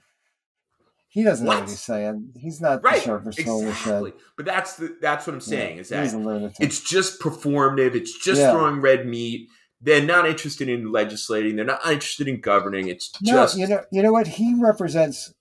he 1.11 1.23
doesn't 1.23 1.43
know 1.43 1.49
what? 1.53 1.61
what 1.61 1.69
he's 1.69 1.81
saying. 1.81 2.31
He's 2.37 2.61
not 2.61 2.83
Right. 2.83 2.97
the 2.97 3.01
sharpest 3.01 3.43
soul 3.43 3.67
Exactly. 3.67 4.13
But 4.37 4.45
that's 4.45 4.75
the 4.77 4.95
that's 5.01 5.25
what 5.25 5.33
I'm 5.33 5.41
saying 5.41 5.77
Yeah, 5.77 5.81
is 5.81 5.89
that 5.89 6.53
it's 6.59 6.81
just 6.81 7.19
performative. 7.19 7.95
It's 7.95 8.17
just 8.23 8.39
Yeah. 8.39 8.51
throwing 8.51 8.79
red 8.79 9.07
meat. 9.07 9.49
They're 9.81 10.03
not 10.03 10.27
interested 10.27 10.67
in 10.67 10.91
legislating. 10.91 11.55
They're 11.55 11.65
not 11.65 11.85
interested 11.85 12.27
in 12.27 12.41
governing. 12.41 12.87
It's 12.89 13.11
no, 13.21 13.31
just 13.33 13.57
you 13.57 13.67
know, 13.67 13.81
you 13.91 14.01
know 14.03 14.11
what 14.11 14.27
he 14.27 14.53
represents. 14.59 15.33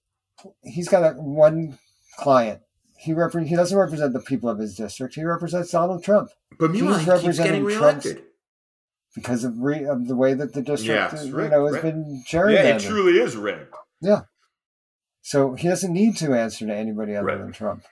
He's 0.63 0.89
got 0.89 1.03
a, 1.03 1.15
one 1.21 1.79
client. 2.19 2.61
He 2.97 3.13
repre- 3.13 3.47
he 3.47 3.57
doesn't 3.57 3.77
represent 3.77 4.13
the 4.13 4.21
people 4.21 4.49
of 4.49 4.59
his 4.59 4.77
district. 4.77 5.15
He 5.17 5.25
represents 5.25 5.71
Donald 5.73 6.03
Trump 6.05 6.31
But 6.59 6.71
meanwhile, 6.71 6.99
he's 6.99 7.07
he 7.07 7.27
keeps 7.27 7.39
getting 7.39 7.65
representing 7.65 7.79
Trump's- 7.79 8.05
reelected. 8.07 8.25
because 9.15 9.45
of 9.45 9.59
re- 9.59 9.85
of 9.85 10.07
the 10.07 10.15
way 10.17 10.35
that 10.35 10.53
the 10.53 10.63
district, 10.63 11.13
Yeah, 11.15 11.23
you 11.25 11.49
know, 11.49 11.67
has 11.73 11.83
been 11.83 12.23
Yeah, 12.31 12.41
gerrymandered. 12.41 12.77
it 12.77 12.81
truly 12.83 13.19
is 13.19 13.37
rigged. 13.37 13.75
Yeah. 14.01 14.23
So 15.23 15.55
he 15.55 15.69
doesn't 15.69 15.93
need 15.93 16.17
to 16.19 16.33
answer 16.35 16.67
to 16.67 16.75
anybody 16.75 17.15
other 17.17 17.27
Right. 17.27 17.39
than 17.39 17.53
Trump 17.53 17.83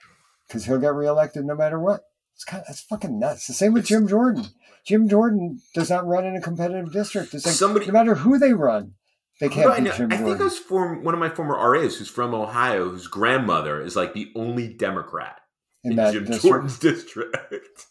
because 0.47 0.65
he'll 0.65 0.79
get 0.79 0.93
reelected 0.93 1.45
no 1.45 1.55
matter 1.55 1.79
what. 1.79 2.03
It's 2.37 2.43
kind 2.45 2.61
of, 2.61 2.67
that's 2.67 2.81
fucking 2.81 3.17
nuts. 3.19 3.47
The 3.47 3.53
same 3.53 3.73
with 3.73 3.85
Jim 3.85 4.07
Jordan. 4.07 4.45
Jim 4.85 5.09
Jordan 5.09 5.59
does 5.73 5.89
not 5.89 6.05
run 6.05 6.23
in 6.23 6.35
a 6.35 6.41
competitive 6.41 6.93
district. 6.93 7.33
It's 7.33 7.45
like 7.45 7.55
Somebody- 7.55 7.87
no 7.87 7.93
matter 7.93 8.13
who 8.15 8.37
they 8.37 8.53
run, 8.53 8.93
they 9.41 9.49
can't 9.49 9.67
I, 9.71 9.79
beat? 9.79 9.93
Jim 9.95 10.11
I 10.11 10.17
think 10.17 10.21
it 10.21 10.25
Jordan. 10.29 10.43
was 10.45 10.59
from 10.59 11.03
one 11.03 11.13
of 11.15 11.19
my 11.19 11.29
former 11.29 11.55
RAs 11.71 11.95
who's 11.97 12.09
from 12.09 12.33
Ohio, 12.35 12.89
whose 12.89 13.07
grandmother 13.07 13.81
is 13.81 13.95
like 13.95 14.13
the 14.13 14.31
only 14.35 14.67
Democrat 14.71 15.39
in 15.83 15.91
in, 15.91 15.97
that 15.97 16.13
Jim 16.13 16.25
district. 16.25 16.43
Jordan's 16.43 16.79
district. 16.79 17.85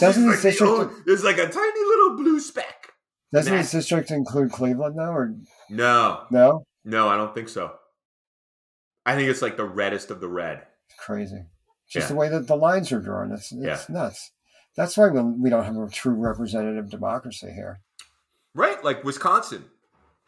Doesn't 0.00 0.22
She's 0.24 0.32
his 0.32 0.42
the 0.42 0.48
district- 0.50 0.72
only- 0.72 0.94
there's 1.06 1.24
like 1.24 1.38
a 1.38 1.48
tiny 1.48 1.84
little 1.84 2.16
blue 2.16 2.40
speck. 2.40 2.92
Doesn't 3.34 3.54
his 3.56 3.70
district 3.70 4.10
include 4.10 4.50
Cleveland 4.50 4.98
though, 4.98 5.12
or 5.12 5.34
No, 5.68 6.24
no? 6.30 6.64
no, 6.84 7.08
I 7.08 7.16
don't 7.18 7.34
think 7.34 7.48
so. 7.50 7.72
I 9.04 9.14
think 9.14 9.28
it's 9.28 9.42
like 9.42 9.56
the 9.58 9.64
reddest 9.66 10.10
of 10.10 10.20
the 10.20 10.28
red. 10.28 10.62
It's 10.88 10.98
crazy. 10.98 11.42
Just 11.94 12.04
Yeah. 12.06 12.08
the 12.08 12.14
way 12.16 12.28
that 12.28 12.46
the 12.48 12.56
lines 12.56 12.90
are 12.92 13.00
drawn. 13.00 13.30
It's, 13.32 13.52
it's 13.52 13.62
Yeah. 13.64 13.80
nuts. 13.88 14.32
That's 14.76 14.96
why 14.96 15.08
we, 15.08 15.20
we 15.22 15.48
don't 15.50 15.64
have 15.64 15.76
a 15.76 15.88
true 15.88 16.14
representative 16.14 16.90
democracy 16.90 17.50
here. 17.52 17.78
Right, 18.54 18.82
like 18.84 19.04
Wisconsin. 19.04 19.64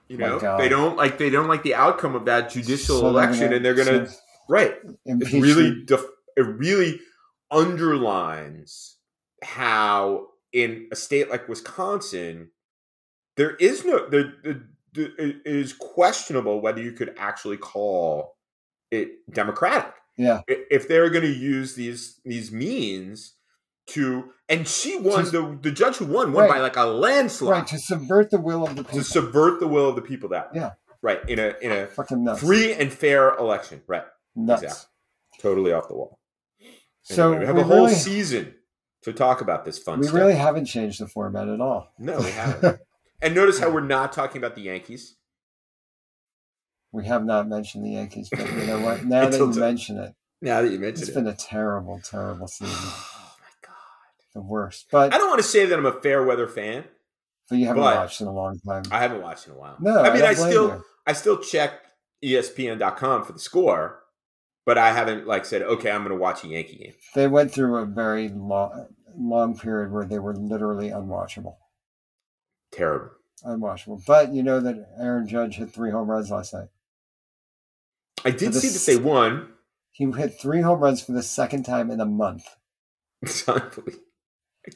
You 0.08 0.18
know, 0.18 0.38
God. 0.38 0.60
they 0.60 0.68
don't 0.68 0.96
like 0.96 1.18
they 1.18 1.30
don't 1.30 1.48
like 1.48 1.64
the 1.64 1.74
outcome 1.74 2.14
of 2.14 2.26
that 2.26 2.48
judicial 2.50 2.96
So 2.98 3.00
they're 3.00 3.10
election, 3.10 3.40
gonna- 3.46 3.56
and 3.56 3.64
they're 3.64 3.74
gonna 3.74 4.08
so 4.08 4.16
right. 4.48 4.76
It 5.04 5.32
really 5.32 5.70
the- 5.70 5.84
def- 5.84 6.10
it 6.36 6.42
really 6.42 7.00
underlines 7.50 8.96
how 9.42 10.28
in 10.52 10.88
a 10.92 10.96
state 10.96 11.28
like 11.28 11.48
Wisconsin, 11.48 12.50
there 13.36 13.56
is 13.56 13.84
no 13.84 14.08
there, 14.08 14.32
there, 14.44 14.62
there- 14.92 15.10
it 15.18 15.36
is 15.44 15.72
questionable 15.72 16.60
whether 16.60 16.80
you 16.80 16.92
could 16.92 17.12
actually 17.18 17.56
call 17.56 18.36
it 18.92 19.08
democratic. 19.32 19.92
Yeah. 20.16 20.40
If 20.48 20.88
they're 20.88 21.10
going 21.10 21.24
to 21.24 21.32
use 21.32 21.74
these 21.74 22.20
these 22.24 22.50
means 22.52 23.34
to, 23.88 24.32
and 24.48 24.66
she 24.66 24.98
won 24.98 25.24
To- 25.24 25.30
the 25.30 25.58
the 25.62 25.70
judge 25.70 25.96
who 25.96 26.06
won 26.06 26.32
won 26.32 26.44
Right. 26.44 26.54
by 26.54 26.60
like 26.60 26.76
a 26.76 26.84
landslide 26.84 27.50
Right, 27.52 27.66
to 27.68 27.78
subvert 27.78 28.30
the 28.30 28.40
will 28.40 28.64
of 28.64 28.74
the 28.76 28.82
to 28.82 28.88
people. 28.88 29.04
subvert 29.04 29.60
the 29.60 29.68
will 29.68 29.88
of 29.88 29.96
the 29.96 30.02
people 30.02 30.28
that 30.30 30.50
Yeah. 30.54 30.72
right 31.02 31.20
in 31.28 31.38
a 31.38 31.54
in 31.60 31.70
a 31.72 31.86
Fucking 31.86 32.24
nuts. 32.24 32.40
free 32.40 32.72
and 32.72 32.92
fair 32.92 33.36
election 33.36 33.82
right 33.86 34.04
nuts. 34.34 34.62
exactly. 34.62 34.86
totally 35.40 35.72
off 35.72 35.86
the 35.88 35.94
wall 35.94 36.18
So 37.02 37.28
Anyway, 37.28 37.40
we 37.40 37.46
have 37.46 37.54
we 37.56 37.60
a 37.62 37.64
whole 37.64 37.76
really, 37.86 37.94
season 37.94 38.54
to 39.02 39.12
talk 39.12 39.40
about 39.40 39.64
this 39.64 39.78
fun 39.78 40.00
we 40.00 40.06
stuff 40.06 40.16
really 40.18 40.34
haven't 40.34 40.64
changed 40.64 41.00
the 41.00 41.06
format 41.06 41.48
at 41.48 41.60
all. 41.60 41.92
no 41.98 42.18
we 42.18 42.30
haven't 42.32 42.80
and 43.22 43.34
notice 43.36 43.60
how 43.60 43.70
we're 43.70 43.80
not 43.80 44.12
talking 44.12 44.38
about 44.38 44.56
the 44.56 44.62
yankees 44.62 45.16
We 46.92 47.04
have 47.06 47.24
not 47.24 47.48
mentioned 47.48 47.84
the 47.84 47.90
Yankees, 47.90 48.28
but 48.30 48.48
you 48.50 48.66
know 48.66 48.80
what? 48.80 49.04
Now 49.04 49.28
that 49.28 49.38
you 49.38 49.52
t- 49.52 49.60
mention 49.60 49.98
it, 49.98 50.14
now 50.40 50.62
that 50.62 50.68
you 50.70 50.82
it's 50.82 51.00
mentioned 51.00 51.14
been 51.14 51.26
a 51.26 51.36
terrible, 51.36 52.00
terrible 52.02 52.44
oh, 52.44 52.46
season. 52.46 52.74
oh 52.74 53.34
my 53.40 53.66
god 53.66 53.74
The 54.34 54.40
worst. 54.42 54.86
But, 54.90 55.12
i 55.14 55.18
don't 55.18 55.28
want 55.28 55.40
to 55.40 55.48
say 55.48 55.66
that 55.66 55.78
i'm 55.78 55.86
a 55.86 56.00
fair 56.00 56.24
weather 56.24 56.46
fan 56.46 56.84
but 57.50 57.56
you 57.58 57.66
haven't 57.66 57.82
but- 57.82 57.96
watched 57.96 58.20
in 58.20 58.26
a 58.26 58.32
long 58.32 58.58
time. 58.66 58.82
i 58.90 58.98
haven't 58.98 59.22
watched 59.22 59.46
in 59.46 59.52
a 59.54 59.56
while 59.56 59.76
no, 59.80 60.00
i 60.00 60.10
mean 60.10 60.20
don't 60.20 60.30
i, 60.30 60.34
still 60.34 60.68
you. 60.68 60.84
i 61.06 61.12
still 61.12 61.38
check 61.38 61.72
espn.com 62.24 63.24
for 63.24 63.32
the 63.32 63.38
score 63.38 64.02
but 64.64 64.76
i 64.78 64.92
haven't 64.92 65.26
like 65.26 65.44
said 65.44 65.62
okay 65.62 65.90
i'm 65.90 66.02
going 66.02 66.10
to 66.16 66.20
watch 66.20 66.44
a 66.44 66.48
yankee 66.48 66.76
game 66.76 66.94
They 67.14 67.28
went 67.28 67.52
through 67.52 67.76
a 67.76 67.84
very 67.86 68.28
long, 68.28 68.86
long 69.16 69.58
period 69.58 69.92
where 69.92 70.04
they 70.04 70.18
were 70.18 70.34
literally 70.34 70.90
unwatchable. 70.90 71.56
terrible 72.72 73.10
Unwatchable. 73.44 74.02
But 74.06 74.32
you 74.32 74.42
know 74.42 74.60
that 74.60 74.88
Aaron 74.98 75.28
Judge 75.28 75.56
hit 75.56 75.70
three 75.70 75.90
home 75.90 76.10
runs 76.10 76.30
last 76.30 76.54
night. 76.54 76.68
I 78.26 78.30
did 78.30 78.54
see 78.54 78.68
that 78.68 78.84
they 78.86 78.96
won 78.96 79.48
He 79.92 80.04
hit 80.10 80.40
three 80.40 80.60
home 80.60 80.80
runs 80.80 81.02
for 81.02 81.12
the 81.12 81.22
second 81.22 81.64
time 81.64 81.90
in 81.90 82.00
a 82.00 82.06
month. 82.06 82.46
It's 83.22 83.48
unbelievable. 83.48 84.04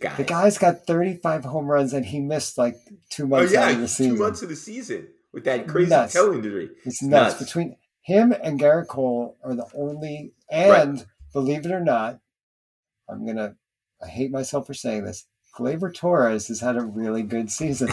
Guys. 0.01 0.17
The 0.17 0.25
guy's 0.25 0.59
got 0.59 0.87
35 0.87 1.45
home 1.45 1.67
runs 1.67 1.93
and 1.93 2.07
he 2.07 2.21
missed 2.21 2.57
like 2.57 2.77
two 3.11 3.25
oh, 3.25 3.27
months 3.27 3.53
oh, 3.53 3.55
yeah, 3.55 3.65
out 3.67 3.73
of 3.73 3.81
the 3.81 3.89
season. 3.89 4.17
two 4.17 4.23
months 4.23 4.43
of 4.43 4.49
the 4.49 4.57
season 4.57 5.09
with 5.33 5.45
that 5.45 5.69
crazy 5.69 5.91
Nuts. 5.91 6.15
toe 6.15 6.33
injury. 6.33 6.71
It's 6.85 7.03
nuts. 7.03 7.35
nuts. 7.35 7.45
Between 7.45 7.77
him 8.03 8.33
and 8.33 8.59
Gerrit 8.59 8.89
Cole 8.89 9.37
are 9.45 9.55
the 9.55 9.67
only, 9.75 10.33
and 10.51 11.05
believe 11.33 11.67
it 11.67 11.73
or 11.73 11.81
not, 11.81 12.21
I'm 13.09 13.27
gonna. 13.27 13.57
I 14.03 14.09
hate 14.09 14.31
myself 14.31 14.67
for 14.67 14.75
saying 14.75 15.05
this. 15.05 15.27
Gleyber 15.57 15.95
Torres 15.95 16.49
has 16.49 16.61
had 16.61 16.77
a 16.77 16.83
really 16.83 17.23
good 17.23 17.51
season. 17.51 17.91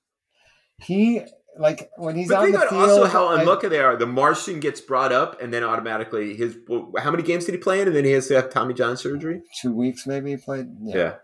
he 0.82 1.22
like 1.60 1.90
when 1.96 2.16
he's 2.16 2.28
but 2.28 2.38
on 2.38 2.44
think 2.46 2.56
the 2.56 2.62
about 2.62 2.70
field. 2.70 2.88
also 3.00 3.04
how 3.06 3.26
I- 3.28 3.40
unlucky 3.40 3.68
they 3.68 3.78
are. 3.80 3.96
The 3.96 4.06
Martian 4.06 4.58
gets 4.60 4.80
brought 4.80 5.12
up, 5.12 5.40
and 5.40 5.52
then 5.54 5.62
automatically 5.62 6.34
his 6.34 6.56
how 6.98 7.10
many 7.10 7.22
games 7.22 7.44
did 7.44 7.52
he 7.54 7.58
play 7.58 7.80
in, 7.80 7.86
and 7.86 7.96
then 7.96 8.04
he 8.04 8.12
has 8.12 8.26
to 8.28 8.34
have 8.34 8.50
Tommy 8.50 8.74
John 8.74 8.96
surgery. 8.96 9.42
two 9.60 9.72
weeks 9.72 10.06
maybe 10.06 10.30
he 10.30 10.36
played. 10.36 10.66
Yeah, 10.82 11.16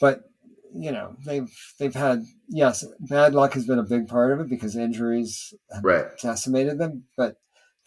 but 0.00 0.20
you 0.76 0.90
know 0.92 1.16
they've 1.24 1.50
they've 1.78 1.94
had 1.94 2.22
yes 2.48 2.84
bad 3.00 3.34
luck 3.34 3.54
has 3.54 3.66
been 3.66 3.78
a 3.78 3.82
big 3.84 4.06
part 4.08 4.32
of 4.32 4.40
it 4.40 4.48
because 4.50 4.76
injuries 4.76 5.54
have 5.72 5.82
right, 5.84 6.06
decimated 6.22 6.78
them. 6.78 7.04
But 7.16 7.36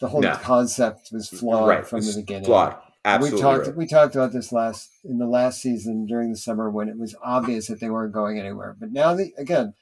the 0.00 0.08
whole 0.08 0.20
No. 0.22 0.34
concept 0.34 1.08
was 1.12 1.28
flawed 1.28 1.68
right. 1.68 1.86
from 1.86 1.98
It's 1.98 2.14
the 2.14 2.22
beginning. 2.22 2.44
Flawed. 2.44 2.76
Absolutely. 3.04 3.36
we 3.36 3.42
talked 3.42 3.66
right. 3.66 3.76
we 3.76 3.86
talked 3.86 4.14
about 4.16 4.32
this 4.32 4.52
last 4.52 4.90
in 5.04 5.18
the 5.18 5.26
last 5.26 5.60
season 5.62 6.06
during 6.06 6.30
the 6.30 6.36
summer 6.36 6.68
when 6.70 6.88
it 6.88 6.98
was 6.98 7.14
obvious 7.22 7.68
that 7.68 7.78
they 7.80 7.88
weren't 7.90 8.12
going 8.12 8.38
anywhere. 8.38 8.76
But 8.78 8.90
now 8.92 9.14
the 9.14 9.32
again, 9.38 9.74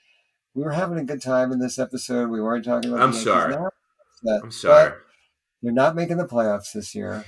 we 0.56 0.62
were 0.62 0.72
having 0.72 0.98
a 0.98 1.04
good 1.04 1.20
time 1.22 1.52
in 1.52 1.58
this 1.58 1.78
episode. 1.78 2.30
We 2.30 2.40
weren't 2.40 2.64
talking 2.64 2.90
about. 2.90 3.02
I'm 3.02 3.12
the 3.12 3.18
sorry. 3.18 3.54
I'm 4.42 4.50
sorry. 4.50 4.94
They're 5.62 5.72
not 5.72 5.94
making 5.94 6.16
the 6.16 6.26
playoffs 6.26 6.72
this 6.72 6.94
year. 6.94 7.24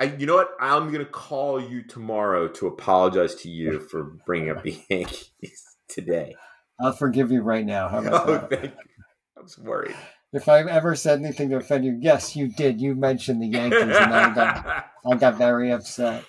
I, 0.00 0.04
you 0.06 0.26
know 0.26 0.34
what? 0.34 0.50
I'm 0.60 0.90
going 0.92 1.04
to 1.04 1.10
call 1.10 1.60
you 1.62 1.82
tomorrow 1.84 2.48
to 2.48 2.66
apologize 2.66 3.36
to 3.36 3.48
you 3.48 3.78
for 3.78 4.18
bringing 4.26 4.50
up 4.50 4.64
the 4.64 4.76
Yankees 4.90 5.62
today. 5.88 6.34
I'll 6.80 6.92
forgive 6.92 7.30
you 7.30 7.42
right 7.42 7.64
now. 7.64 7.88
How 7.88 7.98
about 8.00 8.28
Oh, 8.28 8.32
that? 8.32 8.50
thank 8.50 8.64
you. 8.64 9.04
I 9.38 9.40
was 9.40 9.56
worried. 9.56 9.94
if 10.32 10.48
I've 10.48 10.66
ever 10.66 10.96
said 10.96 11.20
anything 11.20 11.50
to 11.50 11.56
offend 11.56 11.84
you, 11.84 11.96
yes, 12.00 12.34
you 12.34 12.48
did. 12.48 12.80
You 12.80 12.96
mentioned 12.96 13.40
the 13.40 13.46
Yankees, 13.46 13.80
and 13.96 14.12
I 14.12 14.34
got, 14.34 14.86
I 15.12 15.16
got 15.16 15.38
very 15.38 15.70
upset. 15.70 16.24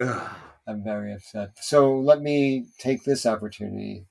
I'm 0.00 0.84
very 0.84 1.14
upset. 1.14 1.52
So 1.62 1.98
let 1.98 2.20
me 2.20 2.66
take 2.78 3.04
this 3.04 3.24
opportunity 3.24 4.06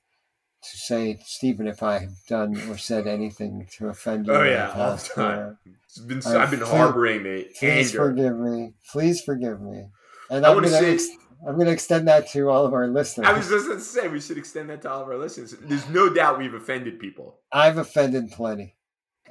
to 0.62 0.78
say, 0.78 1.20
Steven, 1.26 1.68
if 1.68 1.82
I 1.84 2.00
have 2.00 2.14
done 2.28 2.56
or 2.70 2.78
said 2.78 3.08
anything 3.08 3.68
to 3.78 3.88
offend 3.90 4.28
you, 4.28 4.34
Oh, 4.34 4.44
yeah, 4.44 4.72
all 4.76 4.96
the 4.96 5.10
time. 5.16 5.40
uh, 5.66 5.70
It's 5.86 6.00
been, 6.00 6.22
I've 6.26 6.52
been 6.52 6.60
please- 6.60 6.70
harboring 6.70 7.24
the 7.24 7.48
please 7.58 7.90
anger. 7.96 7.98
forgive 8.10 8.38
me. 8.38 8.74
Please 8.92 9.22
forgive 9.22 9.62
me. 9.62 9.86
And 10.30 10.46
I 10.46 10.50
I'm 10.50 10.56
wanna 10.56 10.68
gonna, 10.70 10.80
say- 10.80 10.94
ex- 10.94 11.08
I'm 11.48 11.56
going 11.56 11.68
to 11.68 11.72
extend 11.72 12.08
that 12.10 12.28
to 12.32 12.50
all 12.50 12.66
of 12.66 12.74
our 12.74 12.88
listeners. 12.88 13.26
I 13.28 13.32
was 13.34 13.48
just 13.48 13.66
going 13.68 13.80
to 13.80 13.84
say 13.84 14.10
we 14.10 14.20
should 14.20 14.38
extend 14.38 14.70
that 14.70 14.82
to 14.82 14.92
all 14.92 15.02
of 15.02 15.08
our 15.08 15.18
listeners. 15.18 15.56
There's 15.62 15.88
no 15.88 16.10
doubt 16.14 16.38
we've 16.38 16.54
offended 16.54 17.00
people. 17.00 17.40
I've 17.52 17.78
offended 17.78 18.30
plenty, 18.32 18.76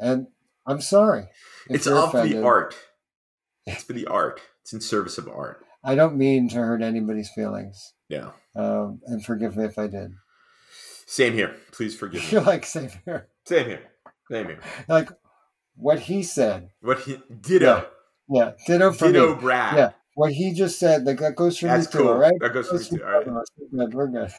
and 0.01 0.29
I'm 0.67 0.81
sorry. 0.81 1.29
it's 1.69 1.85
for 1.85 2.23
the 2.27 2.43
art. 2.43 2.75
It's 3.67 3.83
for 3.83 3.93
the 3.93 4.07
art. 4.07 4.41
It's 4.63 4.73
in 4.73 4.81
service 4.81 5.19
of 5.19 5.29
art. 5.29 5.63
I 5.85 5.95
don't 5.95 6.17
mean 6.17 6.49
to 6.49 6.57
hurt 6.57 6.81
anybody's 6.81 7.29
feelings, 7.29 7.93
Yeah. 8.09 8.31
um, 8.57 9.01
and 9.05 9.23
forgive 9.23 9.59
me 9.59 9.65
if 9.67 9.79
I 9.79 9.89
did. 9.89 10.13
Same 11.09 11.33
here. 11.33 11.57
Please 11.73 11.97
forgive 11.99 12.23
me. 12.23 12.29
You're 12.31 12.43
like 12.43 12.67
same 12.67 12.91
here, 13.07 13.29
Same 13.47 13.67
here. 13.67 13.83
Same 14.31 14.47
here. 14.47 14.61
like 14.89 15.09
what 15.75 16.01
he 16.01 16.23
said. 16.23 16.69
What 16.83 17.01
he 17.01 17.19
ditto. 17.41 17.89
Yeah, 18.29 18.53
ditto 18.67 18.93
for 18.93 19.07
Ditto 19.07 19.35
me. 19.35 19.41
Brad. 19.41 19.77
Yeah, 19.77 19.91
what 20.15 20.33
he 20.33 20.53
just 20.53 20.79
said. 20.79 21.05
Like 21.07 21.19
that 21.21 21.35
goes 21.35 21.59
for 21.59 21.67
That's 21.67 21.93
me 21.95 22.01
too. 22.01 22.09
All 22.11 22.19
right. 22.19 22.35
That 22.41 22.53
goes 22.53 22.69
for 22.69 22.75
me 22.75 22.79
Goes 22.81 22.89
too. 22.91 23.03
All 23.03 23.11
right. 23.11 23.25
both 23.25 23.33
of 23.35 23.37
us. 23.39 23.47
We're 23.59 23.87
good. 23.87 23.95
We're 23.95 24.07
good. 24.09 24.31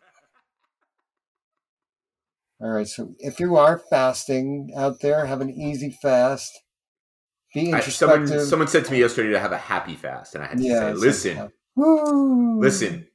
All 2.62 2.70
right. 2.70 2.88
So 2.88 3.16
if 3.18 3.40
you 3.40 3.56
are 3.58 3.82
fasting 3.90 4.72
out 4.78 5.00
there, 5.02 5.26
have 5.26 5.42
an 5.42 5.50
easy 5.50 5.90
fast. 5.90 6.52
Be 7.56 7.74
I, 7.74 7.78
introspective. 7.78 8.28
someone 8.30 8.46
someone 8.46 8.68
said 8.68 8.86
to 8.86 8.92
me 8.92 9.00
yesterday 9.00 9.32
to 9.32 9.40
have 9.40 9.54
a 9.54 9.58
happy 9.58 9.96
fast, 9.96 10.36
and 10.36 10.44
I 10.44 10.48
had 10.50 10.60
to 10.60 10.64
yeah. 10.64 10.94
say, 10.94 10.94
listen, 10.94 11.52
listen. 11.76 13.08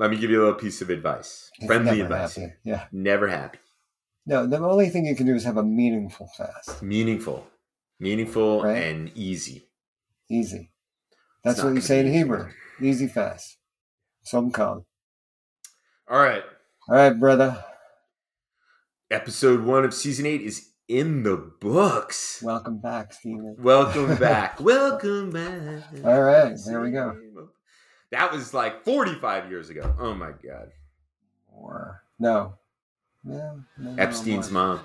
Let 0.00 0.10
me 0.10 0.16
give 0.16 0.30
you 0.30 0.38
a 0.40 0.44
little 0.44 0.58
piece 0.58 0.80
of 0.80 0.88
advice. 0.88 1.50
It's 1.58 1.66
Friendly 1.66 2.00
advice. 2.00 2.36
happy. 2.36 2.54
Yeah. 2.64 2.86
Never 2.90 3.28
happy. 3.28 3.58
No, 4.24 4.46
the 4.46 4.56
only 4.58 4.88
thing 4.88 5.04
you 5.04 5.14
can 5.14 5.26
do 5.26 5.34
is 5.34 5.44
have 5.44 5.58
a 5.58 5.62
meaningful 5.62 6.26
fast. 6.38 6.82
Meaningful. 6.82 7.46
Meaningful 7.98 8.62
Right. 8.62 8.78
and 8.82 9.10
easy. 9.14 9.68
Easy. 10.30 10.72
That's 11.44 11.62
what 11.62 11.74
you 11.74 11.82
say 11.82 12.00
in. 12.00 12.10
Hebrew. 12.10 12.48
Easy 12.80 13.08
fast. 13.08 13.58
Tzom 14.26 14.54
kal. 14.54 14.86
All 16.08 16.18
right. 16.18 16.44
All 16.88 16.94
right, 16.96 17.10
brother. 17.20 17.62
Episode 19.10 19.64
one 19.64 19.84
of 19.84 19.92
season 19.92 20.24
eight 20.24 20.40
is 20.40 20.70
in 20.88 21.24
the 21.24 21.36
books. 21.36 22.40
Welcome 22.42 22.78
back, 22.80 23.12
Steven. 23.12 23.56
Welcome 23.58 24.16
back. 24.16 24.60
Welcome 24.62 25.30
back. 25.30 25.84
All 26.06 26.22
right, 26.22 26.56
there 26.66 26.80
we 26.80 26.90
go. 26.90 27.16
That 28.12 28.32
was 28.32 28.52
like 28.52 28.84
45 28.84 29.50
years 29.50 29.70
ago. 29.70 29.94
Oh 29.98 30.14
my 30.14 30.30
God. 30.44 30.70
Or 31.52 32.02
no. 32.18 32.54
Yeah, 33.24 33.52
no, 33.78 33.90
no 33.92 34.02
Epstein's 34.02 34.50
more. 34.50 34.76
mom. 34.76 34.80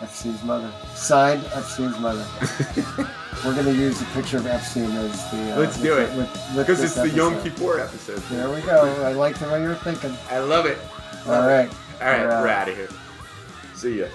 Epstein's 0.00 0.42
mother. 0.44 0.72
Signed 0.94 1.44
Epstein's 1.54 1.98
mother. 1.98 2.24
We're 3.44 3.54
gonna 3.54 3.72
use 3.72 3.98
the 3.98 4.04
picture 4.06 4.36
of 4.38 4.46
Epstein 4.46 4.90
as 4.92 5.30
the. 5.30 5.52
Uh, 5.54 5.58
Let's 5.58 5.80
do 5.80 5.94
with- 5.96 6.18
it. 6.18 6.56
Because 6.56 6.82
it's 6.82 6.94
the 6.94 7.10
Yom. 7.10 7.40
Kippur 7.42 7.80
episode. 7.80 8.18
There 8.30 8.48
we 8.48 8.60
go. 8.62 8.84
I 9.04 9.12
like 9.12 9.38
the 9.38 9.46
way 9.48 9.60
you're 9.62 9.74
thinking. 9.76 10.16
I 10.30 10.38
love 10.38 10.66
it. 10.66 10.78
All 11.26 11.46
right. 11.46 11.68
All 12.00 12.08
right, 12.08 12.20
We're 12.22 12.28
we're 12.42 12.48
out 12.48 12.68
of 12.68 12.76
here. 12.76 12.88
See 13.74 14.00
ya. 14.00 14.06